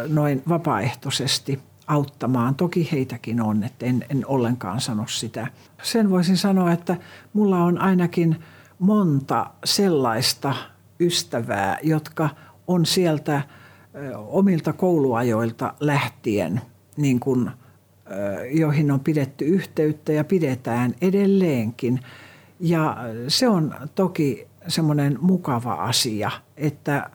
noin 0.09 0.43
vapaaehtoisesti 0.49 1.59
auttamaan. 1.91 2.55
Toki 2.55 2.89
heitäkin 2.93 3.43
on, 3.43 3.65
että 3.65 3.87
en, 3.87 4.05
en 4.11 4.27
ollenkaan 4.27 4.81
sano 4.81 5.07
sitä. 5.07 5.47
Sen 5.83 6.11
voisin 6.11 6.37
sanoa, 6.37 6.73
että 6.73 6.97
mulla 7.33 7.65
on 7.65 7.79
ainakin 7.79 8.37
monta 8.79 9.51
sellaista 9.65 10.55
ystävää, 11.01 11.79
jotka 11.83 12.29
on 12.67 12.87
sieltä 12.87 13.43
omilta 14.17 14.73
kouluajoilta 14.73 15.75
lähtien, 15.81 16.61
niin 16.97 17.21
kuin, 17.21 17.51
joihin 18.53 18.91
on 18.91 19.01
pidetty 19.01 19.45
yhteyttä 19.45 20.13
ja 20.13 20.25
pidetään 20.25 20.95
edelleenkin. 21.01 22.01
Ja 22.61 22.97
se 23.29 23.49
on 23.49 23.75
toki 23.95 24.47
semmoinen 24.69 25.19
mukava 25.21 25.73
asia, 25.73 26.31
että 26.57 27.11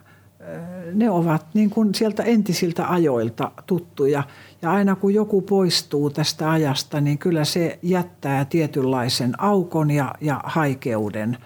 ne 0.93 1.09
ovat 1.09 1.45
niin 1.53 1.69
kuin 1.69 1.95
sieltä 1.95 2.23
entisiltä 2.23 2.91
ajoilta 2.91 3.51
tuttuja. 3.65 4.23
Ja 4.61 4.71
aina 4.71 4.95
kun 4.95 5.13
joku 5.13 5.41
poistuu 5.41 6.09
tästä 6.09 6.51
ajasta, 6.51 7.01
niin 7.01 7.17
kyllä 7.17 7.45
se 7.45 7.79
jättää 7.81 8.45
tietynlaisen 8.45 9.41
aukon 9.41 9.91
ja, 9.91 10.15
ja 10.21 10.41
haikeuden 10.43 11.37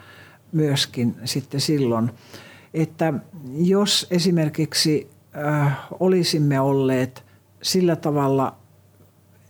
myöskin 0.52 1.16
sitten 1.26 1.62
silloin. 1.62 2.12
Että 2.74 3.14
jos 3.58 4.08
esimerkiksi 4.12 5.10
äh, 5.38 5.78
olisimme 6.00 6.60
olleet 6.60 7.24
sillä 7.62 7.96
tavalla 7.96 8.56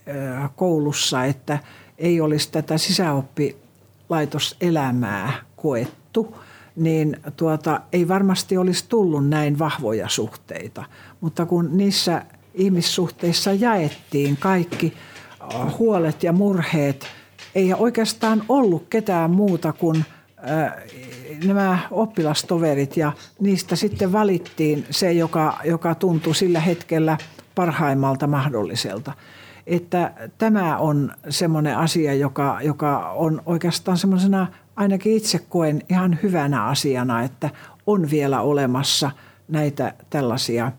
äh, 0.07 0.49
koulussa, 0.55 1.25
että 1.25 1.59
ei 1.97 2.21
olisi 2.21 2.51
tätä 2.51 2.77
sisäoppilaitoselämää 2.77 5.33
koettu– 5.55 6.35
niin 6.79 7.17
tuota, 7.37 7.81
ei 7.93 8.07
varmasti 8.07 8.57
olisi 8.57 8.85
tullut 8.89 9.27
näin 9.29 9.59
vahvoja 9.59 10.09
suhteita. 10.09 10.83
Mutta 11.21 11.45
kun 11.45 11.69
niissä 11.77 12.25
ihmissuhteissa 12.53 13.53
jaettiin 13.53 14.37
kaikki 14.37 14.93
äh, 15.41 15.77
huolet 15.79 16.23
ja 16.23 16.33
murheet, 16.33 17.07
ei 17.55 17.73
oikeastaan 17.73 18.43
ollut 18.49 18.87
ketään 18.89 19.31
muuta 19.31 19.73
kuin 19.73 20.05
äh, 20.49 20.73
nämä 21.43 21.79
oppilastoverit 21.91 22.97
ja 22.97 23.11
niistä 23.39 23.75
sitten 23.75 24.11
valittiin 24.11 24.85
se, 24.89 25.11
joka, 25.11 25.57
joka 25.63 25.95
tuntui 25.95 26.35
sillä 26.35 26.59
hetkellä 26.59 27.17
parhaimmalta 27.55 28.27
mahdolliselta. 28.27 29.13
Että 29.67 30.13
tämä 30.37 30.77
on 30.77 31.11
semmoinen 31.29 31.77
asia, 31.77 32.13
joka, 32.13 32.59
joka 32.61 33.09
on 33.09 33.41
oikeastaan 33.45 33.97
semmoisena 33.97 34.47
ainakin 34.79 35.13
itse 35.17 35.39
koen 35.39 35.81
ihan 35.89 36.19
hyvänä 36.23 36.65
asiana, 36.65 37.23
että 37.23 37.49
on 37.87 38.09
vielä 38.11 38.41
olemassa 38.41 39.11
näitä 39.47 39.93
tällaisia 40.09 40.71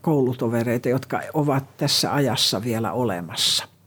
koulutovereita, 0.00 0.88
jotka 0.88 1.20
ovat 1.34 1.76
tässä 1.76 2.14
ajassa 2.14 2.64
vielä 2.64 2.92
olemassa. 2.92 3.77